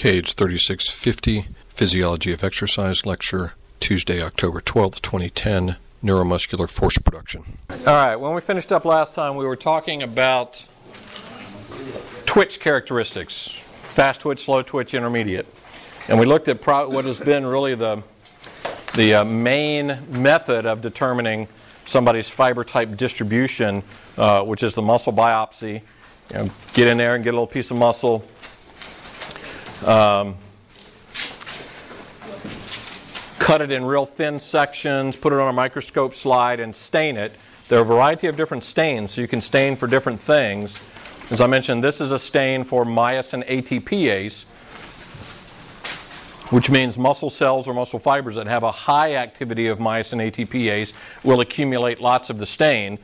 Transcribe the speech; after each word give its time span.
KH 0.00 0.32
3650, 0.32 1.44
Physiology 1.68 2.32
of 2.32 2.42
Exercise 2.42 3.04
Lecture, 3.04 3.52
Tuesday, 3.80 4.22
October 4.22 4.62
12th, 4.62 5.02
2010, 5.02 5.76
Neuromuscular 6.02 6.70
Force 6.70 6.96
Production. 6.96 7.58
All 7.68 7.76
right, 7.84 8.16
when 8.16 8.32
we 8.32 8.40
finished 8.40 8.72
up 8.72 8.86
last 8.86 9.14
time, 9.14 9.36
we 9.36 9.44
were 9.44 9.56
talking 9.56 10.02
about 10.02 10.66
twitch 12.24 12.60
characteristics 12.60 13.50
fast 13.92 14.22
twitch, 14.22 14.46
slow 14.46 14.62
twitch, 14.62 14.94
intermediate. 14.94 15.46
And 16.08 16.18
we 16.18 16.24
looked 16.24 16.48
at 16.48 16.62
pro- 16.62 16.88
what 16.88 17.04
has 17.04 17.20
been 17.20 17.44
really 17.44 17.74
the, 17.74 18.02
the 18.94 19.16
uh, 19.16 19.24
main 19.24 19.98
method 20.08 20.64
of 20.64 20.80
determining 20.80 21.46
somebody's 21.84 22.30
fiber 22.30 22.64
type 22.64 22.96
distribution, 22.96 23.82
uh, 24.16 24.42
which 24.44 24.62
is 24.62 24.72
the 24.72 24.80
muscle 24.80 25.12
biopsy. 25.12 25.82
You 26.30 26.36
know, 26.36 26.50
get 26.72 26.88
in 26.88 26.96
there 26.96 27.16
and 27.16 27.22
get 27.22 27.34
a 27.34 27.36
little 27.36 27.46
piece 27.46 27.70
of 27.70 27.76
muscle. 27.76 28.26
Um, 29.84 30.36
cut 33.38 33.62
it 33.62 33.70
in 33.70 33.82
real 33.84 34.04
thin 34.04 34.38
sections, 34.38 35.16
put 35.16 35.32
it 35.32 35.38
on 35.38 35.48
a 35.48 35.52
microscope 35.52 36.14
slide, 36.14 36.60
and 36.60 36.76
stain 36.76 37.16
it. 37.16 37.32
There 37.68 37.78
are 37.78 37.82
a 37.82 37.86
variety 37.86 38.26
of 38.26 38.36
different 38.36 38.64
stains, 38.64 39.12
so 39.12 39.22
you 39.22 39.28
can 39.28 39.40
stain 39.40 39.76
for 39.76 39.86
different 39.86 40.20
things. 40.20 40.78
As 41.30 41.40
I 41.40 41.46
mentioned, 41.46 41.82
this 41.82 42.00
is 42.00 42.12
a 42.12 42.18
stain 42.18 42.62
for 42.62 42.84
myosin 42.84 43.46
ATPase, 43.48 44.44
which 46.50 46.68
means 46.68 46.98
muscle 46.98 47.30
cells 47.30 47.66
or 47.66 47.72
muscle 47.72 47.98
fibers 47.98 48.34
that 48.34 48.48
have 48.48 48.62
a 48.62 48.72
high 48.72 49.14
activity 49.14 49.66
of 49.66 49.78
myosin 49.78 50.30
ATPase 50.30 50.92
will 51.24 51.40
accumulate 51.40 52.00
lots 52.00 52.28
of 52.28 52.38
the 52.38 52.46
stain. 52.46 52.98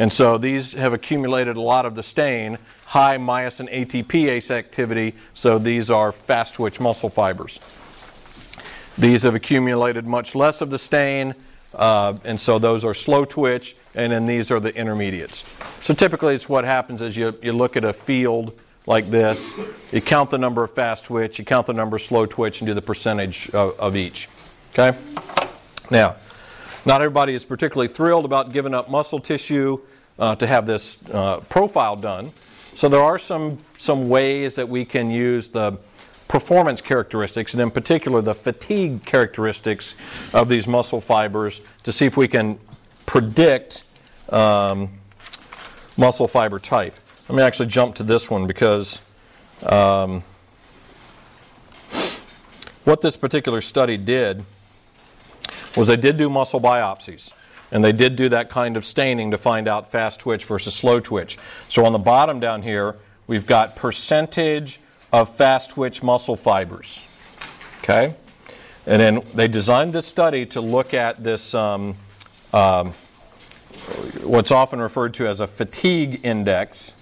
And 0.00 0.10
so 0.10 0.38
these 0.38 0.72
have 0.72 0.94
accumulated 0.94 1.58
a 1.58 1.60
lot 1.60 1.84
of 1.84 1.94
the 1.94 2.02
stain, 2.02 2.56
high 2.86 3.18
myosin 3.18 3.70
ATPase 3.70 4.50
activity, 4.50 5.14
so 5.34 5.58
these 5.58 5.90
are 5.90 6.10
fast 6.10 6.54
twitch 6.54 6.80
muscle 6.80 7.10
fibers. 7.10 7.60
These 8.96 9.24
have 9.24 9.34
accumulated 9.34 10.06
much 10.06 10.34
less 10.34 10.62
of 10.62 10.70
the 10.70 10.78
stain, 10.78 11.34
uh, 11.74 12.14
and 12.24 12.40
so 12.40 12.58
those 12.58 12.82
are 12.82 12.94
slow 12.94 13.26
twitch, 13.26 13.76
and 13.94 14.10
then 14.10 14.24
these 14.24 14.50
are 14.50 14.58
the 14.58 14.74
intermediates. 14.74 15.44
So 15.82 15.92
typically, 15.92 16.34
it's 16.34 16.48
what 16.48 16.64
happens 16.64 17.02
is 17.02 17.14
you, 17.14 17.38
you 17.42 17.52
look 17.52 17.76
at 17.76 17.84
a 17.84 17.92
field 17.92 18.58
like 18.86 19.10
this, 19.10 19.52
you 19.92 20.00
count 20.00 20.30
the 20.30 20.38
number 20.38 20.64
of 20.64 20.72
fast 20.72 21.04
twitch, 21.04 21.38
you 21.38 21.44
count 21.44 21.66
the 21.66 21.74
number 21.74 21.96
of 21.96 22.02
slow 22.02 22.24
twitch, 22.24 22.62
and 22.62 22.66
do 22.66 22.72
the 22.72 22.80
percentage 22.80 23.50
of, 23.50 23.78
of 23.78 23.96
each. 23.96 24.30
Okay? 24.72 24.96
Now, 25.90 26.16
not 26.86 27.02
everybody 27.02 27.34
is 27.34 27.44
particularly 27.44 27.88
thrilled 27.88 28.24
about 28.24 28.52
giving 28.52 28.74
up 28.74 28.88
muscle 28.88 29.20
tissue 29.20 29.78
uh, 30.18 30.34
to 30.36 30.46
have 30.46 30.66
this 30.66 30.98
uh, 31.12 31.40
profile 31.40 31.96
done. 31.96 32.32
So 32.74 32.88
there 32.88 33.02
are 33.02 33.18
some, 33.18 33.58
some 33.78 34.08
ways 34.08 34.54
that 34.54 34.68
we 34.68 34.84
can 34.84 35.10
use 35.10 35.48
the 35.48 35.78
performance 36.28 36.80
characteristics, 36.80 37.54
and 37.54 37.60
in 37.60 37.70
particular 37.70 38.22
the 38.22 38.34
fatigue 38.34 39.04
characteristics 39.04 39.94
of 40.32 40.48
these 40.48 40.66
muscle 40.66 41.00
fibers 41.00 41.60
to 41.82 41.92
see 41.92 42.06
if 42.06 42.16
we 42.16 42.28
can 42.28 42.58
predict 43.04 43.82
um, 44.28 44.88
muscle 45.96 46.28
fiber 46.28 46.58
type. 46.58 46.94
Let 47.28 47.36
me 47.36 47.42
actually 47.42 47.66
jump 47.66 47.96
to 47.96 48.04
this 48.04 48.30
one 48.30 48.46
because 48.46 49.00
um, 49.64 50.22
what 52.84 53.00
this 53.00 53.16
particular 53.16 53.60
study 53.60 53.96
did 53.96 54.44
was 55.76 55.88
they 55.88 55.96
did 55.96 56.16
do 56.16 56.28
muscle 56.28 56.60
biopsies. 56.60 57.32
And 57.72 57.84
they 57.84 57.92
did 57.92 58.16
do 58.16 58.28
that 58.30 58.50
kind 58.50 58.76
of 58.76 58.84
staining 58.84 59.30
to 59.30 59.38
find 59.38 59.68
out 59.68 59.90
fast 59.90 60.20
twitch 60.20 60.44
versus 60.44 60.74
slow 60.74 60.98
twitch. 60.98 61.38
So 61.68 61.84
on 61.84 61.92
the 61.92 61.98
bottom 61.98 62.40
down 62.40 62.62
here, 62.62 62.96
we've 63.28 63.46
got 63.46 63.76
percentage 63.76 64.80
of 65.12 65.34
fast 65.34 65.70
twitch 65.70 66.02
muscle 66.02 66.36
fibers. 66.36 67.02
Okay? 67.82 68.14
And 68.86 69.00
then 69.00 69.22
they 69.34 69.46
designed 69.46 69.92
this 69.92 70.06
study 70.06 70.46
to 70.46 70.60
look 70.60 70.94
at 70.94 71.22
this, 71.22 71.54
um, 71.54 71.94
um, 72.52 72.92
what's 74.22 74.50
often 74.50 74.80
referred 74.80 75.14
to 75.14 75.28
as 75.28 75.40
a 75.40 75.46
fatigue 75.46 76.20
index. 76.24 76.94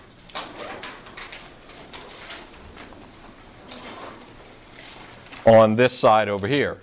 On 5.46 5.76
this 5.76 5.94
side 5.94 6.28
over 6.28 6.46
here, 6.46 6.78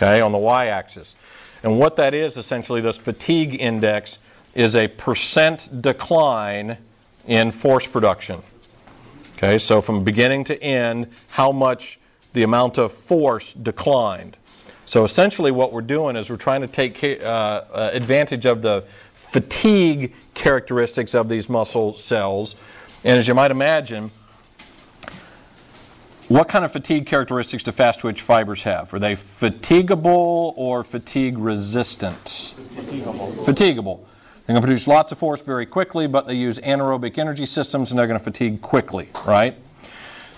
okay, 0.00 0.20
on 0.20 0.32
the 0.32 0.38
y 0.38 0.66
axis. 0.68 1.14
And 1.62 1.78
what 1.78 1.96
that 1.96 2.14
is 2.14 2.36
essentially, 2.36 2.80
this 2.80 2.96
fatigue 2.96 3.60
index 3.60 4.18
is 4.54 4.74
a 4.74 4.88
percent 4.88 5.82
decline 5.82 6.78
in 7.26 7.50
force 7.50 7.86
production. 7.86 8.42
Okay, 9.36 9.58
so 9.58 9.80
from 9.80 10.04
beginning 10.04 10.44
to 10.44 10.62
end, 10.62 11.08
how 11.28 11.52
much 11.52 11.98
the 12.32 12.42
amount 12.42 12.78
of 12.78 12.92
force 12.92 13.52
declined. 13.54 14.36
So 14.86 15.04
essentially, 15.04 15.50
what 15.50 15.72
we're 15.72 15.82
doing 15.82 16.16
is 16.16 16.30
we're 16.30 16.36
trying 16.36 16.62
to 16.62 16.66
take 16.66 17.02
uh, 17.02 17.26
uh, 17.26 17.90
advantage 17.92 18.46
of 18.46 18.62
the 18.62 18.84
fatigue 19.14 20.14
characteristics 20.34 21.14
of 21.14 21.28
these 21.28 21.48
muscle 21.48 21.96
cells. 21.96 22.56
And 23.04 23.18
as 23.18 23.28
you 23.28 23.34
might 23.34 23.50
imagine, 23.50 24.10
what 26.30 26.46
kind 26.46 26.64
of 26.64 26.70
fatigue 26.70 27.06
characteristics 27.06 27.64
do 27.64 27.72
fast 27.72 27.98
twitch 27.98 28.22
fibers 28.22 28.62
have? 28.62 28.94
Are 28.94 29.00
they 29.00 29.16
fatigable 29.16 30.54
or 30.56 30.84
fatigue 30.84 31.36
resistant? 31.36 32.54
Fatigable. 32.68 33.34
Fatigable. 33.44 34.06
They're 34.46 34.54
going 34.54 34.60
to 34.60 34.60
produce 34.60 34.86
lots 34.86 35.10
of 35.10 35.18
force 35.18 35.42
very 35.42 35.66
quickly, 35.66 36.06
but 36.06 36.28
they 36.28 36.34
use 36.34 36.60
anaerobic 36.60 37.18
energy 37.18 37.46
systems 37.46 37.90
and 37.90 37.98
they're 37.98 38.06
going 38.06 38.18
to 38.18 38.22
fatigue 38.22 38.62
quickly, 38.62 39.08
right? 39.26 39.56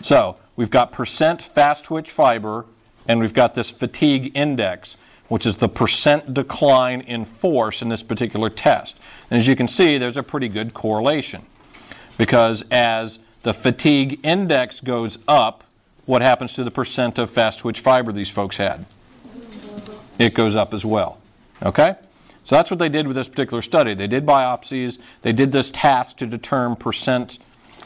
So 0.00 0.38
we've 0.56 0.70
got 0.70 0.92
percent 0.92 1.42
fast 1.42 1.84
twitch 1.84 2.10
fiber 2.10 2.64
and 3.06 3.20
we've 3.20 3.34
got 3.34 3.54
this 3.54 3.70
fatigue 3.70 4.34
index, 4.34 4.96
which 5.28 5.44
is 5.44 5.56
the 5.56 5.68
percent 5.68 6.32
decline 6.32 7.02
in 7.02 7.26
force 7.26 7.82
in 7.82 7.90
this 7.90 8.02
particular 8.02 8.48
test. 8.48 8.98
And 9.30 9.38
as 9.38 9.46
you 9.46 9.54
can 9.54 9.68
see, 9.68 9.98
there's 9.98 10.16
a 10.16 10.22
pretty 10.22 10.48
good 10.48 10.72
correlation 10.72 11.44
because 12.16 12.64
as 12.70 13.18
the 13.42 13.52
fatigue 13.52 14.20
index 14.22 14.80
goes 14.80 15.18
up, 15.28 15.64
what 16.06 16.22
happens 16.22 16.54
to 16.54 16.64
the 16.64 16.70
percent 16.70 17.18
of 17.18 17.30
fast 17.30 17.60
twitch 17.60 17.80
fiber 17.80 18.12
these 18.12 18.30
folks 18.30 18.56
had? 18.56 18.86
It 20.18 20.34
goes 20.34 20.56
up 20.56 20.74
as 20.74 20.84
well. 20.84 21.18
Okay? 21.62 21.94
So 22.44 22.56
that's 22.56 22.70
what 22.70 22.78
they 22.78 22.88
did 22.88 23.06
with 23.06 23.16
this 23.16 23.28
particular 23.28 23.62
study. 23.62 23.94
They 23.94 24.08
did 24.08 24.26
biopsies, 24.26 24.98
they 25.22 25.32
did 25.32 25.52
this 25.52 25.70
task 25.70 26.16
to 26.18 26.26
determine 26.26 26.76
percent 26.76 27.38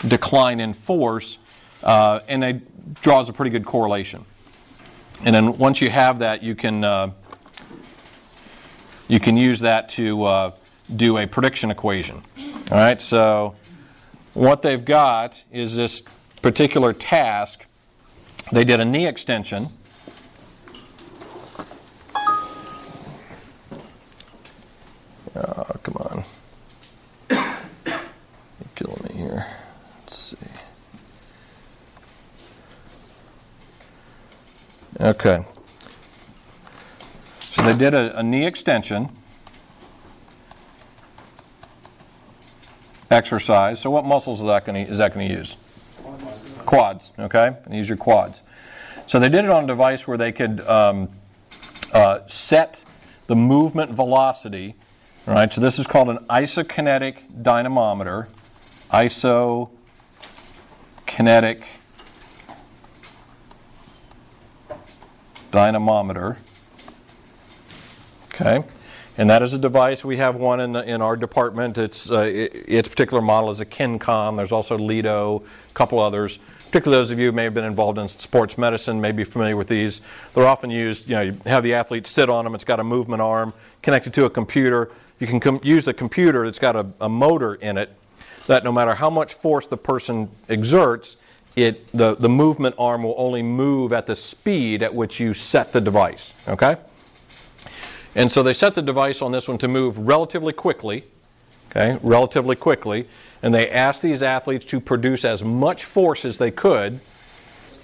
decline 0.09 0.60
in 0.60 0.72
force, 0.72 1.38
uh, 1.82 2.21
and 2.28 2.43
it 2.43 3.03
draws 3.03 3.28
a 3.28 3.32
pretty 3.32 3.50
good 3.50 3.66
correlation. 3.66 4.25
And 5.25 5.34
then 5.34 5.59
once 5.59 5.81
you 5.81 5.91
have 5.91 6.19
that, 6.21 6.43
you 6.43 6.54
can 6.54 6.84
uh, 6.84 7.10
you 9.09 9.21
can 9.21 9.37
use 9.37 9.60
that 9.60 9.88
to 9.91 10.25
uh, 10.25 10.50
do 10.94 11.19
a 11.19 11.27
prediction 11.27 11.71
equation. 11.71 12.22
All 12.71 12.78
right. 12.78 13.00
So 13.00 13.54
what 14.34 14.62
they've 14.62 14.84
got 14.84 15.43
is 15.53 15.77
this 15.77 16.03
particular 16.43 16.93
task. 16.93 17.66
They 18.52 18.64
did 18.64 18.80
a 18.80 18.84
knee 18.84 19.06
extension 19.06 19.70
Oh, 25.36 25.66
come 25.82 25.96
on. 25.96 26.24
You're 27.30 28.70
killing 28.74 29.02
me 29.04 29.14
here. 29.14 29.46
Let's 30.04 30.16
see. 30.16 30.36
Okay. 34.98 35.44
So 37.50 37.62
they 37.62 37.74
did 37.76 37.92
a, 37.92 38.18
a 38.18 38.22
knee 38.22 38.46
extension 38.46 39.10
exercise. 43.10 43.80
So 43.80 43.90
what 43.90 44.06
muscles 44.06 44.40
is 44.40 44.46
that 44.46 44.64
going 44.64 44.86
to 44.86 44.90
is 44.90 44.98
that 44.98 45.12
going 45.12 45.28
to 45.28 45.34
use? 45.34 45.58
Quads. 46.66 47.12
Okay, 47.19 47.56
and 47.65 47.75
use 47.75 47.91
quads. 47.99 48.43
So 49.06 49.21
they 49.21 49.28
did 49.28 49.45
it 49.45 49.51
on 49.51 49.65
a 49.65 49.66
device 49.66 50.07
where 50.07 50.18
they 50.18 50.33
could 50.33 50.60
um, 50.60 51.09
uh, 51.92 52.21
set 52.27 52.84
the 53.28 53.36
movement 53.36 53.92
velocity 53.92 54.74
right, 55.27 55.53
so 55.53 55.60
this 55.60 55.78
is 55.78 55.86
called 55.86 56.09
an 56.09 56.18
isokinetic 56.30 57.42
dynamometer. 57.42 58.28
Isokinetic 58.91 61.65
dynamometer. 65.51 66.39
Okay, 68.34 68.65
and 69.16 69.30
that 69.30 69.42
is 69.42 69.54
a 69.54 69.59
device. 69.59 70.04
We 70.04 70.19
have 70.19 70.36
one 70.36 70.60
in, 70.60 70.72
the, 70.72 70.89
in 70.89 71.01
our 71.01 71.16
department. 71.16 71.78
It's, 71.78 72.10
uh, 72.10 72.21
it, 72.21 72.65
its 72.69 72.89
particular 72.89 73.22
model 73.22 73.51
is 73.51 73.60
a 73.60 73.66
Kincom. 73.66 74.36
There's 74.36 74.53
also 74.53 74.77
Lido, 74.77 75.42
a 75.71 75.72
couple 75.72 75.98
others. 75.98 76.39
Particularly 76.76 77.02
those 77.02 77.10
of 77.10 77.18
you 77.18 77.26
who 77.26 77.32
may 77.32 77.44
have 77.44 77.54
been 77.54 77.64
involved 77.64 77.96
in 77.96 78.06
sports 78.06 78.58
medicine 78.58 79.00
may 79.00 79.10
be 79.10 79.24
familiar 79.24 79.56
with 79.56 79.66
these. 79.66 80.02
They're 80.34 80.46
often 80.46 80.68
used, 80.68 81.08
you 81.08 81.14
know, 81.14 81.22
you 81.22 81.40
have 81.46 81.62
the 81.62 81.72
athlete 81.72 82.06
sit 82.06 82.28
on 82.28 82.44
them. 82.44 82.54
It's 82.54 82.64
got 82.64 82.80
a 82.80 82.84
movement 82.84 83.22
arm 83.22 83.54
connected 83.80 84.12
to 84.12 84.26
a 84.26 84.30
computer 84.30 84.90
you 85.18 85.26
can 85.26 85.40
com- 85.40 85.60
use 85.62 85.86
the 85.86 85.94
computer 85.94 86.44
that's 86.44 86.58
got 86.58 86.76
a, 86.76 86.86
a 87.00 87.08
motor 87.08 87.54
in 87.54 87.78
it 87.78 87.90
that 88.46 88.62
no 88.62 88.70
matter 88.70 88.94
how 88.94 89.08
much 89.08 89.32
force 89.32 89.66
the 89.66 89.76
person 89.78 90.28
exerts, 90.50 91.16
it, 91.56 91.90
the, 91.96 92.14
the 92.16 92.28
movement 92.28 92.74
arm 92.78 93.02
will 93.02 93.14
only 93.16 93.42
move 93.42 93.94
at 93.94 94.06
the 94.06 94.14
speed 94.14 94.82
at 94.82 94.94
which 94.94 95.18
you 95.18 95.32
set 95.32 95.72
the 95.72 95.80
device. 95.80 96.34
Okay? 96.46 96.76
And 98.14 98.30
so 98.30 98.42
they 98.42 98.52
set 98.52 98.74
the 98.74 98.82
device 98.82 99.22
on 99.22 99.32
this 99.32 99.48
one 99.48 99.56
to 99.58 99.68
move 99.68 99.96
relatively 99.96 100.52
quickly, 100.52 101.04
okay, 101.70 101.98
relatively 102.02 102.54
quickly, 102.54 103.08
and 103.47 103.54
they 103.54 103.71
asked 103.71 104.03
these 104.03 104.25
athletes 104.25 104.65
to 104.65 104.81
produce 104.81 105.25
as 105.25 105.45
much 105.45 105.84
force 105.84 106.25
as 106.25 106.37
they 106.37 106.51
could 106.51 106.98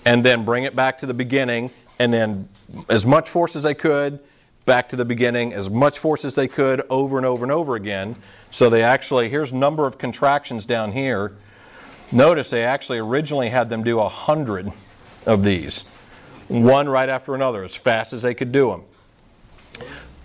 and 0.05 0.25
then 0.25 0.45
bring 0.45 0.65
it 0.65 0.75
back 0.75 0.99
to 0.99 1.07
the 1.07 1.15
beginning 1.15 1.71
and 2.01 2.13
then 2.13 2.49
as 2.89 3.07
much 3.07 3.31
force 3.31 3.55
as 3.55 3.63
they 3.63 3.73
could 3.73 4.19
back 4.67 4.89
to 4.89 4.97
the 4.97 5.05
beginning 5.05 5.53
as 5.53 5.71
much 5.71 6.01
force 6.01 6.25
as 6.25 6.35
they 6.35 6.49
could 6.49 6.83
over 6.91 7.17
and 7.17 7.25
over 7.25 7.45
and 7.45 7.53
over 7.53 7.77
again. 7.77 8.17
So 8.51 8.71
they 8.71 8.83
actually 8.83 9.29
here's 9.29 9.53
number 9.53 9.87
of 9.87 9.99
contractions 9.99 10.67
down 10.67 10.91
here. 10.91 11.31
Notice 12.11 12.51
they 12.51 12.65
actually 12.65 12.99
originally 12.99 13.49
had 13.49 13.69
them 13.69 13.85
do 13.85 14.01
a 14.01 14.09
hundred 14.09 14.73
of 15.27 15.45
these. 15.45 15.85
One 16.49 16.89
right 16.89 17.09
after 17.09 17.37
another 17.37 17.63
as 17.63 17.77
fast 17.77 18.13
as 18.13 18.23
they 18.23 18.35
could 18.35 18.51
do 18.51 18.71
them 18.71 18.83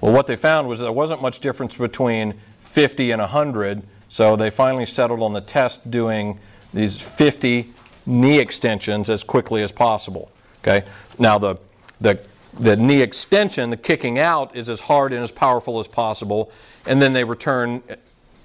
well 0.01 0.13
what 0.13 0.25
they 0.25 0.35
found 0.35 0.67
was 0.67 0.79
there 0.79 0.91
wasn't 0.91 1.21
much 1.21 1.41
difference 1.41 1.75
between 1.75 2.33
50 2.63 3.11
and 3.11 3.21
100 3.21 3.83
so 4.17 4.35
they 4.35 4.49
finally 4.49 4.87
settled 4.87 5.21
on 5.21 5.33
the 5.33 5.41
test 5.41 5.91
doing 5.91 6.39
these 6.73 6.99
50 6.99 7.71
knee 8.07 8.39
extensions 8.39 9.11
as 9.11 9.23
quickly 9.23 9.61
as 9.61 9.71
possible. 9.71 10.31
Okay. 10.61 10.83
Now 11.19 11.37
the 11.37 11.57
the 12.01 12.19
the 12.55 12.75
knee 12.75 13.03
extension, 13.03 13.69
the 13.69 13.77
kicking 13.77 14.17
out, 14.17 14.55
is 14.55 14.69
as 14.69 14.79
hard 14.79 15.13
and 15.13 15.21
as 15.21 15.29
powerful 15.29 15.79
as 15.79 15.87
possible, 15.87 16.51
and 16.87 16.99
then 16.99 17.13
they 17.13 17.23
return 17.23 17.83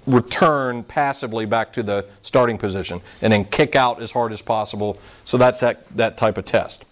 return 0.05 0.83
passively 0.83 1.47
back 1.47 1.73
to 1.73 1.81
the 1.81 2.05
starting 2.21 2.59
position, 2.59 3.01
and 3.23 3.33
then 3.33 3.43
kick 3.43 3.75
out 3.75 3.99
as 3.99 4.11
hard 4.11 4.31
as 4.31 4.43
possible. 4.43 4.99
So 5.25 5.39
that's 5.39 5.59
that 5.61 5.87
that 5.97 6.17
type 6.17 6.37
of 6.37 6.45
test. 6.45 6.85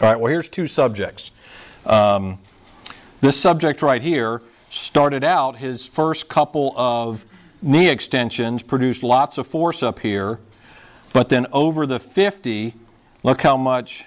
All 0.00 0.08
right. 0.08 0.20
Well, 0.20 0.30
here's 0.30 0.48
two 0.48 0.68
subjects. 0.68 1.32
Um, 1.84 2.38
this 3.20 3.36
subject 3.36 3.82
right 3.82 4.00
here 4.00 4.40
started 4.70 5.24
out 5.24 5.56
his 5.56 5.84
first 5.84 6.28
couple 6.28 6.72
of 6.76 7.24
knee 7.62 7.88
extensions 7.88 8.62
produced 8.62 9.02
lots 9.02 9.38
of 9.38 9.46
force 9.46 9.82
up 9.82 9.98
here, 10.00 10.38
but 11.12 11.28
then 11.28 11.46
over 11.52 11.86
the 11.86 11.98
50, 11.98 12.74
look 13.22 13.40
how 13.40 13.56
much 13.56 14.04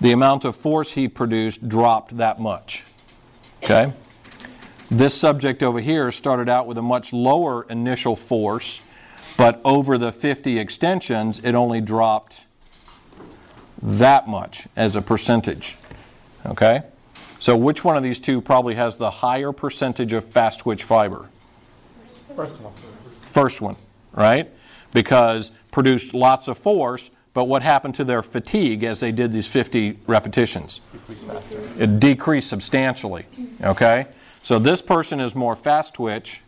the 0.00 0.12
amount 0.12 0.44
of 0.44 0.56
force 0.56 0.92
he 0.92 1.08
produced 1.08 1.68
dropped 1.68 2.16
that 2.16 2.40
much. 2.40 2.82
Okay? 3.62 3.92
This 4.90 5.14
subject 5.18 5.62
over 5.62 5.80
here 5.80 6.10
started 6.10 6.48
out 6.48 6.66
with 6.66 6.78
a 6.78 6.82
much 6.82 7.12
lower 7.12 7.64
initial 7.70 8.16
force, 8.16 8.82
but 9.36 9.60
over 9.64 9.96
the 9.96 10.12
50 10.12 10.58
extensions, 10.58 11.38
it 11.38 11.54
only 11.54 11.80
dropped 11.80 12.44
that 13.82 14.28
much 14.28 14.66
as 14.76 14.96
a 14.96 15.02
percentage. 15.02 15.76
Okay? 16.46 16.82
So, 17.44 17.54
which 17.54 17.84
one 17.84 17.94
of 17.94 18.02
these 18.02 18.18
two 18.18 18.40
probably 18.40 18.74
has 18.76 18.96
the 18.96 19.10
higher 19.10 19.52
percentage 19.52 20.14
of 20.14 20.24
fast 20.24 20.60
twitch 20.60 20.82
fiber? 20.82 21.28
First 22.34 22.58
one. 22.58 22.72
First 23.26 23.60
one, 23.60 23.76
right? 24.14 24.50
Because 24.94 25.50
produced 25.70 26.14
lots 26.14 26.48
of 26.48 26.56
force, 26.56 27.10
but 27.34 27.44
what 27.44 27.60
happened 27.60 27.96
to 27.96 28.04
their 28.04 28.22
fatigue 28.22 28.82
as 28.82 29.00
they 29.00 29.12
did 29.12 29.30
these 29.30 29.46
50 29.46 29.98
repetitions? 30.06 30.80
It 31.78 32.00
decreased 32.00 32.48
substantially. 32.48 33.26
Okay? 33.62 34.06
So 34.42 34.58
this 34.58 34.80
person 34.80 35.20
is 35.20 35.34
more 35.34 35.54
fast 35.54 35.92
twitch 35.92 36.40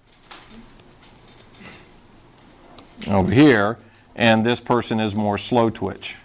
over 3.06 3.30
here, 3.30 3.76
and 4.14 4.46
this 4.46 4.60
person 4.60 4.98
is 5.00 5.14
more 5.14 5.36
slow 5.36 5.68
twitch. 5.68 6.16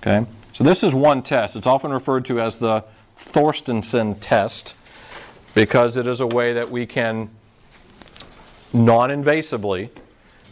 Okay? 0.00 0.26
So 0.52 0.64
this 0.64 0.82
is 0.82 0.94
one 0.94 1.22
test. 1.22 1.56
It's 1.56 1.66
often 1.66 1.90
referred 1.92 2.26
to 2.26 2.38
as 2.38 2.58
the 2.58 2.84
Thorstensson 3.18 4.18
test 4.20 4.76
because 5.54 5.96
it 5.96 6.06
is 6.06 6.20
a 6.20 6.26
way 6.26 6.52
that 6.52 6.70
we 6.70 6.84
can 6.84 7.30
non 8.74 9.08
invasively, 9.08 9.88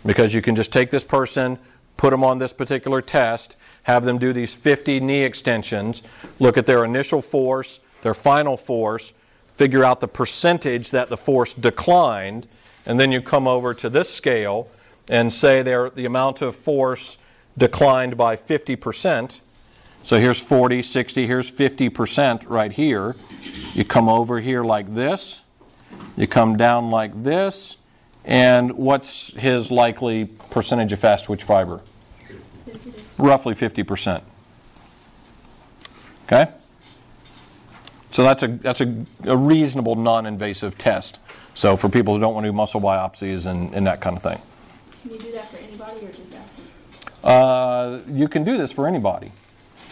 because 0.07 0.33
you 0.33 0.41
can 0.41 0.57
just 0.57 0.73
take 0.73 0.91
this 0.91 1.05
person, 1.05 1.59
put 1.99 2.11
them 2.11 2.25
on 2.25 2.39
this 2.39 2.53
particular 2.55 3.03
test, 3.03 3.57
have 3.83 4.05
them 4.05 4.17
do 4.17 4.33
these 4.33 4.55
50 4.55 5.01
knee 5.01 5.23
extensions, 5.23 6.03
look 6.39 6.57
at 6.57 6.65
their 6.65 6.85
initial 6.85 7.21
force, 7.21 7.81
their 8.01 8.15
final 8.15 8.57
force, 8.57 9.13
figure 9.55 9.85
out 9.85 10.01
the 10.01 10.09
percentage 10.09 10.91
that 10.91 11.11
the 11.11 11.17
force 11.17 11.53
declined, 11.53 12.49
and 12.87 12.99
then 12.99 13.13
you 13.13 13.21
come 13.21 13.47
over 13.47 13.75
to 13.75 13.91
this 13.91 14.09
scale 14.09 14.71
and 15.09 15.31
say 15.31 15.61
the 15.61 16.07
amount 16.07 16.41
of 16.41 16.57
force 16.57 17.19
declined 17.59 18.17
by 18.17 18.37
50%. 18.37 19.41
So 20.03 20.19
here's 20.19 20.41
40, 20.41 20.83
60, 20.83 21.27
here's 21.27 21.51
50% 21.51 22.45
right 22.49 22.73
here. 22.73 23.15
You 23.75 23.85
come 23.85 24.09
over 24.09 24.41
here 24.41 24.65
like 24.65 24.95
this, 24.95 25.43
you 26.17 26.27
come 26.27 26.57
down 26.57 26.91
like 26.91 27.23
this, 27.23 27.77
and 28.25 28.73
what's 28.73 29.29
his 29.35 29.71
likely 29.71 30.27
percentage 30.51 30.93
of 30.93 31.01
fast 31.01 31.27
twitch 31.27 31.45
fiber? 31.45 31.81
Roughly 33.19 33.55
50%. 33.55 34.23
Okay? 36.25 36.51
So 38.13 38.23
that's 38.23 38.43
a 38.43 38.49
that's 38.49 38.81
a, 38.81 39.05
a 39.25 39.37
reasonable 39.37 39.95
non-invasive 39.95 40.77
test. 40.79 41.19
So 41.55 41.77
for 41.77 41.89
people 41.89 42.15
who 42.15 42.21
don't 42.21 42.35
want 42.35 42.45
to 42.45 42.51
do 42.51 42.53
muscle 42.53 42.81
biopsies 42.81 43.47
and, 43.47 43.73
and 43.75 43.87
that 43.87 44.01
kind 44.01 44.17
of 44.17 44.23
thing. 44.23 44.41
Can 45.03 45.13
you 45.13 45.19
do 45.19 45.33
that 45.33 45.51
for 45.51 45.59
anybody 45.59 46.07
or 46.07 46.13
just 46.13 46.35
athletes? 46.35 47.25
Uh, 47.25 48.01
you 48.09 48.29
can 48.29 48.45
do 48.45 48.57
this 48.57 48.73
for 48.73 48.87
anybody. 48.87 49.33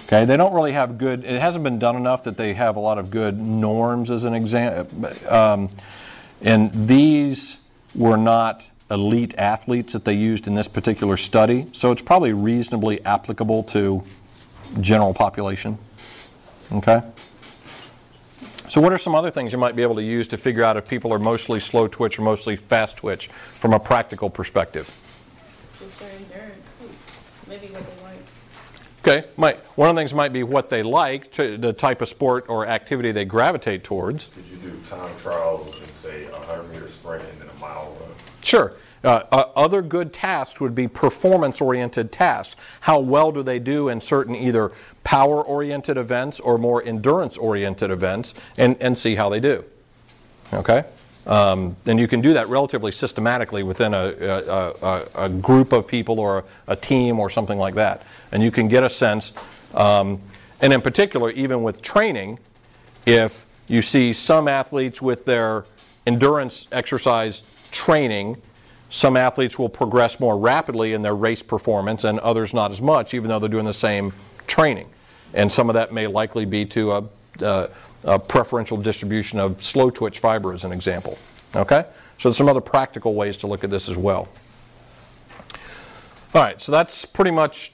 Okay, 0.09 0.25
they 0.25 0.39
don't 0.39 0.55
really 0.55 0.73
have 0.73 0.97
good. 0.97 1.23
It 1.23 1.39
hasn't 1.39 1.63
been 1.63 1.79
done 1.79 1.95
enough 1.95 2.23
that 2.23 2.39
they 2.39 2.55
have 2.55 2.77
a 2.77 2.81
lot 2.81 2.97
of 2.97 3.11
good 3.11 3.39
norms 3.39 4.11
as 4.11 4.25
an 4.25 4.33
example. 4.33 5.07
Um, 5.29 5.69
and 6.41 6.89
these 6.89 7.59
were 7.95 8.17
not 8.17 8.71
elite 8.91 9.35
athletes 9.37 9.93
that 9.93 10.07
they 10.07 10.15
used 10.15 10.47
in 10.47 10.55
this 10.55 10.67
particular 10.67 11.19
study, 11.19 11.67
so 11.73 11.93
it's 11.93 12.01
probably 12.01 12.33
reasonably 12.33 13.05
applicable 13.05 13.65
to 13.65 14.03
general 14.81 15.13
population. 15.13 15.77
Okay. 16.73 17.03
So, 18.67 18.81
what 18.81 18.95
are 18.95 18.99
some 18.99 19.15
other 19.15 19.31
things 19.31 19.53
you 19.53 19.59
might 19.59 19.77
be 19.77 19.83
able 19.83 19.97
to 19.97 20.03
use 20.03 20.27
to 20.29 20.39
figure 20.39 20.65
out 20.65 20.79
if 20.79 20.89
people 20.89 21.13
are 21.13 21.19
mostly 21.19 21.61
slow 21.61 21.87
twitch 21.87 22.19
or 22.19 22.23
mostly 22.23 22.57
fast 22.57 22.97
twitch 22.97 23.29
from 23.61 23.75
a 23.75 23.81
practical 23.81 24.31
perspective? 24.31 24.91
Just 25.79 26.01
their 26.01 26.11
endurance, 26.13 26.65
maybe 27.47 27.67
what 27.67 27.85
they. 27.85 27.98
Okay, 29.09 29.27
might 29.37 29.57
one 29.77 29.89
of 29.89 29.95
the 29.95 30.01
things 30.01 30.13
might 30.13 30.33
be 30.33 30.43
what 30.43 30.69
they 30.69 30.83
like, 30.83 31.33
to, 31.33 31.57
the 31.57 31.73
type 31.73 32.03
of 32.03 32.09
sport 32.09 32.45
or 32.49 32.67
activity 32.67 33.11
they 33.11 33.25
gravitate 33.25 33.83
towards. 33.83 34.27
Could 34.27 34.45
you 34.47 34.57
do 34.59 34.77
time 34.85 35.17
trials 35.17 35.81
and 35.81 35.91
say 35.95 36.27
a 36.27 36.37
hundred 36.37 36.71
meter 36.71 36.89
sprint 36.89 37.25
and 37.25 37.41
then 37.41 37.49
a 37.49 37.55
mile 37.59 37.97
run? 38.01 38.11
Sure. 38.43 38.77
Uh, 39.05 39.23
uh, 39.31 39.45
other 39.55 39.81
good 39.81 40.13
tasks 40.13 40.61
would 40.61 40.75
be 40.75 40.89
performance 40.89 41.61
oriented 41.61 42.11
tasks. 42.13 42.57
How 42.81 42.99
well 42.99 43.33
do 43.33 43.43
they 43.43 43.59
do 43.59 43.89
in 43.89 44.01
certain 44.01 44.35
either 44.35 44.71
power 45.05 45.43
oriented 45.43 45.97
events 45.97 46.41
or 46.41 46.59
more 46.59 46.83
endurance 46.83 47.39
oriented 47.39 47.91
events, 47.91 48.35
and, 48.59 48.77
and 48.81 48.99
see 48.99 49.15
how 49.15 49.29
they 49.29 49.41
do. 49.41 49.65
Okay? 50.53 50.85
Um, 51.29 51.77
and 51.85 52.01
you 52.01 52.09
can 52.09 52.23
do 52.23 52.33
that 52.33 52.49
relatively 52.49 52.91
systematically 52.91 53.63
within 53.63 53.93
a, 53.93 54.15
a, 54.19 54.71
a, 54.83 55.09
a 55.27 55.29
group 55.29 55.73
of 55.73 55.87
people 55.87 56.19
or 56.19 56.45
a, 56.67 56.75
team 56.75 57.21
or 57.21 57.29
something 57.29 57.59
like 57.59 57.75
that. 57.75 58.03
And 58.33 58.43
you 58.43 58.51
can 58.51 58.67
get 58.67 58.83
a 58.83 58.89
sense, 58.89 59.33
um, 59.75 60.21
and 60.63 60.73
in 60.73 60.81
particular, 60.81 61.31
even 61.31 61.63
with 61.63 61.83
training, 61.83 62.39
if 63.05 63.45
you 63.69 63.83
see 63.83 64.13
some 64.15 64.49
athletes 64.49 65.03
with 65.03 65.27
their 65.27 65.65
endurance 66.07 66.67
exercise 66.73 67.43
training, 67.71 68.41
some 68.89 69.17
athletes 69.17 69.59
will 69.59 69.69
progress 69.69 70.19
more 70.19 70.39
rapidly 70.39 70.95
in 70.95 71.03
their 71.03 71.15
race 71.15 71.43
performance 71.43 72.05
and 72.05 72.19
others 72.21 72.55
not 72.55 72.73
as 72.73 72.81
much, 72.81 73.13
even 73.13 73.29
though 73.29 73.39
they're 73.39 73.51
doing 73.51 73.67
the 73.67 73.73
same 73.73 74.15
training. 74.47 74.89
And 75.35 75.53
some 75.53 75.69
of 75.69 75.75
that 75.75 75.93
may 75.93 76.07
likely 76.07 76.47
be 76.47 76.65
to 76.67 76.93
a, 76.93 77.05
a, 77.41 77.71
a 78.05 78.19
preferential 78.19 78.77
distribution 78.77 79.39
of 79.39 79.63
slow 79.63 79.91
twitch 79.91 80.19
fiber, 80.19 80.53
as 80.53 80.65
an 80.65 80.73
example. 80.73 81.19
Okay? 81.55 81.85
So, 82.19 82.29
there's 82.29 82.37
some 82.37 82.49
other 82.49 82.61
practical 82.61 83.15
ways 83.15 83.37
to 83.39 83.47
look 83.47 83.65
at 83.65 83.71
this 83.71 83.89
as 83.89 83.97
well. 83.97 84.29
All 86.35 86.43
right, 86.43 86.61
so 86.61 86.73
that's 86.73 87.05
pretty 87.05 87.31
much 87.31 87.73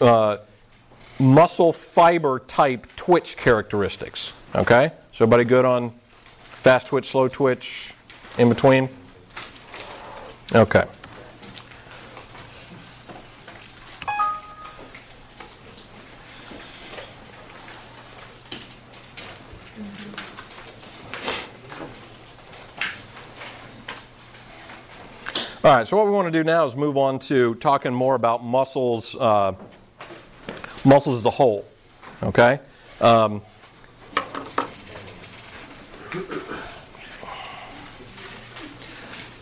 uh, 0.00 0.38
muscle 1.18 1.72
fiber 1.72 2.40
type 2.40 2.86
twitch 2.96 3.36
characteristics. 3.36 4.32
Okay? 4.54 4.92
So, 5.12 5.24
everybody 5.24 5.44
good 5.44 5.64
on 5.64 5.92
fast 6.48 6.88
twitch, 6.88 7.06
slow 7.06 7.28
twitch, 7.28 7.94
in 8.38 8.48
between? 8.48 8.88
Okay. 10.54 10.84
All 25.66 25.76
right, 25.76 25.88
so 25.88 25.96
what 25.96 26.06
we 26.06 26.12
want 26.12 26.28
to 26.28 26.30
do 26.30 26.44
now 26.44 26.64
is 26.64 26.76
move 26.76 26.96
on 26.96 27.18
to 27.18 27.56
talking 27.56 27.92
more 27.92 28.14
about 28.14 28.44
muscles, 28.44 29.16
uh, 29.16 29.52
muscles 30.84 31.16
as 31.16 31.24
a 31.24 31.30
whole. 31.30 31.66
Okay? 32.22 32.60
Um, 33.00 33.42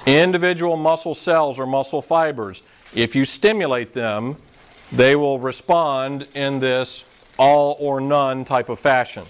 individual 0.07 0.79
muscle 0.79 1.15
cells 1.15 1.59
or 1.59 1.67
muscle 1.67 2.01
fibers, 2.01 2.63
if 2.95 3.15
you 3.15 3.27
stimulate 3.27 3.93
them, 3.93 4.37
they 4.93 5.17
will 5.17 5.39
respond 5.39 6.27
in 6.33 6.59
this 6.59 7.05
all 7.39 7.77
or 7.79 8.01
none 8.01 8.47
type 8.47 8.71
of 8.71 8.79
fashion. 8.79 9.27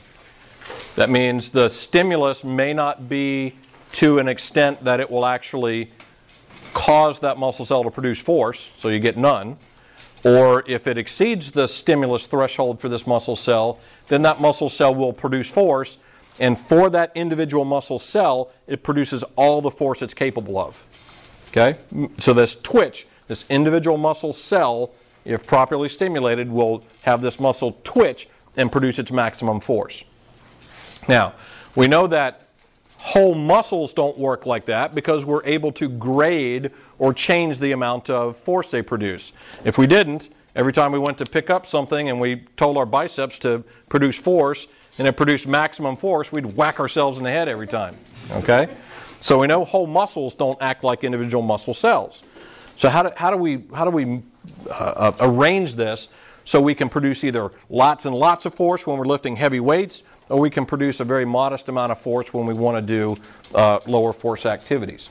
That 0.94 1.10
means 1.10 1.48
the 1.48 1.70
stimulus 1.70 2.44
may 2.44 2.72
not 2.72 3.08
be 3.08 3.56
to 3.94 4.20
an 4.20 4.28
extent 4.28 4.84
that 4.84 5.00
it 5.00 5.10
will 5.10 5.26
actually 5.26 5.90
cause 6.75 7.21
that 7.21 7.38
muscle 7.38 7.64
cell 7.64 7.83
to 7.85 7.90
produce 7.90 8.19
force, 8.19 8.71
so 8.76 8.88
you 8.88 8.99
get 8.99 9.16
none. 9.16 9.57
Or 10.25 10.64
if 10.66 10.87
it 10.87 10.99
exceeds 10.99 11.52
the 11.52 11.66
stimulus 11.66 12.26
threshold 12.26 12.81
for 12.81 12.88
this 12.88 13.07
muscle 13.07 13.37
cell, 13.37 13.78
then 14.09 14.23
that 14.23 14.40
muscle 14.40 14.69
cell 14.69 14.95
will 14.95 15.12
produce 15.12 15.49
force. 15.49 15.99
And 16.40 16.59
for 16.59 16.90
that 16.90 17.12
individual 17.14 17.64
muscle 17.64 17.99
cell, 17.99 18.50
it 18.66 18.83
produces 18.83 19.23
all 19.37 19.61
the 19.62 19.71
force 19.71 20.02
it's 20.02 20.14
capable 20.14 20.59
of. 20.59 20.83
Okay? 21.49 21.78
So 22.19 22.33
this 22.33 22.57
twitch, 22.57 23.07
this 23.28 23.45
individual 23.49 23.97
muscle 23.97 24.33
cell, 24.33 24.93
if 25.25 25.47
properly 25.47 25.88
stimulated, 25.88 26.50
will 26.50 26.85
have 27.02 27.23
this 27.23 27.38
muscle 27.38 27.78
twitch 27.85 28.28
and 28.57 28.73
produce 28.73 28.99
its 28.99 29.12
maximum 29.12 29.61
force. 29.61 30.04
Now, 31.07 31.35
we 31.76 31.87
know 31.87 32.07
that 32.07 32.43
whole 33.04 33.34
muscles 33.34 33.92
don't 33.92 34.16
work 34.16 34.46
like 34.46 34.64
that 34.64 34.94
because 34.94 35.26
we're 35.26 35.44
able 35.44 35.70
to 35.70 35.90
grade 35.90 36.70
or 36.99 37.12
change 37.12 37.58
the 37.58 37.73
amount 37.73 38.08
of 38.08 38.34
force 38.34 38.70
they 38.70 38.80
produce. 38.80 39.34
If 39.62 39.76
we 39.76 39.87
didn't, 39.87 40.30
every 40.56 40.73
time 40.73 40.90
we 40.90 40.99
went 40.99 41.18
to 41.18 41.26
pick 41.26 41.50
up 41.50 41.66
something 41.66 42.08
and 42.08 42.18
we 42.18 42.46
told 42.56 42.78
our 42.78 42.87
biceps 42.87 43.38
to 43.40 43.62
produce 43.90 44.16
force 44.16 44.66
and 44.96 45.06
it 45.06 45.18
produced 45.18 45.46
maximum 45.46 45.96
force, 45.96 46.32
we'd 46.32 46.56
whack 46.56 46.80
ourselves 46.80 47.18
in 47.18 47.25
the 47.25 47.30
head 47.30 47.46
every 47.46 47.66
time. 47.66 47.94
Okay? 48.30 48.68
So 49.20 49.38
we 49.38 49.49
know 49.49 49.66
whole 49.66 49.87
muscles 49.87 50.34
don't 50.34 50.56
act 50.62 50.82
like 50.82 51.04
individual 51.04 51.42
muscle 51.42 51.75
cells. 51.75 52.23
So 52.76 52.88
how 52.88 53.02
do, 53.02 53.11
how 53.18 53.30
do 53.30 53.37
we, 53.37 53.64
how 53.75 53.84
do 53.84 53.90
we 53.90 54.23
uh, 54.70 54.73
uh, 54.73 55.12
arrange 55.20 55.75
this 55.75 56.08
so 56.46 56.58
we 56.58 56.75
can 56.75 56.88
produce 56.88 57.23
either 57.23 57.50
lots 57.68 58.06
and 58.06 58.14
lots 58.14 58.46
of 58.46 58.54
force 58.54 58.87
when 58.87 58.96
we're 58.96 59.04
lifting 59.04 59.37
heavy 59.37 59.61
weights 59.61 60.04
or 60.28 60.40
we 60.40 60.50
can 60.50 60.64
produce 60.64 61.00
a 61.00 61.04
very 61.04 61.25
modest 61.25 61.69
amount 61.69 61.93
of 61.93 62.00
force 62.00 62.33
when 62.33 62.47
we 62.47 62.54
want 62.54 62.76
to 62.76 62.83
do 62.83 63.16
uh, 63.54 63.78
lower 63.87 64.12
force 64.12 64.47
activities. 64.47 65.11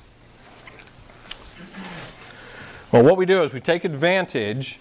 Well, 2.92 3.04
what 3.04 3.18
we 3.18 3.26
do 3.26 3.44
is 3.44 3.54
we 3.54 3.60
take 3.60 3.86
advantage 3.86 4.80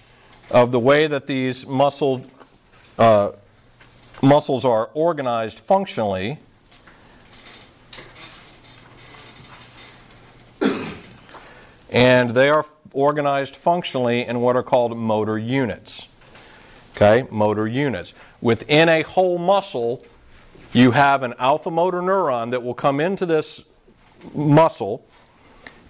of 0.51 0.71
the 0.71 0.79
way 0.79 1.07
that 1.07 1.27
these 1.27 1.67
muscle, 1.67 2.25
uh, 2.99 3.33
muscles 4.21 4.65
are 4.65 4.91
organized 4.95 5.61
functionally. 5.61 6.39
And 11.91 12.31
they 12.31 12.49
are 12.49 12.65
organized 12.93 13.57
functionally 13.57 14.27
in 14.27 14.41
what 14.41 14.57
are 14.57 14.63
called 14.63 14.97
motor 14.97 15.39
units. 15.39 16.09
Okay, 16.97 17.27
motor 17.31 17.67
units. 17.67 18.13
Within 18.41 18.89
a 18.89 19.03
whole 19.03 19.39
muscle, 19.39 20.05
you 20.73 20.91
have 20.93 21.23
an 21.23 21.35
alpha 21.39 21.71
motor 21.71 22.01
neuron 22.01 22.51
that 22.51 22.63
will 22.63 22.75
come 22.75 23.01
into 23.01 23.27
this 23.27 23.65
muscle, 24.35 25.05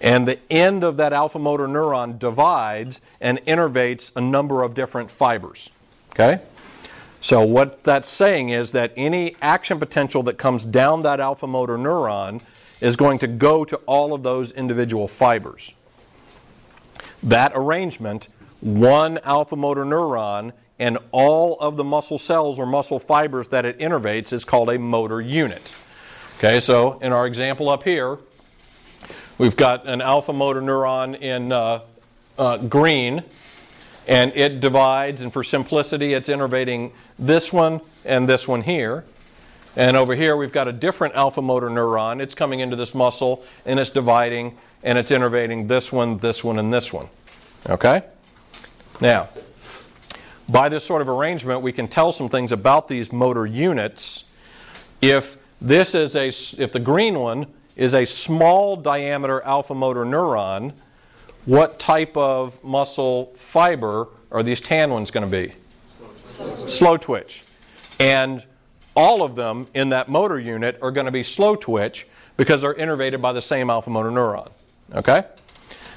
and 0.01 0.27
the 0.27 0.39
end 0.51 0.83
of 0.83 0.97
that 0.97 1.13
alpha 1.13 1.39
motor 1.39 1.67
neuron 1.67 2.19
divides 2.19 2.99
and 3.21 3.39
innervates 3.45 4.11
a 4.15 4.21
number 4.21 4.63
of 4.63 4.73
different 4.73 5.09
fibers. 5.09 5.69
Okay? 6.11 6.41
So, 7.21 7.41
what 7.41 7.85
that's 7.85 8.09
saying 8.09 8.49
is 8.49 8.73
that 8.73 8.91
any 8.97 9.37
action 9.41 9.79
potential 9.79 10.23
that 10.23 10.37
comes 10.37 10.65
down 10.65 11.03
that 11.03 11.21
alpha 11.21 11.47
motor 11.47 11.77
neuron 11.77 12.41
is 12.81 12.97
going 12.97 13.17
to 13.19 13.27
go 13.27 13.63
to 13.63 13.77
all 13.85 14.13
of 14.13 14.23
those 14.23 14.51
individual 14.51 15.07
fibers. 15.07 15.73
That 17.23 17.53
arrangement, 17.55 18.27
one 18.59 19.19
alpha 19.19 19.55
motor 19.55 19.85
neuron 19.85 20.51
and 20.79 20.97
all 21.11 21.59
of 21.59 21.77
the 21.77 21.83
muscle 21.83 22.17
cells 22.17 22.59
or 22.59 22.65
muscle 22.65 22.99
fibers 22.99 23.47
that 23.49 23.65
it 23.65 23.79
innervates 23.79 24.33
is 24.33 24.43
called 24.43 24.69
a 24.69 24.79
motor 24.79 25.21
unit. 25.21 25.73
Okay, 26.37 26.59
so 26.59 26.99
in 26.99 27.13
our 27.13 27.25
example 27.27 27.69
up 27.69 27.83
here, 27.83 28.17
we've 29.37 29.55
got 29.55 29.87
an 29.87 30.01
alpha 30.01 30.33
motor 30.33 30.61
neuron 30.61 31.19
in 31.21 31.51
uh, 31.51 31.81
uh, 32.37 32.57
green, 32.57 33.23
and 34.07 34.33
it 34.35 34.59
divides, 34.59 35.21
and 35.21 35.31
for 35.31 35.43
simplicity, 35.43 36.13
it's 36.13 36.29
innervating 36.29 36.91
this 37.17 37.53
one 37.53 37.79
and 38.03 38.27
this 38.27 38.47
one 38.47 38.61
here. 38.61 39.05
And 39.75 39.97
over 39.97 40.13
here, 40.13 40.37
we've 40.37 40.51
got 40.51 40.67
a 40.67 40.71
different 40.71 41.15
alpha 41.15 41.41
motor 41.41 41.69
neuron. 41.69 42.21
It's 42.21 42.35
coming 42.35 42.59
into 42.59 42.75
this 42.75 42.93
muscle, 42.93 43.43
and 43.65 43.79
it's 43.79 43.89
dividing, 43.89 44.57
and 44.83 44.97
it's 44.97 45.11
innervating 45.11 45.67
this 45.67 45.91
one, 45.91 46.17
this 46.17 46.43
one, 46.43 46.59
and 46.59 46.71
this 46.71 46.91
one. 46.91 47.07
Okay? 47.69 48.03
Now, 49.01 49.29
by 50.49 50.69
this 50.69 50.83
sort 50.83 51.01
of 51.01 51.09
arrangement, 51.09 51.61
we 51.61 51.71
can 51.71 51.87
tell 51.87 52.11
some 52.11 52.29
things 52.29 52.51
about 52.51 52.87
these 52.87 53.11
motor 53.11 53.45
units. 53.45 54.25
If 55.01 55.37
this 55.61 55.95
is 55.95 56.15
a, 56.15 56.27
if 56.27 56.71
the 56.71 56.79
green 56.79 57.19
one 57.19 57.47
is 57.75 57.93
a 57.93 58.05
small 58.05 58.75
diameter 58.75 59.41
alpha 59.43 59.73
motor 59.73 60.05
neuron, 60.05 60.73
what 61.45 61.79
type 61.79 62.15
of 62.15 62.61
muscle 62.63 63.33
fiber 63.35 64.07
are 64.31 64.43
these 64.43 64.61
tan 64.61 64.91
ones 64.91 65.11
going 65.11 65.29
to 65.29 65.47
be? 65.47 65.53
Slow, 66.35 66.67
slow 66.67 66.97
twitch. 66.97 67.43
And 67.99 68.45
all 68.95 69.23
of 69.23 69.35
them 69.35 69.67
in 69.73 69.89
that 69.89 70.09
motor 70.09 70.39
unit 70.39 70.77
are 70.81 70.91
going 70.91 71.05
to 71.05 71.11
be 71.11 71.23
slow 71.23 71.55
twitch 71.55 72.07
because 72.37 72.61
they're 72.61 72.73
innervated 72.75 73.21
by 73.21 73.33
the 73.33 73.41
same 73.41 73.69
alpha 73.69 73.89
motor 73.89 74.09
neuron. 74.09 74.51
Okay? 74.93 75.23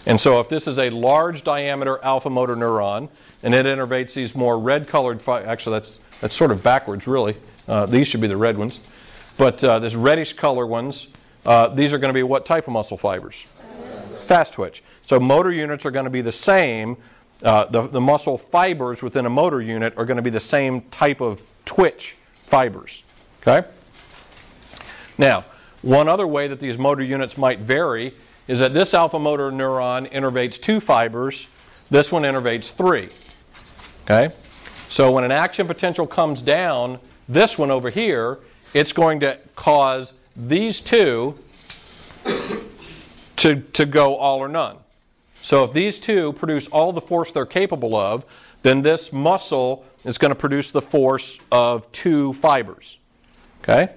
And 0.07 0.21
so 0.21 0.39
if 0.39 0.49
this 0.49 0.69
is 0.69 0.79
a 0.79 0.89
large 0.91 1.43
diameter 1.43 2.03
alpha 2.05 2.31
motor 2.31 2.55
neuron, 2.55 3.09
and 3.43 3.55
it 3.55 3.67
innervates 3.67 4.15
these 4.15 4.35
more 4.35 4.59
red 4.59 4.87
colored, 4.87 5.21
fi- 5.21 5.43
actually 5.43 5.81
that's, 5.81 5.99
that's 6.21 6.37
sort 6.37 6.53
of 6.53 6.63
backwards 6.63 7.07
really. 7.07 7.37
Uh, 7.67 7.87
these 7.87 8.07
should 8.07 8.21
be 8.21 8.29
the 8.29 8.37
red 8.37 8.57
ones. 8.57 8.81
But 9.37 9.63
uh, 9.63 9.81
this 9.81 9.97
reddish 9.97 10.35
color 10.35 10.67
ones, 10.67 11.09
uh, 11.45 11.69
these 11.69 11.93
are 11.93 11.99
going 11.99 12.11
to 12.11 12.15
be 12.15 12.23
what 12.23 12.47
type 12.47 12.69
of 12.69 12.73
muscle 12.73 12.97
fibers? 12.97 13.45
Fast 14.27 14.55
twitch. 14.55 14.83
So 15.05 15.21
motor 15.21 15.53
units 15.53 15.85
are 15.85 15.91
going 15.91 16.05
to 16.05 16.11
be 16.11 16.23
the 16.23 16.33
same. 16.33 16.97
Uh, 17.43 17.67
the, 17.67 17.87
the 17.89 18.01
muscle 18.01 18.39
fibers 18.39 19.03
within 19.03 19.27
a 19.27 19.31
motor 19.31 19.61
unit 19.61 19.93
are 19.97 20.05
going 20.05 20.17
to 20.17 20.23
be 20.23 20.31
the 20.31 20.41
same 20.41 20.83
type 20.83 21.21
of 21.21 21.41
twitch 21.65 22.17
fibers. 22.45 23.03
Okay? 23.43 23.67
Now, 25.19 25.45
one 25.83 26.09
other 26.09 26.27
way 26.27 26.49
that 26.49 26.61
these 26.61 26.79
motor 26.79 27.03
units 27.03 27.37
might 27.37 27.61
vary 27.61 28.15
is 28.49 28.59
that 28.59 28.75
this 28.75 28.95
alpha 28.95 29.19
motor 29.19 29.51
neuron 29.51 30.11
innervates 30.13 30.61
two 30.61 30.81
fibers, 30.81 31.47
this 31.91 32.13
one 32.13 32.23
innervates 32.23 32.73
three. 32.73 33.09
Okay? 34.05 34.35
So 34.89 35.11
when 35.11 35.25
an 35.25 35.33
action 35.33 35.67
potential 35.67 36.07
comes 36.07 36.43
down, 36.43 36.99
this 37.29 37.59
one 37.59 37.71
over 37.71 37.91
here, 37.91 38.39
it's 38.75 38.93
going 38.93 39.21
to 39.21 39.39
cause 39.57 40.13
these 40.37 40.81
two 40.81 41.37
to, 43.37 43.61
to 43.61 43.87
go 43.87 44.17
all 44.17 44.39
or 44.39 44.49
none. 44.49 44.77
So 45.43 45.65
if 45.65 45.73
these 45.73 45.99
two 45.99 46.33
produce 46.35 46.67
all 46.69 46.93
the 46.93 47.01
force 47.01 47.33
they're 47.33 47.47
capable 47.47 47.95
of, 47.95 48.25
then 48.63 48.83
this 48.83 49.13
muscle 49.13 49.85
is 50.05 50.19
going 50.19 50.31
to 50.31 50.37
produce 50.37 50.71
the 50.71 50.83
force 50.83 51.39
of 51.53 51.91
two 51.93 52.33
fibers. 52.35 52.99
Okay? 53.63 53.93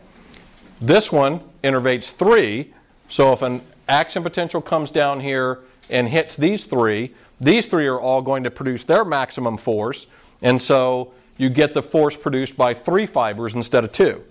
This 0.82 1.12
one 1.12 1.42
innervates 1.64 2.12
three, 2.12 2.74
so 3.10 3.34
if 3.34 3.42
an 3.42 3.62
action 3.90 4.24
potential 4.24 4.62
comes 4.62 4.92
down 4.92 5.20
here 5.20 5.60
and 5.90 6.08
hits 6.08 6.36
these 6.36 6.66
three, 6.66 7.14
these 7.42 7.68
three 7.68 7.88
are 7.88 8.00
all 8.00 8.22
going 8.22 8.44
to 8.44 8.52
produce 8.52 8.84
their 8.84 9.04
maximum 9.04 9.58
force, 9.58 10.08
and 10.42 10.62
so 10.62 11.12
you 11.38 11.50
get 11.50 11.74
the 11.74 11.82
force 11.82 12.16
produced 12.16 12.56
by 12.56 12.74
three 12.74 13.06
fibers 13.08 13.56
instead 13.56 13.84
of 13.84 13.92
two. 13.92 14.24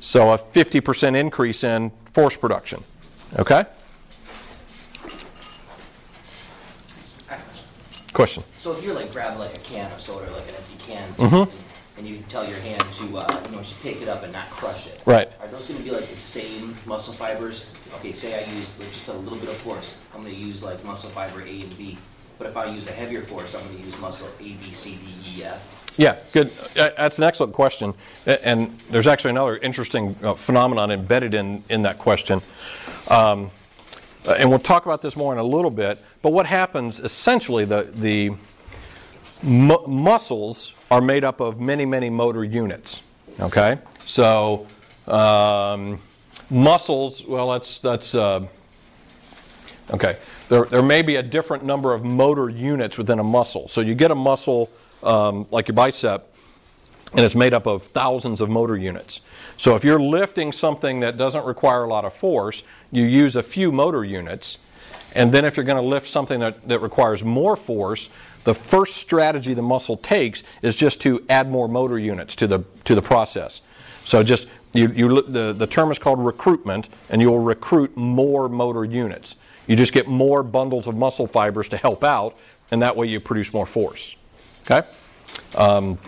So 0.00 0.32
a 0.32 0.38
50% 0.38 1.16
increase 1.16 1.62
in 1.62 1.92
force 2.12 2.36
production. 2.36 2.82
Okay? 3.38 3.64
Question. 8.12 8.42
So 8.58 8.72
if 8.72 8.82
you're 8.84 8.94
like 8.94 9.10
grab 9.12 9.38
like 9.38 9.56
a 9.56 9.60
can 9.60 9.90
of 9.92 10.00
soda, 10.00 10.30
like 10.32 10.48
an 10.48 10.54
empty 10.56 10.76
can, 10.86 11.08
Mhm. 11.14 11.48
And 12.02 12.10
you 12.10 12.22
tell 12.28 12.44
your 12.48 12.58
hand 12.58 12.82
to 12.90 13.18
uh, 13.18 13.42
you 13.46 13.52
know 13.52 13.58
just 13.58 13.80
pick 13.80 14.02
it 14.02 14.08
up 14.08 14.24
and 14.24 14.32
not 14.32 14.50
crush 14.50 14.88
it. 14.88 15.00
Right. 15.06 15.30
Are 15.40 15.46
those 15.46 15.66
going 15.66 15.78
to 15.78 15.84
be 15.84 15.92
like 15.92 16.08
the 16.08 16.16
same 16.16 16.74
muscle 16.84 17.14
fibers? 17.14 17.74
Okay, 17.94 18.12
say 18.12 18.44
I 18.44 18.50
use 18.52 18.78
like 18.80 18.90
just 18.90 19.06
a 19.06 19.12
little 19.12 19.38
bit 19.38 19.48
of 19.48 19.56
force, 19.58 19.96
I'm 20.12 20.22
going 20.22 20.34
to 20.34 20.40
use 20.40 20.62
like 20.64 20.84
muscle 20.84 21.10
fiber 21.10 21.42
A 21.42 21.60
and 21.60 21.78
B. 21.78 21.96
But 22.38 22.48
if 22.48 22.56
I 22.56 22.66
use 22.66 22.88
a 22.88 22.92
heavier 22.92 23.22
force, 23.22 23.54
I'm 23.54 23.62
going 23.66 23.78
to 23.78 23.84
use 23.84 23.96
muscle 23.98 24.26
A, 24.40 24.42
B, 24.42 24.72
C, 24.72 24.96
D, 24.96 25.40
E, 25.40 25.44
F. 25.44 25.62
Yeah, 25.96 26.16
good. 26.32 26.50
Uh, 26.76 26.90
That's 26.96 27.18
an 27.18 27.24
excellent 27.24 27.52
question. 27.52 27.94
And 28.26 28.76
there's 28.90 29.06
actually 29.06 29.30
another 29.30 29.58
interesting 29.58 30.16
uh, 30.22 30.34
phenomenon 30.34 30.90
embedded 30.90 31.34
in, 31.34 31.62
in 31.68 31.82
that 31.82 31.98
question. 31.98 32.40
Um, 33.08 33.50
uh, 34.26 34.32
and 34.38 34.50
we'll 34.50 34.58
talk 34.58 34.86
about 34.86 35.02
this 35.02 35.14
more 35.14 35.32
in 35.32 35.38
a 35.38 35.44
little 35.44 35.70
bit, 35.70 36.00
but 36.22 36.32
what 36.32 36.46
happens 36.46 36.98
essentially, 36.98 37.64
the, 37.64 37.88
the 37.94 38.30
mu- 39.42 39.86
muscles 39.86 40.72
are 40.90 41.00
made 41.00 41.24
up 41.24 41.40
of 41.40 41.60
many, 41.60 41.84
many 41.84 42.10
motor 42.10 42.44
units. 42.44 43.02
Okay? 43.40 43.78
So, 44.06 44.66
um, 45.06 46.00
muscles, 46.50 47.24
well, 47.24 47.50
that's, 47.50 47.78
that's 47.78 48.14
uh, 48.14 48.46
okay. 49.90 50.16
There, 50.48 50.64
there 50.66 50.82
may 50.82 51.02
be 51.02 51.16
a 51.16 51.22
different 51.22 51.64
number 51.64 51.94
of 51.94 52.04
motor 52.04 52.48
units 52.48 52.98
within 52.98 53.18
a 53.18 53.24
muscle. 53.24 53.68
So, 53.68 53.80
you 53.80 53.94
get 53.94 54.10
a 54.10 54.14
muscle 54.14 54.70
um, 55.02 55.46
like 55.50 55.68
your 55.68 55.74
bicep, 55.74 56.28
and 57.12 57.20
it's 57.20 57.34
made 57.34 57.52
up 57.52 57.66
of 57.66 57.82
thousands 57.88 58.40
of 58.40 58.48
motor 58.48 58.76
units. 58.76 59.20
So 59.56 59.76
if 59.76 59.84
you're 59.84 60.00
lifting 60.00 60.50
something 60.52 61.00
that 61.00 61.16
doesn't 61.16 61.44
require 61.44 61.84
a 61.84 61.88
lot 61.88 62.04
of 62.04 62.14
force, 62.14 62.62
you 62.90 63.04
use 63.04 63.36
a 63.36 63.42
few 63.42 63.70
motor 63.70 64.04
units. 64.04 64.58
And 65.14 65.30
then 65.32 65.44
if 65.44 65.56
you're 65.56 65.66
going 65.66 65.82
to 65.82 65.86
lift 65.86 66.08
something 66.08 66.40
that, 66.40 66.66
that 66.68 66.78
requires 66.78 67.22
more 67.22 67.54
force, 67.54 68.08
the 68.44 68.54
first 68.54 68.96
strategy 68.96 69.54
the 69.54 69.62
muscle 69.62 69.96
takes 69.96 70.42
is 70.62 70.74
just 70.74 71.00
to 71.02 71.24
add 71.28 71.50
more 71.50 71.68
motor 71.68 71.98
units 71.98 72.34
to 72.36 72.46
the, 72.46 72.64
to 72.84 72.94
the 72.94 73.02
process. 73.02 73.60
So 74.04 74.22
just 74.22 74.48
you, 74.72 74.88
you, 74.88 75.22
the, 75.22 75.52
the 75.52 75.66
term 75.66 75.90
is 75.90 75.98
called 75.98 76.24
recruitment, 76.24 76.88
and 77.10 77.20
you'll 77.20 77.38
recruit 77.38 77.96
more 77.96 78.48
motor 78.48 78.84
units. 78.84 79.36
You 79.66 79.76
just 79.76 79.92
get 79.92 80.08
more 80.08 80.42
bundles 80.42 80.86
of 80.86 80.96
muscle 80.96 81.26
fibers 81.26 81.68
to 81.68 81.76
help 81.76 82.02
out, 82.02 82.36
and 82.70 82.82
that 82.82 82.96
way 82.96 83.06
you 83.06 83.20
produce 83.20 83.52
more 83.52 83.66
force. 83.66 84.16
Okay? 84.64 84.86
Um, 85.54 85.98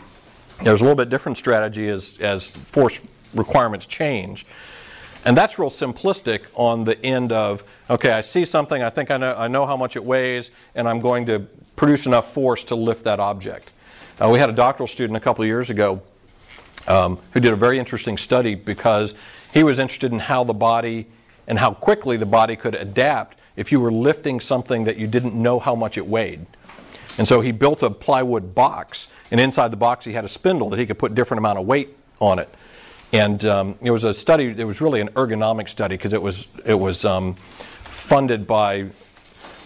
there's 0.63 0.81
a 0.81 0.85
little 0.85 0.97
bit 0.97 1.11
different 1.11 1.39
strategy 1.39 1.89
as, 1.89 2.19
as 2.21 2.49
force 2.49 3.01
requirements 3.35 3.87
change. 3.87 4.47
And 5.25 5.37
that's 5.37 5.59
real 5.59 5.71
simplistic 5.71 6.43
on 6.55 6.85
the 6.85 7.03
end 7.05 7.33
of, 7.33 7.65
okay, 7.89 8.11
I 8.11 8.21
see 8.21 8.45
something, 8.45 8.83
I 8.83 8.91
think 8.91 9.11
I 9.11 9.17
know, 9.17 9.35
I 9.35 9.49
know 9.49 9.67
how 9.67 9.77
much 9.77 9.97
it 9.97 10.05
weighs, 10.05 10.51
and 10.75 10.89
I'm 10.89 11.01
going 11.01 11.27
to 11.27 11.47
produce 11.77 12.07
enough 12.07 12.33
force 12.33 12.65
to 12.65 12.75
lift 12.75 13.05
that 13.05 13.21
object. 13.21 13.71
Uh, 14.21 14.29
we 14.29 14.39
had 14.39 14.49
a 14.49 14.53
doctoral 14.53 14.87
student 14.87 15.17
a 15.17 15.21
couple 15.21 15.43
of 15.43 15.49
years 15.49 15.71
ago 15.71 16.01
um, 16.87 17.19
who 17.33 17.41
did 17.41 17.53
a 17.53 17.57
very 17.57 17.79
interesting 17.79 18.17
study 18.17 18.55
because 18.55 19.15
he 19.53 19.63
was 19.63 19.79
interested 19.79 20.13
in 20.13 20.19
how 20.19 20.45
the 20.45 20.55
body 20.55 21.07
and 21.47 21.59
how 21.59 21.73
quickly 21.73 22.17
the 22.17 22.27
body 22.27 22.57
could 22.57 22.75
adapt 22.75 23.39
if 23.57 23.71
you 23.71 23.81
were 23.81 23.93
lifting 23.93 24.41
something 24.41 24.85
that 24.85 24.97
you 24.97 25.07
didn't 25.07 25.35
know 25.35 25.59
how 25.59 25.75
much 25.75 25.99
it 25.99 26.07
weighed. 26.07 26.47
And 27.19 27.29
so 27.29 27.41
he 27.41 27.53
built 27.53 27.83
a 27.83 27.91
plywood 27.91 28.55
box, 28.55 29.09
and 29.31 29.41
inside 29.41 29.71
the 29.71 29.77
box 29.77 30.05
he 30.05 30.13
had 30.13 30.25
a 30.25 30.29
spindle 30.29 30.71
that 30.71 30.79
he 30.79 30.87
could 30.87 30.99
put 30.99 31.15
different 31.15 31.39
amount 31.39 31.59
of 31.59 31.67
weight 31.67 31.97
on 32.21 32.39
it. 32.39 32.49
And 33.13 33.45
um, 33.45 33.79
it 33.81 33.93
was 33.93 34.03
a 34.03 34.13
study. 34.13 34.47
It 34.47 34.65
was 34.65 34.81
really 34.81 35.01
an 35.01 35.09
ergonomic 35.11 35.69
study 35.69 35.97
because 35.97 36.13
it 36.13 36.21
was 36.21 36.49
it 36.65 36.75
was 36.75 37.05
um, 37.05 37.35
funded 37.85 38.47
by 38.47 38.87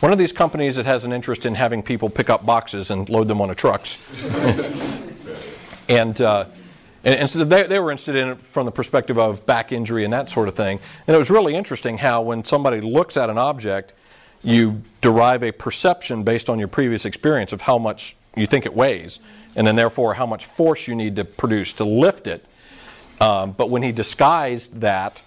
one 0.00 0.12
of 0.12 0.18
these 0.18 0.32
companies 0.32 0.76
that 0.76 0.86
has 0.86 1.04
an 1.04 1.12
interest 1.12 1.44
in 1.44 1.54
having 1.54 1.82
people 1.82 2.08
pick 2.08 2.30
up 2.30 2.46
boxes 2.46 2.90
and 2.90 3.08
load 3.08 3.26
them 3.26 3.40
onto 3.40 3.54
trucks. 3.54 3.98
and, 5.88 6.20
uh, 6.20 6.44
and, 7.02 7.14
and 7.16 7.30
so 7.30 7.42
they, 7.44 7.64
they 7.64 7.80
were 7.80 7.90
interested 7.90 8.14
in 8.14 8.28
it 8.28 8.40
from 8.40 8.66
the 8.66 8.70
perspective 8.72 9.18
of 9.18 9.44
back 9.44 9.72
injury 9.72 10.04
and 10.04 10.12
that 10.12 10.30
sort 10.30 10.46
of 10.46 10.54
thing. 10.54 10.78
And 11.06 11.14
it 11.14 11.18
was 11.18 11.30
really 11.30 11.56
interesting 11.56 11.98
how 11.98 12.22
when 12.22 12.44
somebody 12.44 12.80
looks 12.80 13.16
at 13.16 13.28
an 13.28 13.38
object, 13.38 13.92
you 14.42 14.82
derive 15.00 15.42
a 15.42 15.50
perception 15.50 16.22
based 16.22 16.48
on 16.48 16.58
your 16.58 16.68
previous 16.68 17.04
experience 17.04 17.52
of 17.52 17.60
how 17.60 17.78
much 17.78 18.16
you 18.36 18.46
think 18.46 18.66
it 18.66 18.74
weighs, 18.74 19.18
and 19.56 19.66
then 19.66 19.74
therefore 19.74 20.14
how 20.14 20.26
much 20.26 20.46
force 20.46 20.86
you 20.86 20.94
need 20.94 21.16
to 21.16 21.24
produce 21.24 21.72
to 21.74 21.84
lift 21.84 22.26
it. 22.26 22.44
Um, 23.20 23.52
but 23.52 23.68
when 23.68 23.82
he 23.82 23.90
disguised 23.90 24.80
that, 24.80 25.20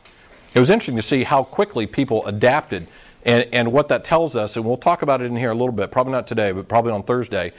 it 0.54 0.60
was 0.60 0.70
interesting 0.70 0.96
to 0.96 1.02
see 1.02 1.24
how 1.24 1.44
quickly 1.44 1.88
people 1.88 2.26
adapted. 2.26 2.88
And, 3.24 3.48
and 3.52 3.72
what 3.72 3.88
that 3.90 4.04
tells 4.04 4.36
us, 4.36 4.56
and 4.56 4.66
we'll 4.66 4.78
talk 4.78 5.02
about 5.02 5.22
it 5.22 5.26
in 5.26 5.36
here 5.36 5.52
a 5.52 5.56
little 5.56 5.72
bit, 5.72 5.92
probably 5.92 6.14
not 6.14 6.28
today, 6.28 6.52
but 6.52 6.68
probably 6.68 6.92
on 6.92 7.04
Thursday, 7.04 7.54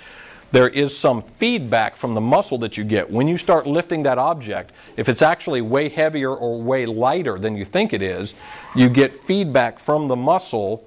there 0.50 0.68
is 0.68 0.96
some 0.96 1.22
feedback 1.38 1.96
from 1.96 2.14
the 2.14 2.20
muscle 2.20 2.58
that 2.58 2.76
you 2.76 2.84
get. 2.84 3.10
When 3.10 3.26
you 3.26 3.38
start 3.38 3.66
lifting 3.66 4.02
that 4.02 4.18
object, 4.18 4.72
if 4.96 5.08
it's 5.08 5.22
actually 5.22 5.62
way 5.62 5.88
heavier 5.88 6.34
or 6.34 6.60
way 6.60 6.84
lighter 6.84 7.38
than 7.38 7.56
you 7.56 7.64
think 7.64 7.92
it 7.92 8.02
is, 8.02 8.34
you 8.74 8.88
get 8.88 9.24
feedback 9.24 9.78
from 9.78 10.08
the 10.08 10.16
muscle 10.16 10.86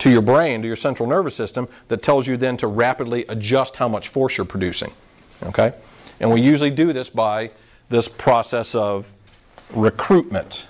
to 0.00 0.10
your 0.10 0.20
brain, 0.20 0.60
to 0.60 0.66
your 0.66 0.76
central 0.76 1.08
nervous 1.08 1.34
system, 1.34 1.66
that 1.88 2.02
tells 2.02 2.26
you 2.26 2.36
then 2.36 2.56
to 2.58 2.66
rapidly 2.66 3.24
adjust 3.28 3.76
how 3.76 3.88
much 3.88 4.08
force 4.08 4.36
you're 4.36 4.44
producing. 4.44 4.92
Okay? 5.44 5.72
And 6.20 6.30
we 6.30 6.42
usually 6.42 6.70
do 6.70 6.92
this 6.92 7.08
by 7.08 7.50
this 7.88 8.06
process 8.06 8.74
of 8.74 9.10
recruitment. 9.72 10.66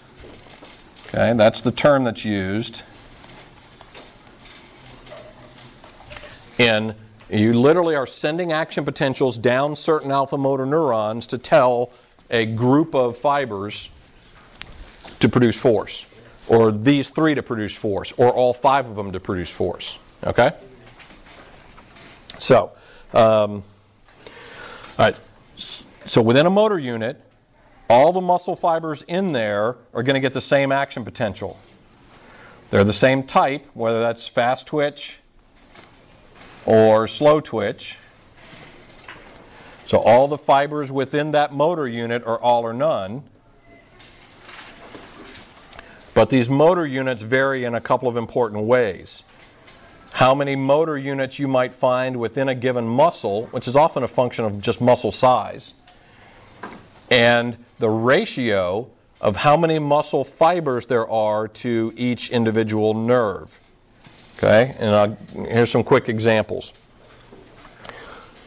Okay, 1.08 1.32
that's 1.36 1.60
the 1.60 1.72
term 1.72 2.04
that's 2.04 2.24
used. 2.24 2.82
And 6.60 6.94
you 7.30 7.54
literally 7.54 7.94
are 7.94 8.06
sending 8.06 8.52
action 8.52 8.84
potentials 8.84 9.38
down 9.38 9.74
certain 9.74 10.10
alpha 10.10 10.36
motor 10.36 10.66
neurons 10.66 11.26
to 11.28 11.38
tell 11.38 11.90
a 12.28 12.44
group 12.44 12.94
of 12.94 13.16
fibers 13.16 13.88
to 15.20 15.28
produce 15.30 15.56
force, 15.56 16.04
or 16.48 16.70
these 16.70 17.08
three 17.08 17.34
to 17.34 17.42
produce 17.42 17.74
force, 17.74 18.12
or 18.18 18.30
all 18.30 18.52
five 18.52 18.86
of 18.86 18.94
them 18.94 19.10
to 19.10 19.18
produce 19.18 19.48
force. 19.48 19.96
Okay? 20.22 20.50
So, 22.38 22.72
um, 23.14 23.62
all 24.98 25.06
right. 25.06 25.16
So 25.56 26.20
within 26.20 26.44
a 26.44 26.50
motor 26.50 26.78
unit, 26.78 27.22
all 27.88 28.12
the 28.12 28.20
muscle 28.20 28.54
fibers 28.54 29.00
in 29.08 29.32
there 29.32 29.76
are 29.94 30.02
going 30.02 30.14
to 30.14 30.20
get 30.20 30.34
the 30.34 30.42
same 30.42 30.72
action 30.72 31.06
potential. 31.06 31.58
They're 32.68 32.84
the 32.84 32.92
same 32.92 33.22
type, 33.22 33.66
whether 33.72 34.00
that's 34.00 34.28
fast 34.28 34.66
twitch 34.66 35.20
or 36.66 37.08
slow 37.08 37.40
twitch. 37.40 37.96
So 39.86 39.98
all 39.98 40.28
the 40.28 40.38
fibers 40.38 40.92
within 40.92 41.32
that 41.32 41.52
motor 41.52 41.88
unit 41.88 42.24
are 42.24 42.38
all 42.38 42.62
or 42.62 42.72
none. 42.72 43.24
But 46.14 46.30
these 46.30 46.48
motor 46.48 46.86
units 46.86 47.22
vary 47.22 47.64
in 47.64 47.74
a 47.74 47.80
couple 47.80 48.08
of 48.08 48.16
important 48.16 48.64
ways. 48.64 49.22
How 50.12 50.34
many 50.34 50.56
motor 50.56 50.98
units 50.98 51.38
you 51.38 51.48
might 51.48 51.74
find 51.74 52.16
within 52.16 52.48
a 52.48 52.54
given 52.54 52.86
muscle, 52.86 53.46
which 53.46 53.66
is 53.66 53.76
often 53.76 54.02
a 54.02 54.08
function 54.08 54.44
of 54.44 54.60
just 54.60 54.80
muscle 54.80 55.12
size, 55.12 55.74
and 57.10 57.56
the 57.78 57.88
ratio 57.88 58.88
of 59.20 59.36
how 59.36 59.56
many 59.56 59.78
muscle 59.78 60.24
fibers 60.24 60.86
there 60.86 61.08
are 61.08 61.48
to 61.48 61.92
each 61.96 62.30
individual 62.30 62.94
nerve. 62.94 63.58
Okay, 64.42 64.74
and 64.79 64.94
I'll, 64.94 65.18
here's 65.50 65.70
some 65.70 65.85
quick 65.85 66.09
examples. 66.09 66.72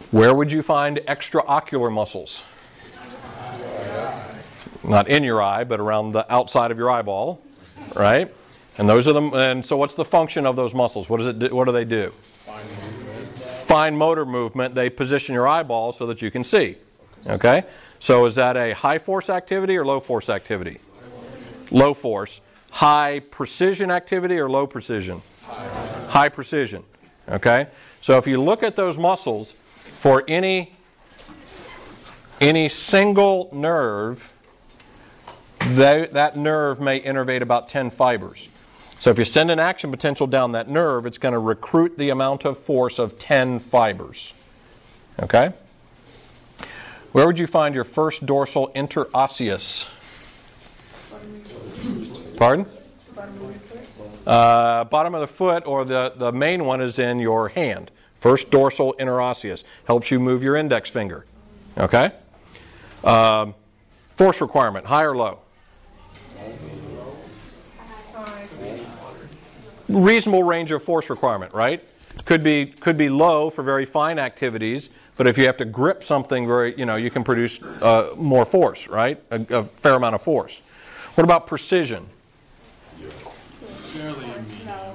Where 0.10 0.34
would 0.34 0.52
you 0.52 0.64
find 0.64 0.98
extraocular 1.08 1.92
muscles? 1.92 2.42
Not 4.84 5.08
in 5.08 5.24
your 5.24 5.40
eye, 5.40 5.64
but 5.64 5.80
around 5.80 6.14
the 6.14 6.32
outside 6.34 6.72
of 6.72 6.80
your 6.80 6.90
eyeball, 6.90 7.44
right? 7.96 8.34
And 8.80 8.90
those 8.90 9.08
are 9.08 9.14
the. 9.14 9.22
And 9.22 9.64
so, 9.64 9.78
what's 9.78 9.94
the 9.94 10.04
function 10.04 10.48
of 10.48 10.56
those 10.56 10.74
muscles? 10.74 11.10
What 11.10 11.18
does 11.18 11.28
it? 11.28 11.38
Do, 11.38 11.56
what 11.56 11.66
do 11.66 11.72
they 11.72 11.86
do? 11.86 12.12
Fine 13.66 13.96
motor 13.96 14.26
movement. 14.26 14.74
They 14.74 14.90
position 14.90 15.36
your 15.36 15.48
eyeball 15.48 15.94
so 15.94 16.08
that 16.08 16.24
you 16.24 16.32
can 16.32 16.44
see. 16.44 16.78
Okay. 17.28 17.66
So, 18.00 18.26
is 18.26 18.34
that 18.34 18.58
a 18.58 18.74
high 18.74 18.98
force 18.98 19.30
activity 19.30 19.78
or 19.78 19.86
low 19.86 20.00
force 20.00 20.28
activity? 20.28 20.80
Low 21.70 21.94
force. 21.94 22.42
High 22.72 23.20
precision 23.20 23.92
activity 23.92 24.40
or 24.40 24.50
low 24.50 24.66
precision? 24.66 25.22
High 26.14 26.30
precision. 26.30 26.84
Okay? 27.28 27.66
So, 28.02 28.20
if 28.20 28.28
you 28.28 28.40
look 28.40 28.62
at 28.62 28.76
those 28.76 29.00
muscles 29.00 29.56
for 30.00 30.24
any, 30.28 30.76
any 32.40 32.70
single 32.70 33.50
nerve, 33.52 34.32
they, 35.70 36.08
that 36.12 36.38
nerve 36.38 36.80
may 36.80 37.02
innervate 37.02 37.42
about 37.42 37.68
10 37.68 37.90
fibers. 37.90 38.48
So, 39.00 39.10
if 39.10 39.18
you 39.18 39.26
send 39.26 39.50
an 39.50 39.58
action 39.58 39.90
potential 39.90 40.28
down 40.28 40.52
that 40.52 40.70
nerve, 40.70 41.08
it's 41.08 41.18
going 41.18 41.34
to 41.34 41.40
recruit 41.40 41.98
the 41.98 42.12
amount 42.12 42.46
of 42.46 42.60
force 42.60 43.00
of 43.00 43.18
10 43.18 43.58
fibers. 43.58 44.34
Okay? 45.20 45.52
Where 47.12 47.26
would 47.26 47.40
you 47.40 47.48
find 47.48 47.74
your 47.74 47.86
first 47.86 48.28
dorsal 48.28 48.72
interosseous? 48.76 49.88
Pardon? 52.38 52.68
Uh, 54.26 54.86
bottom 54.86 55.16
of 55.16 55.22
the 55.22 55.28
foot, 55.28 55.64
or 55.66 55.84
the, 55.84 56.14
the 56.16 56.32
main 56.32 56.66
one 56.66 56.82
is 56.82 57.00
in 57.00 57.20
your 57.20 57.50
hand. 57.50 57.92
First 58.20 58.50
dorsal 58.50 58.96
interosseous 59.00 59.64
helps 59.86 60.10
you 60.10 60.20
move 60.20 60.42
your 60.42 60.56
index 60.56 60.90
finger. 60.90 61.26
Okay? 61.78 62.12
Um, 63.04 63.54
force 64.16 64.40
requirement, 64.40 64.86
high 64.86 65.04
or 65.04 65.16
low? 65.16 65.40
Reasonable 69.90 70.44
range 70.44 70.72
of 70.72 70.82
force 70.82 71.10
requirement, 71.10 71.54
right? 71.54 71.84
Could 72.26 72.42
be 72.44 72.68
could 72.68 72.96
be 72.96 73.10
low 73.10 73.50
for 73.50 73.64
very 73.64 73.86
fine 73.86 74.18
activities, 74.18 74.90
but 75.18 75.28
if 75.28 75.38
you 75.38 75.46
have 75.46 75.58
to 75.58 75.66
grip 75.66 76.04
something 76.04 76.48
very, 76.48 76.78
you 76.78 76.86
know, 76.86 76.96
you 76.96 77.12
can 77.12 77.24
produce 77.24 77.62
uh, 77.62 78.12
more 78.16 78.46
force, 78.46 78.88
right? 78.88 79.22
A, 79.32 79.46
a 79.50 79.64
fair 79.64 79.96
amount 79.96 80.16
of 80.16 80.22
force. 80.22 80.62
What 81.16 81.26
about 81.26 81.48
precision? 81.48 82.08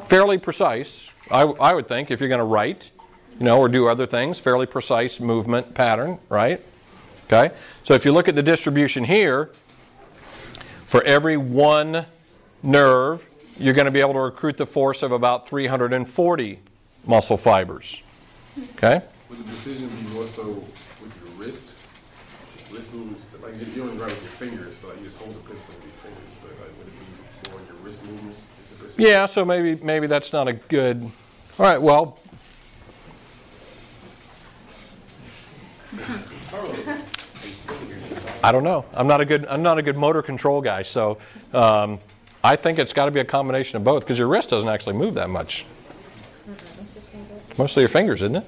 Fairly 0.09 0.39
precise, 0.39 1.09
I, 1.31 1.43
I 1.43 1.75
would 1.75 1.87
think, 1.87 2.11
if 2.11 2.21
you're 2.21 2.29
going 2.29 2.39
to 2.39 2.45
write, 2.45 2.91
you 3.39 3.45
know, 3.45 3.59
or 3.59 3.69
do 3.69 3.89
other 3.89 4.07
things, 4.07 4.39
fairly 4.39 4.67
precise 4.67 5.21
movement 5.21 5.75
pattern, 5.75 6.19
right? 6.29 6.61
Okay? 7.27 7.55
So 7.85 7.95
if 7.95 8.05
you 8.05 8.13
look 8.13 8.27
at 8.27 8.35
the 8.35 8.43
distribution 8.43 9.05
here, 9.05 9.51
for 10.87 11.05
every 11.05 11.37
one 11.37 12.07
nerve, 12.63 13.25
you're 13.59 13.75
going 13.75 13.85
to 13.85 13.91
be 13.91 14.01
able 14.01 14.15
to 14.15 14.21
recruit 14.21 14.57
the 14.57 14.67
force 14.67 15.03
of 15.03 15.13
about 15.13 15.47
340 15.47 16.59
muscle 17.07 17.37
fibers. 17.37 18.03
Okay? 18.77 19.03
Would 19.29 19.39
the 19.39 19.51
decision 19.51 19.89
be 19.89 20.09
more 20.15 20.27
so? 20.27 20.65
Wrist 22.89 22.95
movements, 22.95 23.37
like 23.43 23.53
you 23.61 23.67
you 23.67 23.89
don't 23.89 23.99
write 23.99 24.11
with 24.11 24.23
your 24.23 24.31
fingers, 24.33 24.77
but 24.77 24.89
like 24.89 24.99
you 24.99 25.05
just 25.05 25.19
hold 25.19 25.35
the 25.35 25.49
pencil 25.49 25.75
with 25.75 25.85
your 25.85 25.93
fingers. 25.95 26.23
But 26.43 26.51
like, 26.61 26.79
would 26.79 26.87
it 26.87 26.95
be 27.45 27.51
more 27.51 27.61
your 27.67 27.85
wrist 27.85 28.05
movements? 28.05 28.49
Is 28.65 28.97
the? 28.97 29.03
Yeah, 29.03 29.27
so 29.27 29.45
maybe 29.45 29.83
maybe 29.85 30.07
that's 30.07 30.33
not 30.33 30.49
a 30.49 30.55
good. 30.55 31.03
All 31.59 31.67
right, 31.67 31.81
well, 31.81 32.19
I 38.43 38.53
don't 38.53 38.65
know. 38.65 38.85
I'm 38.95 39.07
not 39.07 39.21
a 39.21 39.25
good 39.25 39.47
I'm 39.47 39.63
not 39.63 39.79
a 39.79 39.83
good 39.83 39.97
motor 39.97 40.23
control 40.23 40.63
guy, 40.63 40.83
so 40.83 41.19
um, 41.53 41.99
I 42.43 42.57
think 42.57 42.79
it's 42.79 42.93
got 42.93 43.07
to 43.07 43.11
be 43.11 43.21
a 43.21 43.25
combination 43.25 43.77
of 43.77 43.85
both 43.85 44.05
because 44.05 44.19
your 44.19 44.29
wrist 44.29 44.49
doesn't 44.49 44.69
actually 44.69 44.95
move 44.95 45.15
that 45.15 45.29
much. 45.29 45.67
Mostly 47.59 47.83
your 47.83 47.91
fingers, 47.91 48.23
isn't 48.23 48.37
it? 48.37 48.45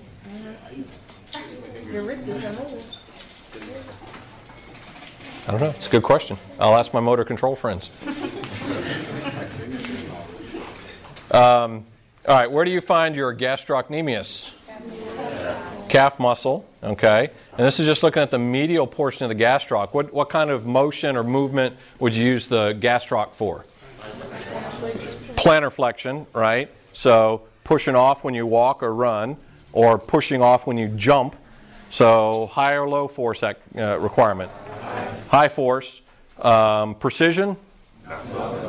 Your 1.92 2.04
wrist 2.04 2.22
is 2.28 2.44
unmoved. 2.44 2.79
I 5.50 5.54
don't 5.54 5.62
know. 5.62 5.70
It's 5.70 5.88
a 5.88 5.90
good 5.90 6.04
question. 6.04 6.38
I'll 6.60 6.76
ask 6.76 6.94
my 6.94 7.00
motor 7.00 7.24
control 7.24 7.56
friends. 7.56 7.90
Um, 11.32 11.84
all 12.28 12.36
right, 12.36 12.48
where 12.48 12.64
do 12.64 12.70
you 12.70 12.80
find 12.80 13.16
your 13.16 13.34
gastrocnemius? 13.34 14.52
Calf 15.88 16.20
muscle, 16.20 16.64
okay. 16.84 17.30
And 17.58 17.66
this 17.66 17.80
is 17.80 17.86
just 17.86 18.04
looking 18.04 18.22
at 18.22 18.30
the 18.30 18.38
medial 18.38 18.86
portion 18.86 19.28
of 19.28 19.36
the 19.36 19.44
gastroc. 19.44 19.92
What, 19.92 20.12
what 20.12 20.28
kind 20.28 20.50
of 20.50 20.66
motion 20.66 21.16
or 21.16 21.24
movement 21.24 21.76
would 21.98 22.14
you 22.14 22.24
use 22.24 22.46
the 22.46 22.74
gastroc 22.74 23.32
for? 23.32 23.64
Plantar 25.34 25.72
flexion, 25.72 26.28
right? 26.32 26.70
So 26.92 27.42
pushing 27.64 27.96
off 27.96 28.22
when 28.22 28.34
you 28.34 28.46
walk 28.46 28.84
or 28.84 28.94
run, 28.94 29.36
or 29.72 29.98
pushing 29.98 30.42
off 30.42 30.68
when 30.68 30.78
you 30.78 30.86
jump. 30.86 31.34
So 31.90 32.46
high 32.46 32.74
or 32.74 32.88
low 32.88 33.08
force 33.08 33.42
uh, 33.42 33.54
requirement? 33.74 34.50
High 35.28 35.48
force. 35.48 36.00
Um, 36.40 36.94
precision? 36.94 37.56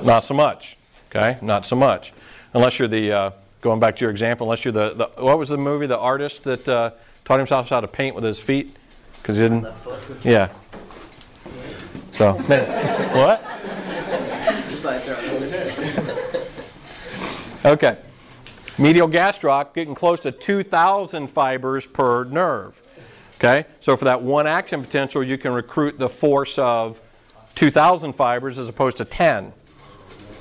Not 0.04 0.24
so 0.24 0.34
much. 0.34 0.76
Okay, 1.10 1.38
not 1.42 1.66
so 1.66 1.76
much. 1.76 2.14
Unless 2.54 2.80
you're 2.80 2.88
the 2.88 3.12
uh, 3.12 3.32
going 3.62 3.80
back 3.80 3.96
to 3.98 4.02
your 4.02 4.12
example, 4.12 4.48
unless 4.48 4.66
you're 4.66 4.72
the, 4.72 4.94
the 4.94 5.24
what 5.24 5.38
was 5.38 5.50
the 5.50 5.58
movie? 5.58 5.88
The 5.88 5.98
artist 5.98 6.44
that 6.44 6.68
uh, 6.68 6.92
taught 7.24 7.38
himself 7.38 7.70
how 7.70 7.80
to 7.80 7.88
paint 7.88 8.16
with 8.16 8.24
his 8.24 8.40
feet 8.40 8.76
because 9.22 9.38
he 9.38 9.44
didn't. 9.44 9.68
Yeah. 10.24 10.50
So 12.12 12.34
what? 12.34 13.44
Just 14.70 14.84
like 14.84 15.08
okay. 17.66 17.98
Medial 18.78 19.08
gastroc 19.08 19.74
getting 19.74 19.94
close 19.94 20.20
to 20.22 20.32
2,000 20.32 21.28
fibers 21.28 21.86
per 21.86 22.24
nerve. 22.24 22.82
Okay? 23.42 23.66
So 23.80 23.98
for 23.98 24.06
that 24.06 24.22
one 24.22 24.46
action 24.46 24.84
potential, 24.84 25.24
you 25.24 25.36
can 25.36 25.52
recruit 25.52 25.98
the 25.98 26.08
force 26.08 26.60
of 26.60 27.02
2,000 27.56 28.14
fibers 28.14 28.60
as 28.60 28.68
opposed 28.68 28.98
to 28.98 29.06
10. 29.06 29.52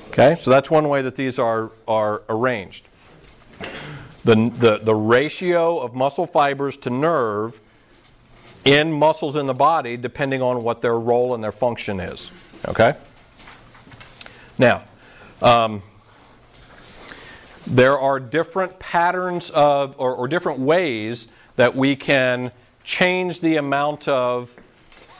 Okay? 0.09 0.37
So 0.39 0.51
that's 0.51 0.69
one 0.69 0.87
way 0.87 1.01
that 1.01 1.15
these 1.15 1.39
are, 1.39 1.71
are 1.87 2.21
arranged. 2.29 2.87
The, 4.23 4.51
the, 4.55 4.81
the 4.83 4.93
ratio 4.93 5.79
of 5.79 5.95
muscle 5.95 6.27
fibers 6.27 6.77
to 6.77 6.91
nerve 6.91 7.59
in 8.65 8.93
muscles 8.93 9.35
in 9.35 9.47
the 9.47 9.53
body 9.55 9.97
depending 9.97 10.43
on 10.43 10.63
what 10.63 10.83
their 10.83 10.99
role 10.99 11.33
and 11.33 11.43
their 11.43 11.51
function 11.51 11.99
is. 11.99 12.29
Okay? 12.67 12.93
Now, 14.59 14.83
um, 15.41 15.81
there 17.65 17.97
are 17.97 18.19
different 18.19 18.77
patterns 18.77 19.49
of, 19.49 19.95
or, 19.97 20.13
or 20.13 20.27
different 20.27 20.59
ways 20.59 21.29
that 21.55 21.75
we 21.75 21.95
can 21.95 22.51
change 22.83 23.41
the 23.41 23.57
amount 23.57 24.07
of 24.07 24.49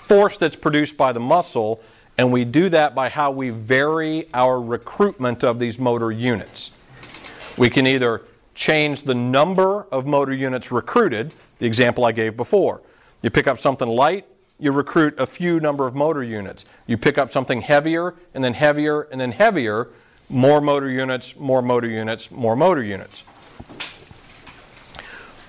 force 0.08 0.38
that's 0.38 0.56
produced 0.56 0.98
by 0.98 1.12
the 1.12 1.20
muscle, 1.20 1.82
and 2.18 2.32
we 2.32 2.44
do 2.46 2.70
that 2.70 2.94
by 2.94 3.10
how 3.10 3.32
we 3.32 3.50
vary 3.50 4.28
our 4.34 4.62
recruitment 4.62 5.44
of 5.44 5.60
these 5.60 5.80
motor 5.80 6.12
units. 6.12 6.72
We 7.58 7.70
can 7.70 7.88
either 7.88 8.26
change 8.56 9.04
the 9.04 9.16
number 9.16 9.84
of 9.92 10.06
motor 10.06 10.34
units 10.34 10.72
recruited, 10.72 11.34
the 11.60 11.66
example 11.66 12.06
I 12.06 12.12
gave 12.12 12.36
before. 12.36 12.82
You 13.22 13.30
pick 13.30 13.48
up 13.48 13.60
something 13.60 13.88
light, 13.88 14.26
you 14.60 14.72
recruit 14.72 15.16
a 15.18 15.26
few 15.26 15.60
number 15.60 15.88
of 15.88 15.96
motor 15.96 16.24
units. 16.24 16.66
You 16.86 16.98
pick 16.98 17.18
up 17.18 17.32
something 17.32 17.62
heavier, 17.62 18.16
and 18.34 18.44
then 18.44 18.54
heavier, 18.54 19.04
and 19.04 19.20
then 19.20 19.32
heavier, 19.32 19.88
more 20.30 20.62
motor 20.62 20.90
units, 20.90 21.36
more 21.36 21.62
motor 21.62 21.88
units, 21.88 22.30
more 22.30 22.56
motor 22.56 22.84
units. 22.84 23.24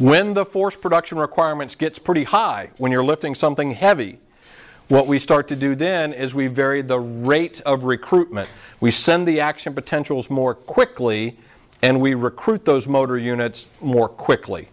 When 0.02 0.34
the 0.34 0.44
force 0.44 0.74
production 0.74 1.16
requirements 1.16 1.76
gets 1.76 1.96
pretty 1.96 2.24
high, 2.24 2.70
when 2.76 2.90
you're 2.90 3.04
lifting 3.04 3.36
something 3.36 3.70
heavy, 3.70 4.18
what 4.88 5.06
we 5.06 5.20
start 5.20 5.46
to 5.46 5.54
do 5.54 5.76
then 5.76 6.12
is 6.12 6.34
we 6.34 6.48
vary 6.48 6.82
the 6.82 6.98
rate 6.98 7.60
of 7.60 7.84
recruitment. 7.84 8.48
We 8.80 8.90
send 8.90 9.28
the 9.28 9.38
action 9.38 9.74
potentials 9.74 10.28
more 10.28 10.56
quickly 10.56 11.38
and 11.82 12.00
we 12.00 12.14
recruit 12.14 12.64
those 12.64 12.88
motor 12.88 13.16
units 13.16 13.68
more 13.80 14.08
quickly. 14.08 14.70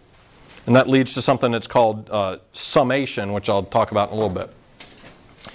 And 0.66 0.74
that 0.74 0.88
leads 0.88 1.14
to 1.14 1.22
something 1.22 1.52
that's 1.52 1.68
called 1.68 2.10
uh, 2.10 2.38
summation, 2.52 3.32
which 3.32 3.48
I'll 3.48 3.62
talk 3.62 3.92
about 3.92 4.08
in 4.08 4.14
a 4.14 4.20
little 4.20 4.34
bit. 4.34 4.52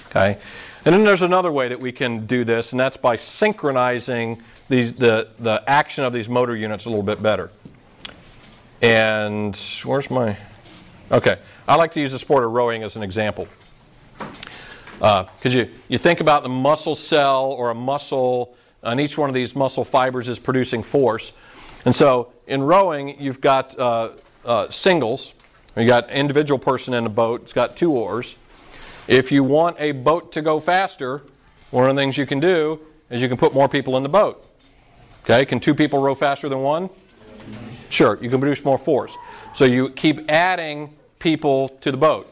Okay? 0.08 0.40
And 0.86 0.96
then 0.96 1.04
there's 1.04 1.22
another 1.22 1.52
way 1.52 1.68
that 1.68 1.82
we 1.82 1.92
can 1.92 2.26
do 2.26 2.46
this, 2.46 2.72
and 2.72 2.80
that's 2.80 2.96
by 2.96 3.18
synchronizing 3.18 4.42
these, 4.70 4.94
the, 4.94 5.32
the 5.38 5.62
action 5.68 6.06
of 6.06 6.14
these 6.14 6.30
motor 6.30 6.56
units 6.56 6.86
a 6.86 6.90
little 6.90 7.04
bit 7.04 7.22
better. 7.22 7.52
And 8.82 9.56
where's 9.84 10.10
my. 10.10 10.38
Okay, 11.12 11.38
I 11.68 11.76
like 11.76 11.94
to 11.94 12.00
use 12.00 12.12
the 12.12 12.20
sport 12.20 12.44
of 12.44 12.52
rowing 12.52 12.84
as 12.84 12.96
an 12.96 13.04
example. 13.04 13.48
Because 14.18 15.28
uh, 15.46 15.50
you, 15.50 15.70
you 15.88 15.98
think 15.98 16.20
about 16.20 16.44
the 16.44 16.50
muscle 16.50 16.96
cell 16.96 17.46
or 17.46 17.70
a 17.70 17.76
muscle, 17.76 18.56
and 18.82 19.00
each 19.00 19.18
one 19.18 19.30
of 19.30 19.36
these 19.36 19.56
muscle 19.56 19.84
fibers 19.84 20.28
is 20.28 20.40
producing 20.40 20.84
force. 20.84 21.32
And 21.86 21.96
so 21.96 22.34
in 22.48 22.64
rowing, 22.64 23.20
you've 23.20 23.42
got 23.42 23.78
uh, 23.78 24.12
uh, 24.44 24.70
singles. 24.70 25.34
You 25.76 25.86
got 25.86 26.10
individual 26.10 26.58
person 26.58 26.94
in 26.94 27.06
a 27.06 27.10
boat. 27.10 27.44
It's 27.44 27.54
got 27.54 27.76
two 27.76 27.92
oars. 27.92 28.36
If 29.08 29.32
you 29.32 29.44
want 29.44 29.78
a 29.80 29.92
boat 29.92 30.32
to 30.34 30.42
go 30.42 30.60
faster, 30.60 31.22
one 31.72 31.90
of 31.90 31.96
the 31.96 32.02
things 32.02 32.18
you 32.18 32.26
can 32.26 32.40
do 32.40 32.80
is 33.10 33.22
you 33.22 33.28
can 33.28 33.38
put 33.38 33.54
more 33.54 33.70
people 33.70 33.98
in 33.98 34.04
the 34.04 34.10
boat. 34.10 34.46
Okay, 35.24 35.46
can 35.46 35.60
two 35.60 35.76
people 35.76 36.00
row 36.00 36.16
faster 36.16 36.50
than 36.50 36.60
one? 36.60 36.90
Sure, 37.90 38.18
you 38.22 38.30
can 38.30 38.40
produce 38.40 38.64
more 38.64 38.78
force. 38.78 39.16
So 39.54 39.66
you 39.66 39.90
keep 39.90 40.30
adding 40.30 40.96
people 41.20 41.70
to 41.82 41.92
the 41.92 41.98
boat. 41.98 42.32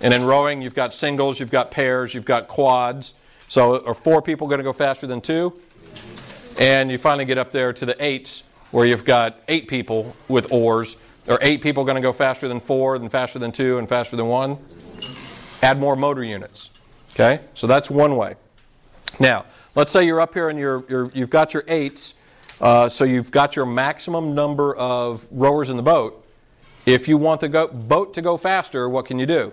And 0.00 0.14
in 0.14 0.24
rowing, 0.24 0.62
you've 0.62 0.74
got 0.74 0.94
singles, 0.94 1.40
you've 1.40 1.50
got 1.50 1.70
pairs, 1.70 2.14
you've 2.14 2.24
got 2.24 2.48
quads. 2.48 3.14
So 3.48 3.84
are 3.84 3.94
four 3.94 4.22
people 4.22 4.46
going 4.46 4.58
to 4.58 4.64
go 4.64 4.72
faster 4.72 5.06
than 5.06 5.20
two? 5.20 5.60
And 6.58 6.90
you 6.90 6.98
finally 6.98 7.24
get 7.24 7.38
up 7.38 7.52
there 7.52 7.72
to 7.72 7.86
the 7.86 8.02
eights, 8.02 8.42
where 8.70 8.86
you've 8.86 9.04
got 9.04 9.40
eight 9.48 9.68
people 9.68 10.14
with 10.28 10.52
oars. 10.52 10.96
Are 11.28 11.38
eight 11.42 11.62
people 11.62 11.84
going 11.84 11.96
to 11.96 12.02
go 12.02 12.12
faster 12.12 12.48
than 12.48 12.60
four, 12.60 12.98
then 12.98 13.08
faster 13.08 13.38
than 13.38 13.52
two, 13.52 13.78
and 13.78 13.88
faster 13.88 14.16
than 14.16 14.26
one? 14.26 14.58
Add 15.62 15.78
more 15.78 15.96
motor 15.96 16.24
units. 16.24 16.70
Okay? 17.12 17.40
So 17.54 17.66
that's 17.66 17.90
one 17.90 18.16
way. 18.16 18.34
Now, 19.20 19.46
let's 19.74 19.92
say 19.92 20.04
you're 20.04 20.20
up 20.20 20.34
here 20.34 20.48
and 20.48 20.58
you're, 20.58 20.84
you're, 20.88 21.10
you've 21.14 21.30
got 21.30 21.52
your 21.54 21.64
eights, 21.66 22.14
uh, 22.60 22.88
so 22.88 23.04
you've 23.04 23.30
got 23.30 23.56
your 23.56 23.66
maximum 23.66 24.34
number 24.34 24.74
of 24.76 25.26
rowers 25.30 25.70
in 25.70 25.76
the 25.76 25.82
boat. 25.82 26.24
If 26.86 27.06
you 27.08 27.16
want 27.16 27.40
the 27.40 27.48
go- 27.48 27.68
boat 27.68 28.14
to 28.14 28.22
go 28.22 28.36
faster, 28.36 28.88
what 28.88 29.06
can 29.06 29.18
you 29.18 29.26
do? 29.26 29.52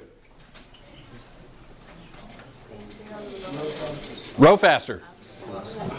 Row 4.38 4.58
faster. 4.58 5.02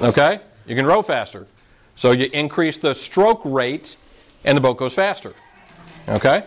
Okay? 0.02 0.40
You 0.66 0.76
can 0.76 0.86
row 0.86 1.02
faster. 1.02 1.46
So 1.96 2.10
you 2.10 2.28
increase 2.32 2.78
the 2.78 2.94
stroke 2.94 3.40
rate 3.44 3.96
and 4.44 4.56
the 4.56 4.60
boat 4.60 4.76
goes 4.76 4.94
faster. 4.94 5.32
Okay? 6.08 6.44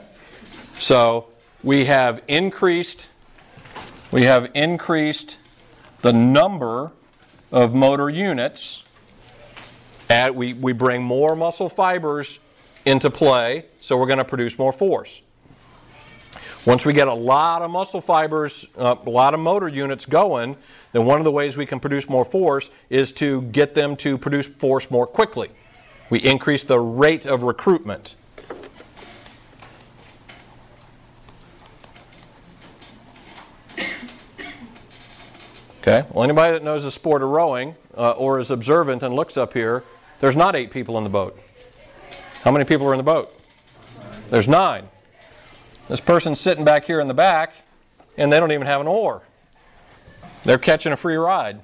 So 0.77 1.27
we 1.63 1.85
have 1.85 2.21
increased 2.27 3.07
we 4.11 4.23
have 4.23 4.49
increased 4.55 5.37
the 6.01 6.11
number 6.11 6.91
of 7.51 7.75
motor 7.75 8.09
units. 8.09 8.81
And 10.09 10.35
we, 10.35 10.53
we 10.53 10.73
bring 10.73 11.03
more 11.03 11.35
muscle 11.35 11.69
fibers 11.69 12.39
into 12.83 13.11
play, 13.11 13.65
so 13.79 13.95
we're 13.95 14.07
going 14.07 14.17
to 14.17 14.25
produce 14.25 14.57
more 14.57 14.73
force. 14.73 15.21
Once 16.65 16.85
we 16.85 16.93
get 16.93 17.07
a 17.07 17.13
lot 17.13 17.61
of 17.61 17.71
muscle 17.71 18.01
fibers, 18.01 18.65
uh, 18.77 18.95
a 19.05 19.09
lot 19.09 19.33
of 19.33 19.39
motor 19.39 19.67
units 19.67 20.05
going, 20.05 20.57
then 20.91 21.05
one 21.05 21.19
of 21.19 21.23
the 21.23 21.31
ways 21.31 21.55
we 21.55 21.65
can 21.65 21.79
produce 21.79 22.09
more 22.09 22.25
force 22.25 22.69
is 22.89 23.11
to 23.13 23.43
get 23.43 23.73
them 23.75 23.95
to 23.95 24.17
produce 24.17 24.45
force 24.45 24.91
more 24.91 25.07
quickly. 25.07 25.49
We 26.09 26.19
increase 26.19 26.63
the 26.63 26.79
rate 26.79 27.25
of 27.25 27.43
recruitment. 27.43 28.15
Okay, 35.81 36.05
well, 36.11 36.25
anybody 36.25 36.51
that 36.51 36.61
knows 36.61 36.83
the 36.83 36.91
sport 36.91 37.23
of 37.23 37.29
rowing 37.29 37.73
uh, 37.97 38.11
or 38.11 38.41
is 38.41 38.51
observant 38.51 39.01
and 39.01 39.15
looks 39.15 39.37
up 39.37 39.53
here, 39.53 39.85
there's 40.19 40.35
not 40.35 40.55
eight 40.55 40.71
people 40.71 40.97
in 40.97 41.03
the 41.03 41.09
boat. 41.09 41.39
How 42.43 42.51
many 42.51 42.65
people 42.65 42.87
are 42.87 42.93
in 42.93 42.97
the 42.97 43.03
boat? 43.03 43.33
There's 44.29 44.47
nine. 44.47 44.87
This 45.87 45.99
person's 45.99 46.39
sitting 46.39 46.63
back 46.63 46.85
here 46.85 46.99
in 46.99 47.07
the 47.07 47.13
back, 47.13 47.53
and 48.17 48.31
they 48.31 48.39
don't 48.39 48.51
even 48.51 48.67
have 48.67 48.79
an 48.79 48.87
oar. 48.87 49.23
They're 50.43 50.57
catching 50.57 50.91
a 50.91 50.97
free 50.97 51.15
ride. 51.15 51.61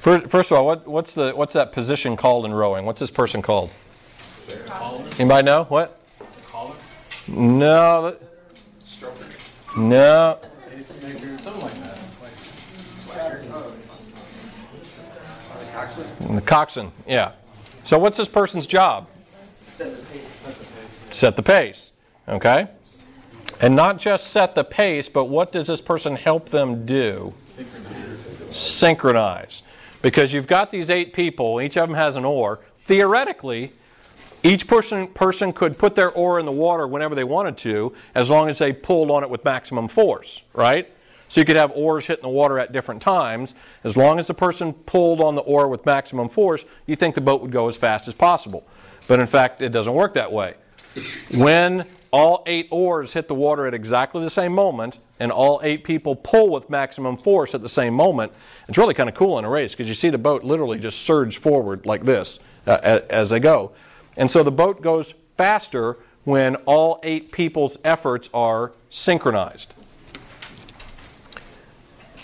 First 0.00 0.50
of 0.50 0.52
all, 0.52 0.66
what, 0.66 0.86
what's 0.86 1.14
the 1.14 1.30
what's 1.30 1.52
that 1.54 1.72
position 1.72 2.16
called 2.16 2.44
in 2.44 2.52
rowing? 2.52 2.84
What's 2.84 2.98
this 2.98 3.10
person 3.10 3.40
called? 3.40 3.70
Anybody 5.18 5.46
know 5.46 5.64
what? 5.64 6.00
No. 7.28 8.16
No. 9.76 10.38
Something 11.40 11.62
like 11.62 11.74
that. 11.82 11.91
Like 16.20 16.34
The 16.34 16.40
coxswain. 16.40 16.92
Yeah. 17.06 17.32
So 17.84 17.98
what's 17.98 18.16
this 18.16 18.28
person's 18.28 18.66
job? 18.66 19.08
Set 19.72 19.96
the 19.96 20.02
pace. 20.02 20.22
Set 21.10 21.36
the 21.36 21.42
pace, 21.42 21.90
okay. 22.28 22.68
And 23.60 23.76
not 23.76 23.98
just 23.98 24.28
set 24.28 24.54
the 24.54 24.64
pace, 24.64 25.08
but 25.08 25.26
what 25.26 25.52
does 25.52 25.66
this 25.66 25.80
person 25.80 26.16
help 26.16 26.48
them 26.48 26.86
do? 26.86 27.32
Synchronize. 28.52 29.62
Because 30.00 30.32
you've 30.32 30.46
got 30.46 30.70
these 30.70 30.90
eight 30.90 31.12
people, 31.12 31.60
each 31.60 31.76
of 31.76 31.88
them 31.88 31.96
has 31.96 32.16
an 32.16 32.24
oar. 32.24 32.60
Theoretically, 32.84 33.72
each 34.42 34.66
person, 34.66 35.06
person 35.06 35.52
could 35.52 35.78
put 35.78 35.94
their 35.94 36.10
oar 36.10 36.40
in 36.40 36.46
the 36.46 36.52
water 36.52 36.86
whenever 36.88 37.14
they 37.14 37.24
wanted 37.24 37.56
to, 37.58 37.92
as 38.14 38.28
long 38.28 38.48
as 38.48 38.58
they 38.58 38.72
pulled 38.72 39.10
on 39.10 39.22
it 39.22 39.30
with 39.30 39.44
maximum 39.44 39.86
force, 39.86 40.42
right? 40.54 40.90
So 41.32 41.40
you 41.40 41.46
could 41.46 41.56
have 41.56 41.72
oars 41.74 42.04
hitting 42.04 42.24
the 42.24 42.28
water 42.28 42.58
at 42.58 42.72
different 42.72 43.00
times. 43.00 43.54
As 43.84 43.96
long 43.96 44.18
as 44.18 44.26
the 44.26 44.34
person 44.34 44.74
pulled 44.74 45.22
on 45.22 45.34
the 45.34 45.40
oar 45.40 45.66
with 45.66 45.86
maximum 45.86 46.28
force, 46.28 46.66
you 46.84 46.94
think 46.94 47.14
the 47.14 47.22
boat 47.22 47.40
would 47.40 47.50
go 47.50 47.70
as 47.70 47.76
fast 47.76 48.06
as 48.06 48.12
possible. 48.12 48.64
But 49.08 49.18
in 49.18 49.26
fact, 49.26 49.62
it 49.62 49.70
doesn't 49.70 49.94
work 49.94 50.12
that 50.12 50.30
way. 50.30 50.56
When 51.34 51.86
all 52.10 52.42
eight 52.46 52.68
oars 52.70 53.14
hit 53.14 53.28
the 53.28 53.34
water 53.34 53.66
at 53.66 53.72
exactly 53.72 54.22
the 54.22 54.28
same 54.28 54.52
moment, 54.52 54.98
and 55.20 55.32
all 55.32 55.58
eight 55.64 55.84
people 55.84 56.16
pull 56.16 56.50
with 56.50 56.68
maximum 56.68 57.16
force 57.16 57.54
at 57.54 57.62
the 57.62 57.68
same 57.68 57.94
moment, 57.94 58.30
it's 58.68 58.76
really 58.76 58.92
kind 58.92 59.08
of 59.08 59.14
cool 59.14 59.38
in 59.38 59.46
a 59.46 59.48
race 59.48 59.72
because 59.72 59.88
you 59.88 59.94
see 59.94 60.10
the 60.10 60.18
boat 60.18 60.44
literally 60.44 60.78
just 60.78 61.00
surge 61.00 61.38
forward 61.38 61.86
like 61.86 62.04
this 62.04 62.40
uh, 62.66 62.76
a- 62.82 63.10
as 63.10 63.30
they 63.30 63.40
go. 63.40 63.72
And 64.18 64.30
so 64.30 64.42
the 64.42 64.52
boat 64.52 64.82
goes 64.82 65.14
faster 65.38 65.96
when 66.24 66.56
all 66.66 67.00
eight 67.02 67.32
people's 67.32 67.78
efforts 67.84 68.28
are 68.34 68.72
synchronized. 68.90 69.72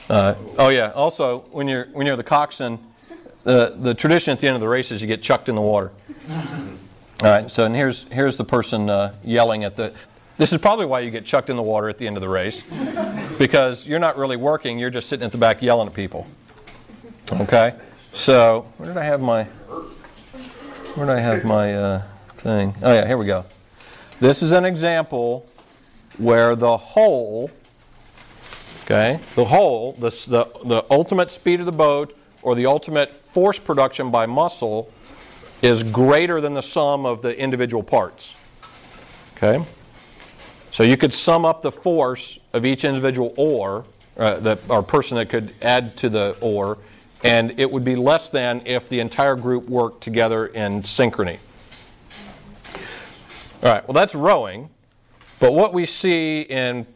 Uh, 0.08 0.34
oh 0.56 0.68
yeah. 0.68 0.92
Also, 0.94 1.40
when 1.50 1.68
you're 1.68 1.86
when 1.92 2.06
you're 2.06 2.16
the 2.16 2.22
coxswain, 2.22 2.78
the 3.44 3.74
the 3.78 3.94
tradition 3.94 4.32
at 4.32 4.40
the 4.40 4.46
end 4.46 4.54
of 4.54 4.60
the 4.60 4.68
race 4.68 4.90
is 4.90 5.00
you 5.00 5.06
get 5.06 5.22
chucked 5.22 5.48
in 5.48 5.54
the 5.54 5.60
water. 5.60 5.90
All 6.30 6.36
right. 7.22 7.50
So 7.50 7.64
and 7.64 7.74
here's 7.74 8.04
here's 8.10 8.36
the 8.36 8.44
person 8.44 8.88
uh, 8.88 9.14
yelling 9.22 9.64
at 9.64 9.76
the. 9.76 9.92
This 10.38 10.52
is 10.52 10.58
probably 10.60 10.86
why 10.86 11.00
you 11.00 11.10
get 11.10 11.26
chucked 11.26 11.50
in 11.50 11.56
the 11.56 11.62
water 11.62 11.88
at 11.88 11.98
the 11.98 12.06
end 12.06 12.16
of 12.16 12.20
the 12.20 12.28
race, 12.28 12.62
because 13.38 13.86
you're 13.86 13.98
not 13.98 14.16
really 14.16 14.36
working. 14.36 14.78
You're 14.78 14.90
just 14.90 15.08
sitting 15.08 15.26
at 15.26 15.32
the 15.32 15.38
back 15.38 15.62
yelling 15.62 15.88
at 15.88 15.94
people. 15.94 16.26
Okay. 17.32 17.74
So 18.12 18.66
where 18.78 18.88
did 18.88 18.96
I 18.96 19.04
have 19.04 19.20
my? 19.20 19.44
Where 20.94 21.06
did 21.06 21.12
I 21.12 21.20
have 21.20 21.44
my 21.44 21.74
uh, 21.74 22.02
thing? 22.38 22.74
Oh 22.82 22.92
yeah, 22.92 23.06
here 23.06 23.18
we 23.18 23.26
go. 23.26 23.44
This 24.20 24.42
is 24.42 24.52
an 24.52 24.64
example 24.64 25.48
where 26.16 26.56
the 26.56 26.76
whole 26.76 27.50
Okay, 28.90 29.20
the 29.34 29.44
whole, 29.44 29.92
the, 29.98 30.08
the, 30.08 30.48
the 30.64 30.84
ultimate 30.90 31.30
speed 31.30 31.60
of 31.60 31.66
the 31.66 31.72
boat 31.72 32.16
or 32.40 32.54
the 32.54 32.64
ultimate 32.64 33.12
force 33.34 33.58
production 33.58 34.10
by 34.10 34.24
muscle 34.24 34.90
is 35.60 35.82
greater 35.82 36.40
than 36.40 36.54
the 36.54 36.62
sum 36.62 37.04
of 37.04 37.20
the 37.20 37.38
individual 37.38 37.82
parts. 37.82 38.34
Okay, 39.36 39.62
so 40.72 40.84
you 40.84 40.96
could 40.96 41.12
sum 41.12 41.44
up 41.44 41.60
the 41.60 41.70
force 41.70 42.38
of 42.54 42.64
each 42.64 42.86
individual 42.86 43.34
oar, 43.36 43.84
uh, 44.16 44.56
or 44.70 44.82
person 44.82 45.18
that 45.18 45.28
could 45.28 45.52
add 45.60 45.94
to 45.98 46.08
the 46.08 46.34
oar, 46.40 46.78
and 47.24 47.60
it 47.60 47.70
would 47.70 47.84
be 47.84 47.94
less 47.94 48.30
than 48.30 48.66
if 48.66 48.88
the 48.88 49.00
entire 49.00 49.36
group 49.36 49.68
worked 49.68 50.02
together 50.02 50.46
in 50.46 50.82
synchrony. 50.82 51.38
All 53.62 53.70
right, 53.70 53.86
well, 53.86 53.92
that's 53.92 54.14
rowing, 54.14 54.70
but 55.40 55.52
what 55.52 55.74
we 55.74 55.84
see 55.84 56.40
in 56.40 56.86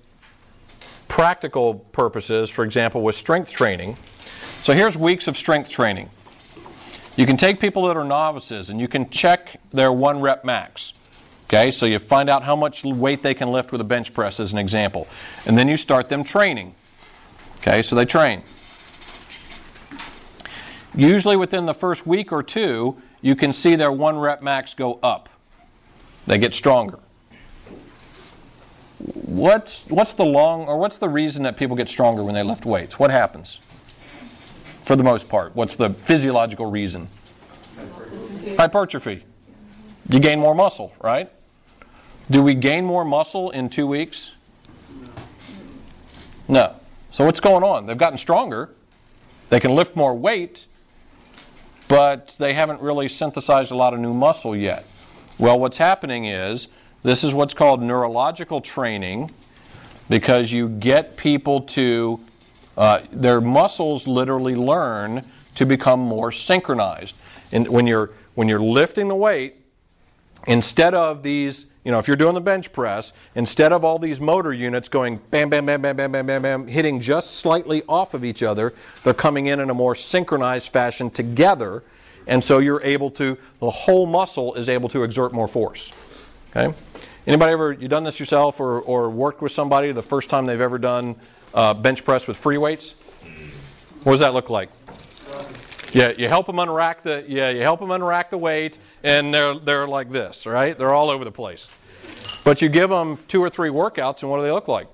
practical 1.12 1.74
purposes, 1.74 2.48
for 2.48 2.64
example, 2.64 3.02
with 3.02 3.14
strength 3.14 3.50
training. 3.50 3.98
So 4.62 4.72
here's 4.72 4.96
weeks 4.96 5.28
of 5.28 5.36
strength 5.36 5.68
training. 5.68 6.08
You 7.16 7.26
can 7.26 7.36
take 7.36 7.60
people 7.60 7.86
that 7.88 7.98
are 7.98 8.04
novices 8.04 8.70
and 8.70 8.80
you 8.80 8.88
can 8.88 9.10
check 9.10 9.60
their 9.74 9.92
one 9.92 10.22
rep 10.22 10.42
max. 10.42 10.94
Okay, 11.44 11.70
so 11.70 11.84
you 11.84 11.98
find 11.98 12.30
out 12.30 12.42
how 12.42 12.56
much 12.56 12.82
weight 12.82 13.22
they 13.22 13.34
can 13.34 13.52
lift 13.52 13.72
with 13.72 13.82
a 13.82 13.84
bench 13.84 14.14
press 14.14 14.40
as 14.40 14.52
an 14.52 14.58
example. 14.58 15.06
And 15.44 15.58
then 15.58 15.68
you 15.68 15.76
start 15.76 16.08
them 16.08 16.24
training. 16.24 16.74
Okay, 17.58 17.82
so 17.82 17.94
they 17.94 18.06
train. 18.06 18.42
Usually 20.94 21.36
within 21.36 21.66
the 21.66 21.74
first 21.74 22.06
week 22.06 22.32
or 22.32 22.42
two, 22.42 22.96
you 23.20 23.36
can 23.36 23.52
see 23.52 23.76
their 23.76 23.92
one 23.92 24.16
rep 24.16 24.40
max 24.40 24.72
go 24.72 24.98
up. 25.02 25.28
They 26.26 26.38
get 26.38 26.54
stronger 26.54 27.00
what's 29.02 29.84
what's 29.88 30.14
the 30.14 30.24
long 30.24 30.66
or 30.66 30.78
what's 30.78 30.98
the 30.98 31.08
reason 31.08 31.42
that 31.42 31.56
people 31.56 31.76
get 31.76 31.88
stronger 31.88 32.22
when 32.22 32.34
they 32.34 32.42
lift 32.42 32.64
weights? 32.64 32.98
What 32.98 33.10
happens? 33.10 33.60
For 34.84 34.96
the 34.96 35.04
most 35.04 35.28
part, 35.28 35.54
what's 35.54 35.76
the 35.76 35.90
physiological 35.90 36.66
reason? 36.66 37.08
Hypertrophy. 38.56 39.24
You 40.08 40.20
gain 40.20 40.40
more 40.40 40.54
muscle, 40.54 40.92
right? 41.00 41.30
Do 42.30 42.42
we 42.42 42.54
gain 42.54 42.84
more 42.84 43.04
muscle 43.04 43.50
in 43.50 43.68
two 43.68 43.86
weeks? 43.86 44.32
No. 46.48 46.74
So 47.12 47.24
what's 47.24 47.40
going 47.40 47.62
on? 47.62 47.86
They've 47.86 47.98
gotten 47.98 48.18
stronger. 48.18 48.70
They 49.50 49.60
can 49.60 49.74
lift 49.74 49.94
more 49.94 50.14
weight, 50.14 50.66
but 51.88 52.34
they 52.38 52.54
haven't 52.54 52.80
really 52.80 53.08
synthesized 53.08 53.70
a 53.70 53.76
lot 53.76 53.94
of 53.94 54.00
new 54.00 54.12
muscle 54.12 54.56
yet. 54.56 54.86
Well, 55.38 55.58
what's 55.58 55.76
happening 55.76 56.24
is 56.24 56.68
this 57.02 57.24
is 57.24 57.34
what's 57.34 57.54
called 57.54 57.82
neurological 57.82 58.60
training 58.60 59.30
because 60.08 60.52
you 60.52 60.68
get 60.68 61.16
people 61.16 61.62
to, 61.62 62.20
uh, 62.76 63.00
their 63.10 63.40
muscles 63.40 64.06
literally 64.06 64.54
learn 64.54 65.24
to 65.54 65.66
become 65.66 66.00
more 66.00 66.30
synchronized. 66.30 67.22
And 67.50 67.68
when 67.68 67.86
you're, 67.86 68.10
when 68.34 68.48
you're 68.48 68.60
lifting 68.60 69.08
the 69.08 69.16
weight, 69.16 69.56
instead 70.46 70.94
of 70.94 71.22
these, 71.22 71.66
you 71.84 71.90
know, 71.90 71.98
if 71.98 72.06
you're 72.06 72.16
doing 72.16 72.34
the 72.34 72.40
bench 72.40 72.72
press, 72.72 73.12
instead 73.34 73.72
of 73.72 73.84
all 73.84 73.98
these 73.98 74.20
motor 74.20 74.52
units 74.52 74.88
going 74.88 75.20
bam, 75.30 75.50
bam, 75.50 75.66
bam, 75.66 75.82
bam, 75.82 75.96
bam, 75.96 76.12
bam, 76.12 76.26
bam, 76.26 76.42
bam, 76.42 76.66
hitting 76.66 77.00
just 77.00 77.36
slightly 77.36 77.82
off 77.88 78.14
of 78.14 78.24
each 78.24 78.42
other, 78.42 78.74
they're 79.02 79.14
coming 79.14 79.46
in 79.46 79.60
in 79.60 79.70
a 79.70 79.74
more 79.74 79.94
synchronized 79.94 80.72
fashion 80.72 81.10
together. 81.10 81.82
And 82.26 82.42
so 82.42 82.60
you're 82.60 82.82
able 82.82 83.10
to, 83.12 83.36
the 83.58 83.70
whole 83.70 84.06
muscle 84.06 84.54
is 84.54 84.68
able 84.68 84.88
to 84.90 85.02
exert 85.02 85.32
more 85.32 85.48
force. 85.48 85.90
Okay? 86.54 86.74
Anybody 87.26 87.52
ever 87.52 87.72
you 87.72 87.86
done 87.86 88.02
this 88.02 88.18
yourself 88.18 88.58
or, 88.58 88.80
or 88.80 89.08
worked 89.08 89.42
with 89.42 89.52
somebody 89.52 89.92
the 89.92 90.02
first 90.02 90.28
time 90.28 90.44
they've 90.44 90.60
ever 90.60 90.78
done 90.78 91.14
uh, 91.54 91.72
bench 91.72 92.04
press 92.04 92.26
with 92.26 92.36
free 92.36 92.58
weights? 92.58 92.96
What 94.02 94.14
does 94.14 94.20
that 94.20 94.34
look 94.34 94.50
like? 94.50 94.70
Yeah, 95.92 96.12
you 96.16 96.26
help 96.26 96.46
them 96.46 96.56
unrack 96.56 97.02
the 97.02 97.24
yeah, 97.28 97.50
you 97.50 97.60
help 97.60 97.78
them 97.78 97.90
unrack 97.90 98.30
the 98.30 98.38
weight, 98.38 98.78
and 99.04 99.32
they're 99.32 99.56
they're 99.58 99.86
like 99.86 100.10
this, 100.10 100.46
right? 100.46 100.76
They're 100.76 100.94
all 100.94 101.10
over 101.10 101.24
the 101.24 101.30
place. 101.30 101.68
But 102.44 102.60
you 102.60 102.68
give 102.68 102.90
them 102.90 103.18
two 103.28 103.40
or 103.40 103.50
three 103.50 103.70
workouts, 103.70 104.22
and 104.22 104.30
what 104.30 104.38
do 104.38 104.42
they 104.42 104.50
look 104.50 104.66
like? 104.66 104.88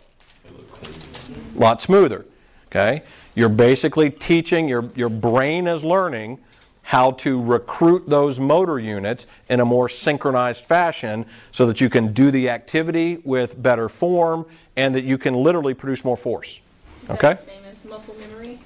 A 1.57 1.59
lot 1.59 1.81
smoother. 1.81 2.27
Okay, 2.67 3.05
you're 3.35 3.49
basically 3.49 4.11
teaching 4.11 4.69
your 4.69 4.91
your 4.95 5.09
brain 5.09 5.67
is 5.67 5.83
learning 5.83 6.41
how 6.89 7.11
to 7.11 7.43
recruit 7.43 8.09
those 8.09 8.41
motor 8.41 8.79
units 8.79 9.27
in 9.51 9.61
a 9.61 9.65
more 9.65 9.91
synchronized 9.91 10.65
fashion 10.65 11.27
so 11.53 11.67
that 11.67 11.83
you 11.83 11.91
can 11.91 12.15
do 12.15 12.31
the 12.31 12.49
activity 12.49 13.21
with 13.25 13.63
better 13.63 13.91
form 13.91 14.47
and 14.75 14.95
that 14.95 15.05
you 15.05 15.19
can 15.19 15.35
literally 15.35 15.75
produce 15.75 16.03
more 16.03 16.17
force. 16.17 16.61
Okay? 17.11 17.35
the 17.35 17.43
same 17.43 17.65
as 17.67 17.85
muscle 17.85 18.15
memory? 18.15 18.59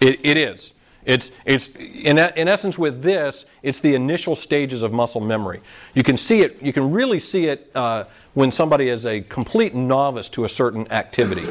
It, 0.00 0.18
it 0.22 0.38
is. 0.38 0.72
It's, 1.04 1.30
it's 1.44 1.68
in, 1.76 2.16
in 2.16 2.48
essence 2.48 2.78
with 2.78 3.02
this, 3.02 3.44
it's 3.62 3.80
the 3.80 3.94
initial 3.94 4.36
stages 4.36 4.80
of 4.80 4.94
muscle 4.94 5.20
memory. 5.20 5.60
You 5.92 6.02
can 6.02 6.16
see 6.16 6.40
it. 6.40 6.62
You 6.62 6.72
can 6.72 6.90
really 6.90 7.20
see 7.20 7.48
it 7.48 7.70
uh, 7.74 8.04
when 8.32 8.50
somebody 8.50 8.88
is 8.88 9.04
a 9.04 9.20
complete 9.20 9.74
novice 9.74 10.30
to 10.30 10.46
a 10.46 10.48
certain 10.48 10.90
activity. 10.90 11.46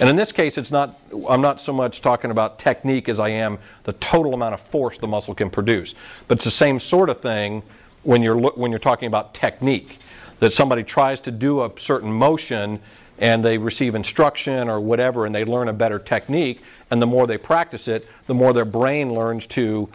And 0.00 0.08
in 0.08 0.16
this 0.16 0.32
case, 0.32 0.56
it's 0.56 0.70
not, 0.70 0.98
I'm 1.28 1.42
not 1.42 1.60
so 1.60 1.72
much 1.74 2.00
talking 2.00 2.30
about 2.30 2.58
technique 2.58 3.08
as 3.08 3.20
I 3.20 3.28
am 3.28 3.58
the 3.84 3.92
total 3.94 4.32
amount 4.32 4.54
of 4.54 4.60
force 4.62 4.96
the 4.96 5.06
muscle 5.06 5.34
can 5.34 5.50
produce. 5.50 5.94
But 6.26 6.38
it's 6.38 6.44
the 6.46 6.50
same 6.50 6.80
sort 6.80 7.10
of 7.10 7.20
thing 7.20 7.62
when 8.02 8.22
you're, 8.22 8.36
when 8.36 8.70
you're 8.70 8.78
talking 8.78 9.06
about 9.06 9.34
technique. 9.34 9.98
That 10.38 10.54
somebody 10.54 10.82
tries 10.82 11.20
to 11.20 11.30
do 11.30 11.62
a 11.62 11.70
certain 11.78 12.10
motion 12.10 12.80
and 13.18 13.44
they 13.44 13.58
receive 13.58 13.94
instruction 13.94 14.70
or 14.70 14.80
whatever 14.80 15.26
and 15.26 15.34
they 15.34 15.44
learn 15.44 15.68
a 15.68 15.72
better 15.74 15.98
technique, 15.98 16.62
and 16.90 17.02
the 17.02 17.06
more 17.06 17.26
they 17.26 17.36
practice 17.36 17.86
it, 17.86 18.08
the 18.26 18.32
more 18.34 18.54
their 18.54 18.64
brain 18.64 19.12
learns 19.12 19.46
to 19.46 19.86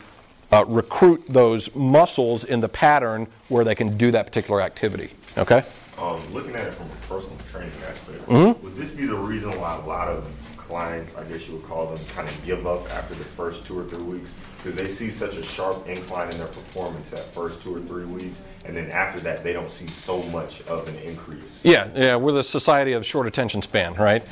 uh, 0.51 0.63
recruit 0.67 1.23
those 1.27 1.73
muscles 1.73 2.43
in 2.43 2.59
the 2.59 2.69
pattern 2.69 3.25
where 3.49 3.65
they 3.65 3.73
can 3.73 3.97
do 3.97 4.11
that 4.11 4.27
particular 4.27 4.61
activity. 4.61 5.09
Okay? 5.37 5.63
Um, 5.97 6.21
looking 6.33 6.55
at 6.55 6.67
it 6.67 6.73
from 6.73 6.87
a 6.87 7.07
personal 7.07 7.37
training 7.49 7.71
aspect, 7.89 8.25
Mm-hmm. 8.27 8.63
would 8.63 8.75
this 8.75 8.89
be 8.89 9.05
the 9.05 9.15
reason 9.15 9.49
why 9.59 9.75
a 9.77 9.85
lot 9.85 10.09
of 10.09 10.25
clients, 10.57 11.15
I 11.15 11.23
guess 11.23 11.47
you 11.47 11.55
would 11.55 11.63
call 11.63 11.85
them, 11.87 11.99
kind 12.15 12.27
of 12.27 12.45
give 12.45 12.67
up 12.67 12.89
after 12.93 13.13
the 13.15 13.23
first 13.23 13.65
two 13.65 13.79
or 13.79 13.85
three 13.85 14.03
weeks? 14.03 14.33
Because 14.57 14.75
they 14.75 14.87
see 14.89 15.09
such 15.09 15.37
a 15.37 15.43
sharp 15.43 15.87
incline 15.87 16.31
in 16.31 16.37
their 16.37 16.47
performance 16.47 17.11
that 17.11 17.25
first 17.27 17.61
two 17.61 17.75
or 17.75 17.79
three 17.81 18.03
weeks, 18.05 18.41
and 18.65 18.75
then 18.75 18.89
after 18.91 19.21
that, 19.21 19.43
they 19.43 19.53
don't 19.53 19.71
see 19.71 19.87
so 19.87 20.21
much 20.23 20.61
of 20.63 20.87
an 20.89 20.95
increase. 20.97 21.61
Yeah, 21.63 21.87
yeah, 21.95 22.15
we're 22.17 22.33
the 22.33 22.43
society 22.43 22.91
of 22.93 23.05
short 23.05 23.25
attention 23.27 23.61
span, 23.61 23.93
right? 23.93 24.23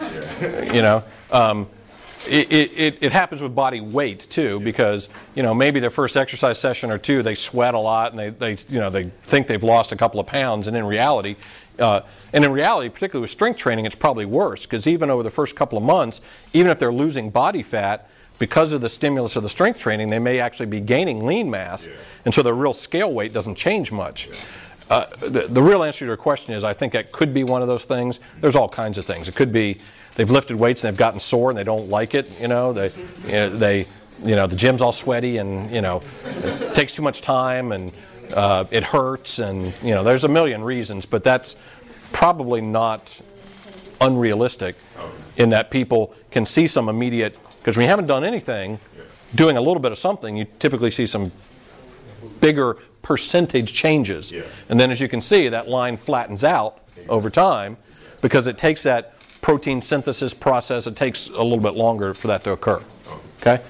you 0.73 0.81
know, 0.81 1.01
um, 1.31 1.67
it, 2.27 2.51
it, 2.51 2.97
it, 3.01 3.11
happens 3.11 3.41
with 3.41 3.55
body 3.55 3.81
weight 3.81 4.27
too, 4.29 4.59
because 4.59 5.09
you 5.35 5.43
know 5.43 5.53
maybe 5.53 5.79
their 5.79 5.91
first 5.91 6.15
exercise 6.15 6.59
session 6.59 6.91
or 6.91 6.97
two 6.97 7.23
they 7.23 7.35
sweat 7.35 7.73
a 7.73 7.79
lot 7.79 8.11
and 8.11 8.19
they, 8.19 8.29
they 8.29 8.63
you 8.69 8.79
know 8.79 8.89
they 8.89 9.09
think 9.23 9.47
they've 9.47 9.63
lost 9.63 9.91
a 9.91 9.95
couple 9.95 10.19
of 10.19 10.27
pounds, 10.27 10.67
and 10.67 10.77
in 10.77 10.85
reality, 10.85 11.35
uh, 11.79 12.01
and 12.31 12.45
in 12.45 12.51
reality, 12.51 12.89
particularly 12.89 13.23
with 13.23 13.31
strength 13.31 13.57
training, 13.57 13.85
it's 13.85 13.95
probably 13.95 14.25
worse 14.25 14.65
because 14.65 14.87
even 14.87 15.09
over 15.09 15.23
the 15.23 15.31
first 15.31 15.55
couple 15.55 15.77
of 15.77 15.83
months, 15.83 16.21
even 16.53 16.71
if 16.71 16.79
they're 16.79 16.93
losing 16.93 17.29
body 17.29 17.63
fat. 17.63 18.09
Because 18.39 18.73
of 18.73 18.81
the 18.81 18.89
stimulus 18.89 19.35
of 19.35 19.43
the 19.43 19.49
strength 19.49 19.79
training, 19.79 20.09
they 20.09 20.19
may 20.19 20.39
actually 20.39 20.65
be 20.65 20.81
gaining 20.81 21.25
lean 21.25 21.49
mass, 21.51 21.87
and 22.25 22.33
so 22.33 22.41
their 22.41 22.55
real 22.55 22.73
scale 22.73 23.13
weight 23.13 23.31
doesn't 23.31 23.55
change 23.55 23.91
much. 23.91 24.27
Uh, 24.89 25.05
the, 25.21 25.47
the 25.47 25.61
real 25.61 25.83
answer 25.83 25.99
to 25.99 26.05
your 26.05 26.17
question 26.17 26.53
is 26.53 26.63
I 26.63 26.73
think 26.73 26.93
it 26.93 27.11
could 27.11 27.33
be 27.33 27.43
one 27.43 27.61
of 27.61 27.67
those 27.67 27.85
things. 27.85 28.19
There's 28.41 28.55
all 28.55 28.67
kinds 28.67 28.97
of 28.97 29.05
things. 29.05 29.27
It 29.27 29.35
could 29.35 29.53
be 29.53 29.79
they've 30.15 30.29
lifted 30.29 30.55
weights 30.55 30.83
and 30.83 30.91
they've 30.91 30.99
gotten 30.99 31.19
sore 31.19 31.49
and 31.49 31.57
they 31.57 31.63
don't 31.63 31.89
like 31.89 32.15
it. 32.15 32.29
You 32.39 32.47
know, 32.47 32.73
they, 32.73 32.91
you 33.25 33.31
know, 33.31 33.49
they, 33.49 33.87
you 34.23 34.35
know, 34.35 34.47
the 34.47 34.55
gym's 34.55 34.81
all 34.81 34.93
sweaty 34.93 35.37
and 35.37 35.71
you 35.71 35.81
know, 35.81 36.01
it 36.25 36.75
takes 36.75 36.95
too 36.95 37.01
much 37.01 37.21
time 37.21 37.71
and 37.71 37.91
uh, 38.33 38.65
it 38.71 38.83
hurts 38.83 39.39
and 39.39 39.73
you 39.83 39.93
know, 39.93 40.03
there's 40.03 40.23
a 40.23 40.29
million 40.29 40.63
reasons, 40.63 41.05
but 41.05 41.23
that's 41.23 41.55
probably 42.11 42.61
not 42.61 43.19
unrealistic 44.01 44.75
in 45.37 45.49
that 45.49 45.71
people 45.71 46.13
can 46.31 46.45
see 46.45 46.67
some 46.67 46.89
immediate 46.89 47.37
because 47.59 47.77
when 47.77 47.85
you 47.85 47.89
haven't 47.89 48.07
done 48.07 48.23
anything, 48.23 48.79
doing 49.35 49.57
a 49.57 49.61
little 49.61 49.81
bit 49.81 49.91
of 49.91 49.97
something, 49.97 50.35
you 50.37 50.45
typically 50.59 50.91
see 50.91 51.07
some 51.07 51.31
bigger 52.39 52.77
percentage 53.01 53.73
changes. 53.73 54.31
Yeah. 54.31 54.43
And 54.69 54.79
then 54.79 54.91
as 54.91 54.99
you 54.99 55.07
can 55.07 55.21
see, 55.21 55.49
that 55.49 55.67
line 55.67 55.97
flattens 55.97 56.43
out 56.43 56.79
over 57.09 57.29
time 57.29 57.77
because 58.21 58.47
it 58.47 58.57
takes 58.57 58.83
that 58.83 59.13
protein 59.43 59.81
synthesis 59.81 60.33
process, 60.33 60.87
it 60.87 60.95
takes 60.95 61.27
a 61.27 61.43
little 61.43 61.59
bit 61.59 61.75
longer 61.75 62.15
for 62.15 62.27
that 62.27 62.43
to 62.45 62.51
occur. 62.51 62.81
Okay? 63.41 63.61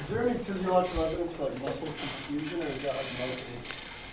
Is 0.00 0.08
there 0.08 0.26
any 0.26 0.38
physiological 0.38 1.04
evidence 1.04 1.34
for 1.34 1.44
like 1.44 1.60
muscle 1.62 1.88
confusion, 2.26 2.62
or 2.62 2.66
is 2.66 2.82
that 2.82 2.96
like 2.96 3.04
another? 3.18 3.40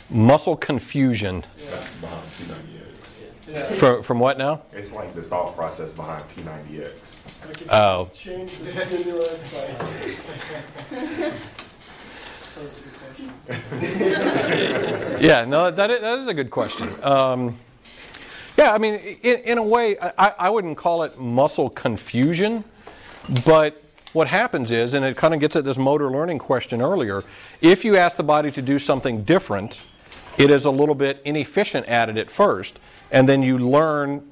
Muscle 0.09 0.57
confusion. 0.57 1.43
That's 1.71 1.89
behind 1.95 2.21
P90X. 2.37 3.47
Yeah. 3.47 3.75
From, 3.75 4.03
from 4.03 4.19
what 4.19 4.37
now? 4.37 4.61
It's 4.73 4.91
like 4.91 5.15
the 5.15 5.21
thought 5.21 5.55
process 5.55 5.91
behind 5.91 6.25
P90X. 6.35 7.15
Like 7.47 7.61
if 7.61 7.71
Oh. 7.71 8.09
you 8.13 8.19
change 8.19 8.57
the 8.57 8.65
stimulus, 8.65 9.53
like. 9.53 9.79
so 12.39 12.61
it's 12.61 12.81
question. 12.81 13.31
Yeah, 15.21 15.45
no, 15.45 15.71
that 15.71 15.89
is, 15.91 16.01
that 16.01 16.19
is 16.19 16.27
a 16.27 16.33
good 16.33 16.51
question. 16.51 16.93
Um, 17.03 17.57
yeah, 18.57 18.71
I 18.71 18.77
mean, 18.77 18.95
in, 18.95 19.39
in 19.39 19.57
a 19.57 19.63
way, 19.63 19.97
I, 19.99 20.33
I 20.39 20.49
wouldn't 20.49 20.77
call 20.77 21.03
it 21.03 21.19
muscle 21.19 21.69
confusion, 21.69 22.63
but 23.45 23.81
what 24.13 24.27
happens 24.27 24.71
is, 24.71 24.93
and 24.93 25.03
it 25.03 25.17
kind 25.17 25.33
of 25.33 25.39
gets 25.39 25.55
at 25.55 25.65
this 25.65 25.77
motor 25.77 26.09
learning 26.09 26.39
question 26.39 26.81
earlier, 26.81 27.23
if 27.61 27.83
you 27.83 27.97
ask 27.97 28.15
the 28.15 28.23
body 28.23 28.51
to 28.51 28.61
do 28.61 28.79
something 28.79 29.23
different, 29.23 29.81
it 30.37 30.49
is 30.49 30.65
a 30.65 30.71
little 30.71 30.95
bit 30.95 31.21
inefficient 31.25 31.85
at 31.87 32.09
it 32.09 32.17
at 32.17 32.31
first, 32.31 32.79
and 33.11 33.27
then 33.27 33.41
you 33.41 33.57
learn 33.57 34.25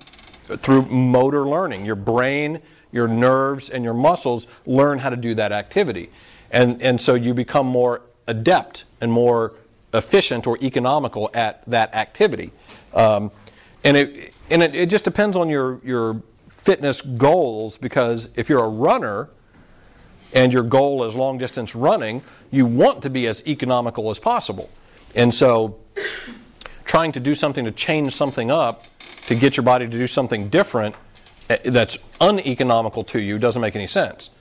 through 0.58 0.84
motor 0.84 1.46
learning. 1.48 1.86
Your 1.86 1.96
brain, 1.96 2.62
your 2.92 3.08
nerves, 3.08 3.70
and 3.70 3.84
your 3.84 3.94
muscles 3.94 4.48
learn 4.66 5.00
how 5.00 5.10
to 5.10 5.16
do 5.16 5.36
that 5.36 5.52
activity. 5.52 6.10
And, 6.52 6.82
and 6.82 7.00
so 7.00 7.16
you 7.16 7.34
become 7.34 7.66
more 7.66 8.02
adept 8.28 8.86
and 9.02 9.12
more 9.12 9.54
efficient 9.94 10.48
or 10.48 10.58
economical 10.62 11.30
at 11.34 11.64
that 11.68 11.94
activity. 11.94 12.52
Um, 12.94 13.32
and 13.84 13.98
it, 13.98 14.34
and 14.50 14.64
it, 14.64 14.76
it 14.76 14.90
just 14.90 15.04
depends 15.04 15.36
on 15.36 15.50
your, 15.50 15.80
your 15.84 16.22
fitness 16.50 17.02
goals 17.02 17.78
because 17.78 18.30
if 18.36 18.50
you're 18.50 18.64
a 18.64 18.70
runner, 18.70 19.30
and 20.34 20.52
your 20.52 20.64
goal 20.64 21.04
is 21.04 21.16
long 21.16 21.38
distance 21.38 21.76
running, 21.76 22.22
you 22.52 22.66
want 22.66 23.02
to 23.04 23.10
be 23.10 23.28
as 23.28 23.46
economical 23.48 24.10
as 24.10 24.20
possible. 24.20 24.70
And 25.16 25.34
so, 25.34 25.78
trying 26.86 27.12
to 27.14 27.20
do 27.20 27.36
something 27.36 27.66
to 27.66 27.72
change 27.72 28.16
something 28.16 28.52
up 28.52 28.86
to 29.28 29.36
get 29.36 29.56
your 29.56 29.64
body 29.64 29.86
to 29.86 29.92
do 29.92 30.08
something 30.08 30.50
different 30.50 30.96
eh, 31.50 31.58
that's 31.66 31.98
uneconomical 32.20 33.04
to 33.06 33.20
you 33.22 33.38
doesn't 33.38 33.62
make 33.62 33.76
any 33.76 33.88
sense. 33.88 34.32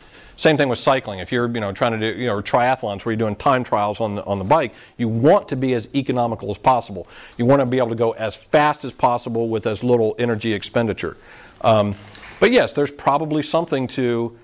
Same 0.42 0.57
thing 0.57 0.68
with 0.68 0.81
cycling. 0.81 1.20
If 1.20 1.31
you're 1.31 1.46
you 1.46 1.61
know 1.61 1.70
trying 1.70 1.92
to 1.92 2.12
do 2.12 2.20
you 2.20 2.26
know 2.26 2.42
triathlons 2.42 3.05
where 3.05 3.12
you're 3.12 3.16
doing 3.16 3.37
time 3.37 3.62
trials 3.62 4.00
on 4.00 4.16
the, 4.16 4.24
on 4.24 4.40
the 4.40 4.44
bike, 4.44 4.72
you 4.96 5.07
want 5.07 5.48
to 5.50 5.55
be 5.55 5.72
as 5.74 5.88
economical 5.94 6.50
as 6.50 6.59
possible. 6.59 7.07
You 7.37 7.46
want 7.46 7.61
to 7.61 7.66
be 7.66 7.78
able 7.78 7.90
to 7.90 7.94
go 7.94 8.11
as 8.11 8.35
fast 8.35 8.85
as 8.85 8.92
possible 8.92 9.48
with 9.48 9.68
as 9.68 9.85
little 9.85 10.16
energy 10.18 10.52
expenditure. 10.52 11.16
Um, 11.61 11.94
but 12.40 12.50
yes, 12.50 12.72
there's 12.72 12.90
probably 12.90 13.44
something 13.44 13.87
to 13.88 14.37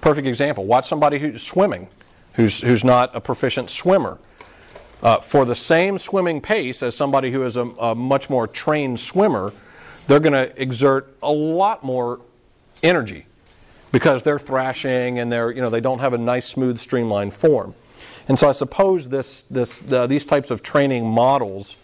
perfect 0.00 0.28
example. 0.28 0.66
Watch 0.66 0.88
somebody 0.88 1.18
who's 1.18 1.42
swimming, 1.42 1.88
who's, 2.34 2.60
who's 2.60 2.84
not 2.84 3.10
a 3.12 3.20
proficient 3.20 3.70
swimmer. 3.70 4.18
Uh, 5.02 5.18
for 5.18 5.44
the 5.44 5.56
same 5.56 5.98
swimming 5.98 6.40
pace 6.40 6.80
as 6.80 6.94
somebody 6.94 7.32
who 7.32 7.42
is 7.42 7.56
a, 7.56 7.62
a 7.62 7.92
much 7.92 8.30
more 8.30 8.46
trained 8.46 9.00
swimmer, 9.00 9.52
they're 10.06 10.20
going 10.20 10.32
to 10.32 10.62
exert 10.62 11.16
a 11.24 11.32
lot 11.32 11.82
more 11.82 12.20
energy 12.84 13.26
because 13.92 14.22
they're 14.22 14.38
thrashing 14.38 15.18
and 15.18 15.30
they're, 15.30 15.52
you 15.52 15.60
know, 15.60 15.70
they 15.70 15.80
don't 15.80 16.00
have 16.00 16.14
a 16.14 16.18
nice, 16.18 16.46
smooth, 16.46 16.80
streamlined 16.80 17.34
form. 17.34 17.74
And 18.28 18.38
so 18.38 18.48
I 18.48 18.52
suppose 18.52 19.08
this, 19.08 19.42
this, 19.42 19.80
these 19.80 20.24
types 20.24 20.50
of 20.50 20.62
training 20.62 21.06
models 21.08 21.76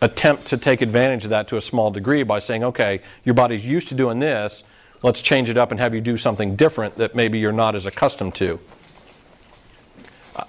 attempt 0.00 0.46
to 0.46 0.56
take 0.56 0.80
advantage 0.80 1.24
of 1.24 1.30
that 1.30 1.48
to 1.48 1.56
a 1.56 1.60
small 1.60 1.90
degree 1.90 2.22
by 2.22 2.38
saying, 2.38 2.64
okay, 2.64 3.02
your 3.24 3.34
body's 3.34 3.66
used 3.66 3.88
to 3.88 3.94
doing 3.94 4.18
this, 4.18 4.62
let's 5.02 5.20
change 5.20 5.50
it 5.50 5.56
up 5.56 5.70
and 5.70 5.80
have 5.80 5.94
you 5.94 6.00
do 6.00 6.16
something 6.16 6.56
different 6.56 6.96
that 6.96 7.14
maybe 7.14 7.38
you're 7.38 7.52
not 7.52 7.74
as 7.74 7.86
accustomed 7.86 8.34
to. 8.36 8.58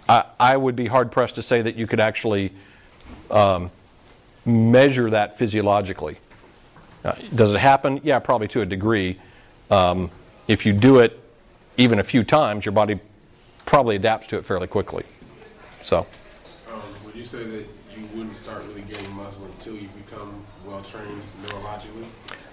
I, 0.08 0.26
I 0.40 0.58
would 0.58 0.76
be 0.76 0.88
hard 0.88 1.12
pressed 1.12 1.36
to 1.36 1.42
say 1.42 1.62
that 1.62 1.76
you 1.76 1.88
could 1.88 2.00
actually 2.00 2.54
um, 3.30 3.72
measure 4.46 5.10
that 5.10 5.38
physiologically. 5.38 6.18
Uh, 7.04 7.16
does 7.34 7.54
it 7.54 7.60
happen? 7.60 8.00
Yeah, 8.04 8.20
probably 8.20 8.48
to 8.50 8.62
a 8.62 8.66
degree. 8.66 9.20
Um, 9.70 10.12
if 10.52 10.66
you 10.66 10.74
do 10.74 11.00
it 11.00 11.18
even 11.78 12.00
a 12.00 12.04
few 12.04 12.26
times, 12.26 12.66
your 12.66 12.74
body 12.74 13.00
probably 13.66 13.96
adapts 13.96 14.28
to 14.28 14.38
it 14.38 14.46
fairly 14.46 14.68
quickly. 14.68 15.06
So. 15.82 16.06
Um, 16.68 16.82
would 17.06 17.16
you 17.16 17.24
say 17.24 17.46
that 17.46 17.66
you 17.96 18.06
wouldn't 18.14 18.36
start 18.36 18.62
really 18.68 18.82
gaining 18.82 19.12
muscle 19.14 19.46
until 19.46 19.76
you 19.76 19.88
become 19.90 20.44
well 20.66 20.82
trained 20.84 21.22
neurologically? 21.46 22.06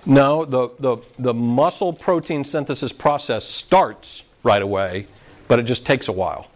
No, 0.06 0.44
the, 0.44 0.70
the, 0.78 0.98
the 1.18 1.34
muscle 1.34 1.92
protein 1.92 2.44
synthesis 2.44 2.92
process 2.92 3.44
starts 3.44 4.22
right 4.44 4.62
away, 4.62 5.08
but 5.48 5.58
it 5.58 5.64
just 5.64 5.84
takes 5.84 6.06
a 6.06 6.12
while. 6.12 6.46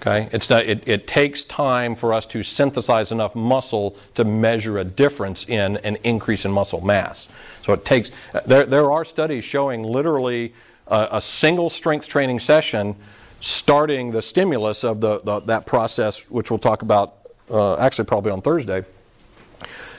Okay? 0.00 0.28
It's 0.32 0.48
not, 0.48 0.64
it, 0.64 0.82
it 0.86 1.06
takes 1.06 1.44
time 1.44 1.94
for 1.94 2.14
us 2.14 2.24
to 2.26 2.42
synthesize 2.42 3.12
enough 3.12 3.34
muscle 3.34 3.96
to 4.14 4.24
measure 4.24 4.78
a 4.78 4.84
difference 4.84 5.44
in 5.46 5.76
an 5.78 5.96
increase 6.04 6.44
in 6.44 6.52
muscle 6.52 6.80
mass. 6.80 7.28
So 7.62 7.74
it 7.74 7.84
takes, 7.84 8.10
there, 8.46 8.64
there 8.64 8.90
are 8.90 9.04
studies 9.04 9.44
showing 9.44 9.82
literally 9.82 10.54
a, 10.86 11.08
a 11.12 11.20
single 11.20 11.68
strength 11.68 12.08
training 12.08 12.40
session 12.40 12.96
starting 13.40 14.10
the 14.10 14.22
stimulus 14.22 14.84
of 14.84 15.00
the, 15.00 15.20
the, 15.20 15.40
that 15.40 15.66
process, 15.66 16.22
which 16.30 16.50
we'll 16.50 16.58
talk 16.58 16.82
about 16.82 17.16
uh, 17.50 17.76
actually 17.76 18.06
probably 18.06 18.32
on 18.32 18.40
Thursday 18.40 18.84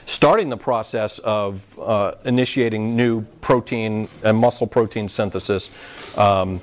starting 0.04 0.48
the 0.48 0.56
process 0.56 1.20
of 1.20 1.64
uh, 1.78 2.12
initiating 2.24 2.96
new 2.96 3.22
protein 3.40 4.08
and 4.24 4.36
muscle 4.36 4.66
protein 4.66 5.08
synthesis. 5.08 5.70
Um, 6.18 6.60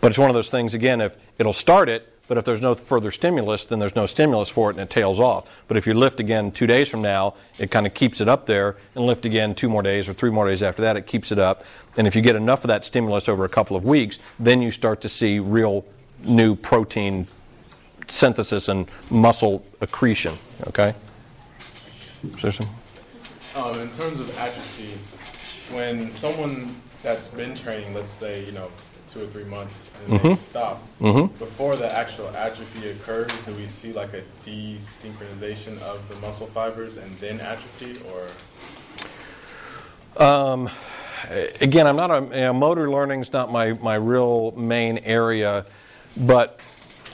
but 0.00 0.12
it's 0.12 0.18
one 0.18 0.30
of 0.30 0.34
those 0.34 0.48
things, 0.48 0.74
again, 0.74 1.00
if 1.00 1.16
it'll 1.38 1.52
start 1.52 1.88
it, 1.88 2.17
but 2.28 2.36
if 2.36 2.44
there's 2.44 2.60
no 2.60 2.74
further 2.74 3.10
stimulus, 3.10 3.64
then 3.64 3.78
there's 3.78 3.96
no 3.96 4.06
stimulus 4.06 4.48
for 4.48 4.70
it 4.70 4.74
and 4.74 4.82
it 4.82 4.90
tails 4.90 5.18
off. 5.18 5.48
But 5.66 5.76
if 5.78 5.86
you 5.86 5.94
lift 5.94 6.20
again 6.20 6.52
two 6.52 6.66
days 6.66 6.88
from 6.88 7.00
now, 7.00 7.34
it 7.58 7.70
kind 7.70 7.86
of 7.86 7.94
keeps 7.94 8.20
it 8.20 8.28
up 8.28 8.46
there, 8.46 8.76
and 8.94 9.06
lift 9.06 9.24
again 9.24 9.54
two 9.54 9.68
more 9.68 9.82
days 9.82 10.08
or 10.08 10.14
three 10.14 10.30
more 10.30 10.48
days 10.48 10.62
after 10.62 10.82
that, 10.82 10.96
it 10.96 11.06
keeps 11.06 11.32
it 11.32 11.38
up. 11.38 11.64
And 11.96 12.06
if 12.06 12.14
you 12.14 12.22
get 12.22 12.36
enough 12.36 12.62
of 12.64 12.68
that 12.68 12.84
stimulus 12.84 13.28
over 13.28 13.44
a 13.44 13.48
couple 13.48 13.76
of 13.76 13.84
weeks, 13.84 14.18
then 14.38 14.62
you 14.62 14.70
start 14.70 15.00
to 15.00 15.08
see 15.08 15.38
real 15.38 15.84
new 16.22 16.54
protein 16.54 17.26
synthesis 18.08 18.68
and 18.68 18.90
muscle 19.10 19.64
accretion. 19.80 20.36
Okay? 20.66 20.94
Um, 23.54 23.80
in 23.80 23.90
terms 23.90 24.20
of 24.20 24.36
atrophy, 24.36 24.98
when 25.74 26.12
someone 26.12 26.74
that's 27.02 27.28
been 27.28 27.54
training, 27.54 27.94
let's 27.94 28.10
say, 28.10 28.44
you 28.44 28.52
know, 28.52 28.70
two 29.12 29.22
or 29.22 29.26
three 29.28 29.44
months, 29.44 29.88
and 30.04 30.12
they 30.12 30.18
mm-hmm. 30.18 30.42
stop, 30.42 30.82
mm-hmm. 31.00 31.34
before 31.38 31.76
the 31.76 31.92
actual 31.96 32.28
atrophy 32.36 32.90
occurs, 32.90 33.30
do 33.46 33.54
we 33.54 33.66
see 33.66 33.92
like 33.92 34.12
a 34.14 34.22
desynchronization 34.44 35.80
of 35.80 36.06
the 36.08 36.16
muscle 36.16 36.46
fibers 36.48 36.96
and 36.96 37.16
then 37.18 37.40
atrophy, 37.40 38.00
or? 38.10 38.28
Um, 40.22 40.68
again, 41.60 41.86
I'm 41.86 41.96
not 41.96 42.10
a 42.10 42.24
you 42.24 42.42
know, 42.42 42.52
motor 42.52 42.90
learning's 42.90 43.32
not 43.32 43.50
my, 43.50 43.72
my 43.74 43.94
real 43.94 44.52
main 44.52 44.98
area, 44.98 45.64
but 46.16 46.60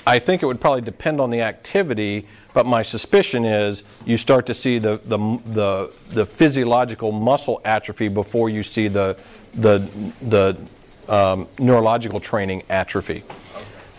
I 0.06 0.18
think 0.18 0.42
it 0.42 0.46
would 0.46 0.60
probably 0.60 0.82
depend 0.82 1.20
on 1.20 1.30
the 1.30 1.40
activity. 1.40 2.26
But 2.52 2.66
my 2.66 2.82
suspicion 2.82 3.44
is 3.44 3.82
you 4.06 4.16
start 4.16 4.46
to 4.46 4.54
see 4.54 4.78
the 4.78 5.00
the, 5.04 5.18
the, 5.46 5.92
the 6.10 6.26
physiological 6.26 7.10
muscle 7.10 7.60
atrophy 7.64 8.08
before 8.08 8.48
you 8.48 8.62
see 8.62 8.88
the 8.88 9.16
the 9.54 9.78
the 10.22 10.56
um, 11.08 11.46
neurological 11.58 12.20
training 12.20 12.62
atrophy, 12.70 13.22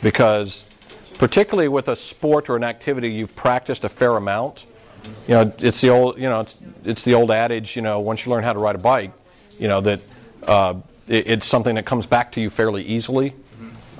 because 0.01 0.63
particularly 1.17 1.67
with 1.67 1.87
a 1.87 1.95
sport 1.95 2.49
or 2.49 2.55
an 2.55 2.63
activity 2.63 3.09
you've 3.11 3.35
practiced 3.35 3.83
a 3.83 3.89
fair 3.89 4.17
amount. 4.17 4.65
You 5.27 5.35
know, 5.35 5.53
it's 5.59 5.81
the 5.81 5.89
old 5.89 6.17
you 6.17 6.27
know 6.27 6.41
it's 6.41 6.57
it's 6.83 7.03
the 7.03 7.13
old 7.13 7.31
adage. 7.31 7.75
You 7.75 7.81
know, 7.83 7.99
once 7.99 8.25
you 8.25 8.31
learn 8.31 8.43
how 8.43 8.53
to 8.53 8.59
ride 8.59 8.75
a 8.75 8.79
bike, 8.79 9.11
you 9.59 9.67
know 9.67 9.79
that 9.81 9.99
uh, 10.47 10.73
it, 11.07 11.27
it's 11.27 11.45
something 11.47 11.75
that 11.75 11.85
comes 11.85 12.05
back 12.07 12.31
to 12.33 12.41
you 12.41 12.49
fairly 12.49 12.83
easily. 12.83 13.33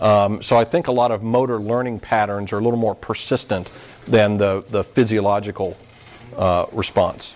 Um, 0.02 0.42
so 0.42 0.58
I 0.58 0.66
think 0.66 0.88
a 0.88 0.92
lot 0.92 1.12
of 1.12 1.24
motor 1.24 1.58
learning 1.60 2.00
patterns 2.00 2.52
are 2.52 2.58
a 2.58 2.62
little 2.62 2.80
more 2.80 2.96
persistent 2.96 3.70
than 4.08 4.38
the 4.38 4.66
the 4.70 4.84
physiological 4.84 5.78
uh, 6.36 6.66
response. 6.74 7.34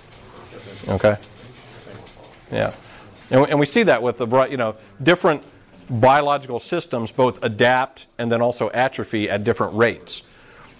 Okay. 0.87 1.15
Yeah, 2.51 2.73
and, 3.29 3.41
we- 3.43 3.47
and 3.49 3.59
we 3.59 3.65
see 3.67 3.83
that 3.83 4.01
with 4.01 4.17
the 4.17 4.27
you 4.49 4.57
know 4.57 4.75
different 5.03 5.43
biological 5.89 6.59
systems 6.59 7.11
both 7.11 7.41
adapt 7.43 8.07
and 8.17 8.31
then 8.31 8.41
also 8.41 8.69
atrophy 8.71 9.29
at 9.29 9.43
different 9.43 9.73
rates. 9.73 10.23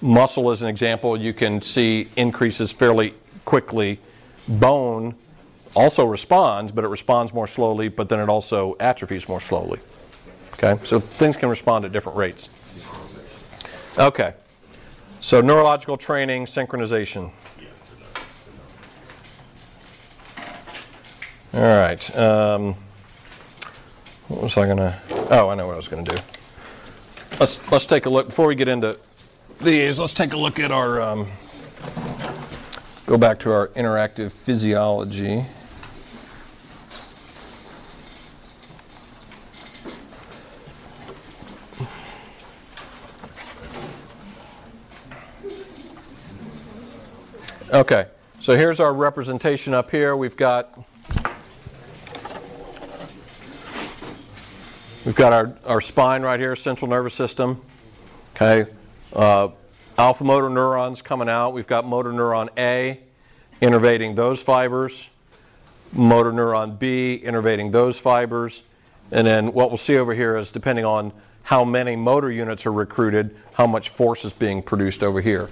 Muscle, 0.01 0.49
as 0.49 0.61
an 0.61 0.69
example, 0.69 1.19
you 1.19 1.33
can 1.33 1.61
see 1.61 2.07
increases 2.15 2.71
fairly 2.71 3.13
quickly. 3.45 3.99
Bone 4.47 5.15
also 5.75 6.05
responds, 6.05 6.71
but 6.71 6.83
it 6.83 6.87
responds 6.87 7.33
more 7.33 7.47
slowly, 7.47 7.89
but 7.89 8.09
then 8.09 8.19
it 8.19 8.29
also 8.29 8.75
atrophies 8.79 9.27
more 9.27 9.41
slowly. 9.41 9.79
Okay, 10.53 10.79
so 10.85 10.99
things 10.99 11.37
can 11.37 11.49
respond 11.49 11.85
at 11.85 11.91
different 11.91 12.17
rates. 12.17 12.49
Okay, 13.97 14.33
so 15.19 15.41
neurological 15.41 15.97
training, 15.97 16.45
synchronization. 16.45 17.31
All 21.51 21.61
right. 21.61 22.15
Um, 22.15 22.75
what 24.29 24.43
was 24.43 24.57
I 24.57 24.67
gonna? 24.67 25.01
Oh, 25.31 25.49
I 25.49 25.55
know 25.55 25.65
what 25.65 25.73
I 25.73 25.77
was 25.77 25.87
gonna 25.87 26.03
do. 26.03 26.15
Let's 27.39 27.59
let's 27.71 27.85
take 27.85 28.05
a 28.05 28.09
look 28.09 28.27
before 28.27 28.47
we 28.47 28.55
get 28.55 28.67
into 28.67 28.97
these. 29.59 29.99
Let's 29.99 30.13
take 30.13 30.33
a 30.33 30.37
look 30.37 30.59
at 30.59 30.71
our. 30.71 31.01
Um, 31.01 31.27
go 33.07 33.17
back 33.17 33.39
to 33.39 33.51
our 33.51 33.69
interactive 33.69 34.31
physiology. 34.31 35.45
Okay, 47.71 48.07
so 48.39 48.55
here's 48.55 48.79
our 48.79 48.93
representation 48.93 49.73
up 49.73 49.91
here. 49.91 50.15
We've 50.15 50.35
got 50.35 50.77
we've 55.09 55.15
got 55.15 55.33
our, 55.33 55.57
our 55.65 55.81
spine 55.81 56.21
right 56.21 56.39
here, 56.39 56.55
central 56.55 56.87
nervous 56.87 57.15
system. 57.15 57.59
Okay, 58.35 58.71
uh, 59.11 59.47
alpha 59.97 60.23
motor 60.23 60.51
neurons 60.51 61.01
coming 61.01 61.27
out. 61.27 61.55
We've 61.55 61.65
got 61.65 61.83
motor 61.83 62.11
neuron 62.11 62.49
A 62.59 62.99
innervating 63.59 64.15
those 64.15 64.39
fibers, 64.43 65.09
motor 65.93 66.31
neuron 66.31 66.77
B 66.77 67.19
innervating 67.25 67.71
those 67.71 67.97
fibers, 67.97 68.61
and 69.09 69.25
then 69.25 69.51
what 69.51 69.71
we'll 69.71 69.79
see 69.79 69.97
over 69.97 70.13
here 70.13 70.37
is 70.37 70.51
depending 70.51 70.85
on 70.85 71.11
how 71.41 71.65
many 71.65 71.95
motor 71.95 72.31
units 72.31 72.67
are 72.67 72.71
recruited, 72.71 73.35
how 73.53 73.65
much 73.65 73.89
force 73.89 74.23
is 74.25 74.31
being 74.31 74.61
produced 74.61 75.03
over 75.03 75.21
here. 75.21 75.49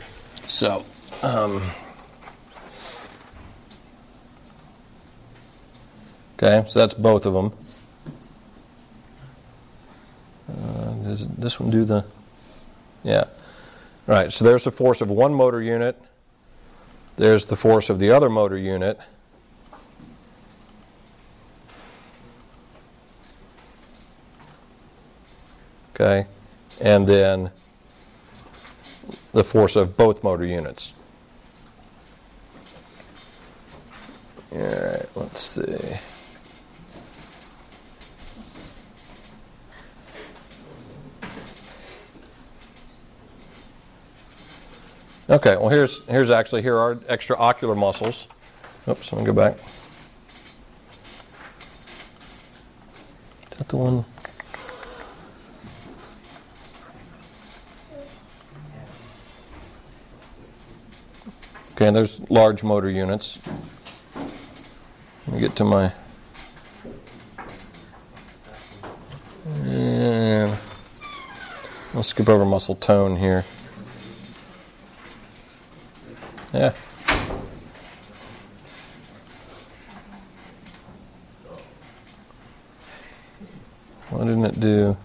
So. 0.48 0.86
Um, 1.24 1.64
Okay, 6.40 6.64
so 6.70 6.78
that's 6.78 6.94
both 6.94 7.26
of 7.26 7.34
them. 7.34 7.52
Uh, 10.50 10.92
does 11.04 11.28
this 11.28 11.60
one 11.60 11.70
do 11.70 11.86
the? 11.86 12.06
Yeah. 13.04 13.26
Right, 14.06 14.32
so 14.32 14.46
there's 14.46 14.64
the 14.64 14.72
force 14.72 15.02
of 15.02 15.10
one 15.10 15.34
motor 15.34 15.62
unit. 15.62 16.02
There's 17.18 17.46
the 17.46 17.58
force 17.58 17.90
of 17.90 18.00
the 18.00 18.12
other 18.12 18.30
motor 18.30 18.58
unit. 18.58 19.00
Okay, 25.94 26.28
and 26.80 27.08
then 27.08 27.50
the 29.34 29.44
force 29.44 29.76
of 29.76 29.98
both 29.98 30.24
motor 30.24 30.46
units. 30.46 30.94
All 34.52 34.60
right, 34.60 35.10
let's 35.16 35.42
see. 35.42 35.98
Okay, 45.30 45.58
well 45.58 45.68
here's 45.68 46.06
here's 46.06 46.30
actually 46.30 46.62
here 46.62 46.78
are 46.78 46.96
extraocular 46.96 47.76
muscles. 47.76 48.28
Oops, 48.88 49.12
let 49.12 49.20
me 49.20 49.26
go 49.26 49.34
back. 49.34 49.58
Is 53.52 53.58
that 53.58 53.68
the 53.68 53.76
one? 53.76 54.06
Okay, 61.74 61.88
and 61.88 61.96
there's 61.96 62.22
large 62.30 62.64
motor 62.64 62.90
units. 62.90 63.40
Let 64.16 65.34
me 65.34 65.42
get 65.42 65.58
to 65.58 65.66
my. 65.66 65.92
And 69.66 70.58
I'll 71.94 72.02
skip 72.02 72.30
over 72.30 72.46
muscle 72.46 72.76
tone 72.76 73.18
here. 73.18 73.44
Yeah. 76.58 76.74
Why 84.10 84.20
didn't 84.22 84.46
it 84.46 84.60
do? 84.60 84.98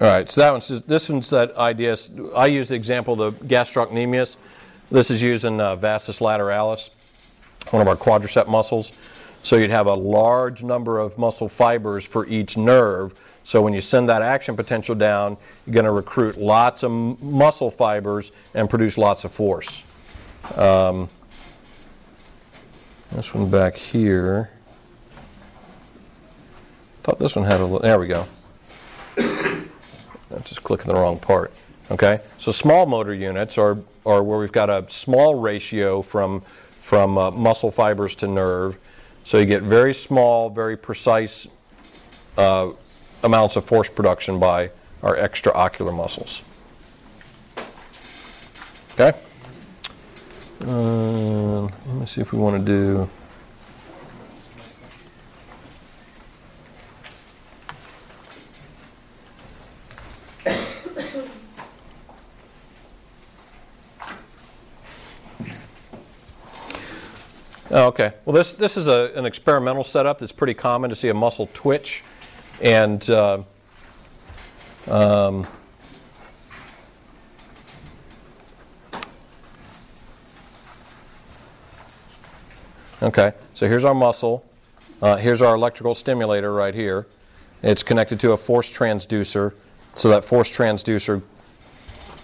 All 0.00 0.08
right, 0.08 0.30
so 0.30 0.42
that 0.42 0.52
one's 0.52 0.68
this 0.68 1.08
one's 1.08 1.28
that 1.30 1.56
idea. 1.56 1.96
I 2.36 2.46
use 2.46 2.68
the 2.68 2.76
example 2.76 3.20
of 3.20 3.40
the 3.40 3.44
gastrocnemius. 3.46 4.36
This 4.92 5.10
is 5.10 5.20
using 5.20 5.60
uh, 5.60 5.74
vastus 5.74 6.20
lateralis, 6.20 6.90
one 7.70 7.82
of 7.82 7.88
our 7.88 7.96
quadricep 7.96 8.46
muscles. 8.46 8.92
So 9.42 9.56
you'd 9.56 9.70
have 9.70 9.86
a 9.86 9.94
large 9.94 10.62
number 10.62 10.98
of 10.98 11.18
muscle 11.18 11.48
fibers 11.48 12.04
for 12.04 12.26
each 12.26 12.56
nerve. 12.56 13.14
So 13.44 13.60
when 13.60 13.72
you 13.72 13.80
send 13.80 14.08
that 14.08 14.22
action 14.22 14.54
potential 14.54 14.94
down, 14.94 15.36
you're 15.66 15.74
going 15.74 15.84
to 15.84 15.90
recruit 15.90 16.36
lots 16.36 16.84
of 16.84 16.90
muscle 16.92 17.70
fibers 17.70 18.30
and 18.54 18.70
produce 18.70 18.96
lots 18.96 19.24
of 19.24 19.32
force. 19.32 19.82
Um, 20.54 21.08
this 23.10 23.34
one 23.34 23.50
back 23.50 23.76
here. 23.76 24.50
Thought 27.02 27.18
this 27.18 27.34
one 27.34 27.44
had 27.44 27.60
a 27.60 27.64
little. 27.64 27.80
There 27.80 27.98
we 27.98 28.06
go. 28.06 28.26
I'm 29.18 30.42
just 30.44 30.62
clicking 30.62 30.86
the 30.86 30.94
wrong 30.94 31.18
part. 31.18 31.52
Okay, 31.90 32.20
so 32.38 32.52
small 32.52 32.86
motor 32.86 33.12
units 33.12 33.58
are, 33.58 33.76
are 34.06 34.22
where 34.22 34.38
we've 34.38 34.52
got 34.52 34.70
a 34.70 34.86
small 34.88 35.34
ratio 35.34 36.00
from 36.00 36.42
from 36.80 37.18
uh, 37.18 37.30
muscle 37.32 37.70
fibers 37.70 38.14
to 38.16 38.28
nerve. 38.28 38.78
So 39.24 39.38
you 39.38 39.46
get 39.46 39.62
very 39.62 39.94
small, 39.94 40.50
very 40.50 40.76
precise 40.76 41.46
uh, 42.36 42.70
amounts 43.22 43.56
of 43.56 43.64
force 43.64 43.88
production 43.88 44.38
by 44.38 44.70
our 45.02 45.16
extraocular 45.16 45.94
muscles. 45.94 46.42
Okay? 48.92 49.16
Uh, 50.64 51.62
let 51.62 51.86
me 51.86 52.06
see 52.06 52.20
if 52.20 52.32
we 52.32 52.38
want 52.38 52.58
to 52.58 52.64
do. 52.64 53.10
Oh, 67.74 67.86
okay. 67.86 68.12
Well, 68.26 68.34
this 68.34 68.52
this 68.52 68.76
is 68.76 68.86
a, 68.86 69.12
an 69.14 69.24
experimental 69.24 69.82
setup 69.82 70.18
that's 70.18 70.30
pretty 70.30 70.52
common 70.52 70.90
to 70.90 70.96
see 70.96 71.08
a 71.08 71.14
muscle 71.14 71.48
twitch, 71.54 72.02
and 72.60 73.08
uh, 73.08 73.38
um, 74.88 75.46
okay. 83.00 83.32
So 83.54 83.66
here's 83.66 83.86
our 83.86 83.94
muscle. 83.94 84.44
Uh, 85.00 85.16
here's 85.16 85.40
our 85.40 85.54
electrical 85.54 85.94
stimulator 85.94 86.52
right 86.52 86.74
here. 86.74 87.06
It's 87.62 87.82
connected 87.82 88.20
to 88.20 88.32
a 88.32 88.36
force 88.36 88.70
transducer, 88.70 89.54
so 89.94 90.10
that 90.10 90.26
force 90.26 90.50
transducer 90.54 91.22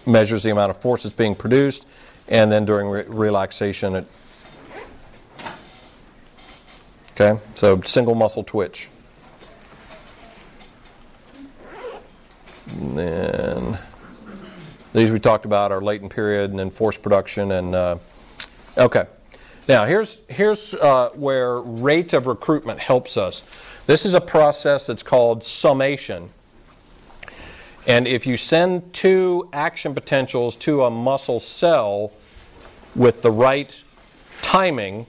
measures 0.04 0.42
the 0.42 0.50
amount 0.50 0.68
of 0.68 0.76
force 0.76 1.04
that's 1.04 1.14
being 1.14 1.34
produced, 1.34 1.86
and 2.28 2.52
then 2.52 2.66
during 2.66 2.90
re- 2.90 3.04
relaxation, 3.04 3.96
it 3.96 4.06
Okay, 7.20 7.40
so 7.56 7.80
single 7.80 8.14
muscle 8.14 8.44
twitch. 8.44 8.86
And 12.70 12.96
then 12.96 13.78
these 14.92 15.10
we 15.10 15.18
talked 15.18 15.44
about 15.44 15.72
are 15.72 15.80
latent 15.80 16.12
period 16.12 16.50
and 16.50 16.58
then 16.60 16.70
force 16.70 16.96
production 16.96 17.50
and 17.50 17.74
uh, 17.74 17.98
okay. 18.76 19.06
Now 19.68 19.84
here's 19.84 20.18
here's 20.28 20.74
uh, 20.74 21.08
where 21.14 21.58
rate 21.60 22.12
of 22.12 22.28
recruitment 22.28 22.78
helps 22.78 23.16
us. 23.16 23.42
This 23.88 24.06
is 24.06 24.14
a 24.14 24.20
process 24.20 24.86
that's 24.86 25.02
called 25.02 25.42
summation. 25.42 26.30
And 27.88 28.06
if 28.06 28.28
you 28.28 28.36
send 28.36 28.92
two 28.94 29.48
action 29.52 29.92
potentials 29.92 30.54
to 30.56 30.84
a 30.84 30.90
muscle 30.90 31.40
cell 31.40 32.12
with 32.94 33.22
the 33.22 33.32
right 33.32 33.76
timing, 34.40 35.06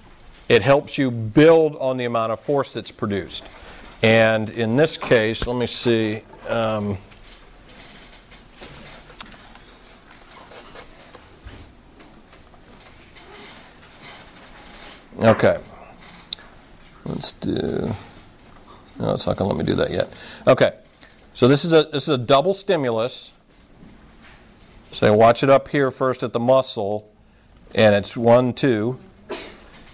it 0.49 0.63
helps 0.63 0.97
you 0.97 1.11
build 1.11 1.75
on 1.77 1.97
the 1.97 2.05
amount 2.05 2.31
of 2.31 2.39
force 2.39 2.73
that's 2.73 2.91
produced. 2.91 3.45
And 4.01 4.49
in 4.49 4.75
this 4.75 4.97
case, 4.97 5.45
let 5.45 5.55
me 5.55 5.67
see. 5.67 6.23
Um, 6.47 6.97
okay. 15.19 15.59
Let's 17.05 17.33
do. 17.33 17.93
No, 18.99 19.13
it's 19.13 19.27
not 19.27 19.37
going 19.37 19.49
to 19.49 19.55
let 19.55 19.57
me 19.57 19.65
do 19.65 19.75
that 19.75 19.91
yet. 19.91 20.11
Okay. 20.47 20.73
So 21.33 21.47
this 21.47 21.63
is 21.63 21.71
a 21.71 21.83
this 21.83 22.03
is 22.03 22.09
a 22.09 22.17
double 22.17 22.53
stimulus. 22.53 23.31
So 24.91 25.13
watch 25.13 25.43
it 25.43 25.49
up 25.49 25.67
here 25.69 25.91
first 25.91 26.23
at 26.23 26.33
the 26.33 26.39
muscle, 26.39 27.09
and 27.75 27.93
it's 27.93 28.17
one, 28.17 28.53
two. 28.53 28.99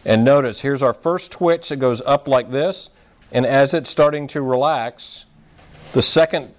And 0.06 0.24
notice, 0.24 0.62
here's 0.62 0.84
our 0.84 0.94
first 0.94 1.32
twitch 1.32 1.70
that 1.70 1.78
goes 1.78 2.00
up 2.02 2.28
like 2.28 2.52
this, 2.52 2.92
and 3.32 3.46
as 3.46 3.74
it's 3.74 3.90
starting 3.90 4.28
to 4.28 4.42
relax, 4.42 5.26
the 5.94 6.02
second 6.02 6.54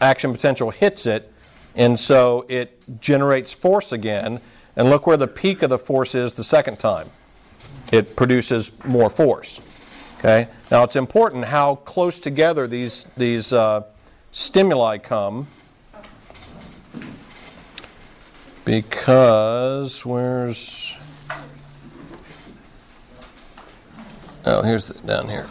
action 0.00 0.32
potential 0.32 0.70
hits 0.70 1.04
it, 1.04 1.32
and 1.74 1.98
so 1.98 2.46
it 2.48 2.80
generates 3.00 3.52
force 3.52 3.90
again. 3.92 4.40
And 4.76 4.88
look 4.88 5.06
where 5.06 5.16
the 5.16 5.26
peak 5.26 5.62
of 5.62 5.70
the 5.70 5.78
force 5.78 6.14
is 6.14 6.34
the 6.34 6.44
second 6.44 6.78
time. 6.78 7.10
It 7.90 8.16
produces 8.16 8.70
more 8.84 9.10
force. 9.10 9.60
Okay. 10.18 10.48
Now 10.70 10.84
it's 10.84 10.96
important 10.96 11.44
how 11.44 11.74
close 11.74 12.20
together 12.20 12.68
these 12.68 13.06
these 13.16 13.52
uh, 13.52 13.82
stimuli 14.30 14.98
come, 14.98 15.48
because 18.64 20.06
where's 20.06 20.96
Oh, 24.44 24.62
here's 24.62 24.88
the, 24.88 24.94
down 25.06 25.28
here. 25.28 25.46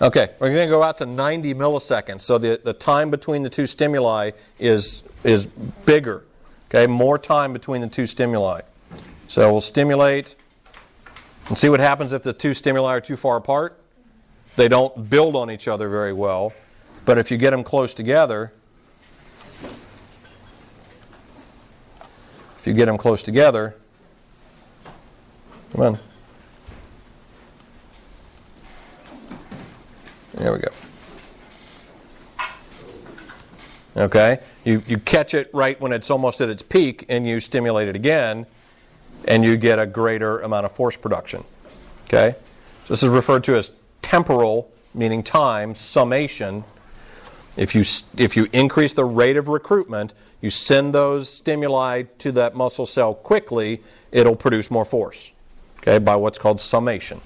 Okay, 0.00 0.30
we're 0.38 0.48
going 0.48 0.66
to 0.66 0.66
go 0.66 0.82
out 0.82 0.98
to 0.98 1.06
90 1.06 1.54
milliseconds. 1.54 2.22
So 2.22 2.38
the, 2.38 2.60
the 2.62 2.72
time 2.72 3.10
between 3.10 3.42
the 3.42 3.50
two 3.50 3.66
stimuli 3.66 4.32
is, 4.58 5.02
is 5.22 5.46
bigger. 5.46 6.24
Okay, 6.68 6.86
more 6.86 7.18
time 7.18 7.52
between 7.52 7.82
the 7.82 7.88
two 7.88 8.06
stimuli. 8.06 8.62
So 9.28 9.52
we'll 9.52 9.60
stimulate 9.60 10.36
and 11.48 11.56
see 11.56 11.68
what 11.68 11.80
happens 11.80 12.12
if 12.12 12.22
the 12.22 12.32
two 12.32 12.54
stimuli 12.54 12.94
are 12.94 13.00
too 13.00 13.16
far 13.16 13.36
apart. 13.36 13.78
They 14.56 14.68
don't 14.68 15.08
build 15.10 15.36
on 15.36 15.50
each 15.50 15.68
other 15.68 15.88
very 15.88 16.12
well. 16.12 16.52
But 17.04 17.18
if 17.18 17.30
you 17.30 17.36
get 17.36 17.50
them 17.50 17.62
close 17.62 17.92
together, 17.92 18.52
if 22.58 22.66
you 22.66 22.72
get 22.72 22.86
them 22.86 22.96
close 22.96 23.22
together, 23.22 23.76
come 25.72 25.82
on. 25.82 25.98
There 30.36 30.52
we 30.52 30.58
go. 30.58 30.68
Okay? 33.96 34.40
You, 34.64 34.82
you 34.86 34.98
catch 34.98 35.34
it 35.34 35.50
right 35.52 35.80
when 35.80 35.92
it's 35.92 36.10
almost 36.10 36.40
at 36.40 36.48
its 36.48 36.62
peak 36.62 37.06
and 37.08 37.26
you 37.26 37.40
stimulate 37.40 37.88
it 37.88 37.96
again 37.96 38.46
and 39.26 39.44
you 39.44 39.56
get 39.56 39.78
a 39.78 39.86
greater 39.86 40.40
amount 40.40 40.66
of 40.66 40.72
force 40.72 40.96
production. 40.96 41.44
Okay? 42.06 42.34
This 42.88 43.02
is 43.02 43.08
referred 43.08 43.44
to 43.44 43.56
as 43.56 43.70
temporal, 44.02 44.70
meaning 44.92 45.22
time, 45.22 45.74
summation. 45.74 46.64
If 47.56 47.74
you, 47.74 47.84
if 48.18 48.36
you 48.36 48.48
increase 48.52 48.94
the 48.94 49.04
rate 49.04 49.36
of 49.36 49.48
recruitment, 49.48 50.14
you 50.40 50.50
send 50.50 50.92
those 50.92 51.30
stimuli 51.30 52.02
to 52.18 52.32
that 52.32 52.54
muscle 52.54 52.86
cell 52.86 53.14
quickly, 53.14 53.80
it'll 54.10 54.36
produce 54.36 54.70
more 54.70 54.84
force. 54.84 55.30
Okay? 55.78 55.98
By 55.98 56.16
what's 56.16 56.38
called 56.38 56.60
summation. 56.60 57.20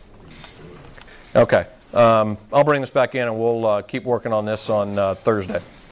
Okay. 1.34 1.66
Um, 1.95 2.36
I'll 2.53 2.64
bring 2.64 2.80
this 2.80 2.91
back 2.91 3.14
in 3.14 3.22
and 3.22 3.39
we'll 3.39 3.66
uh, 3.66 3.82
keep 3.82 4.05
working 4.05 4.32
on 4.32 4.45
this 4.45 4.68
on 4.68 4.99
uh, 4.99 5.14
Thursday. 5.14 5.62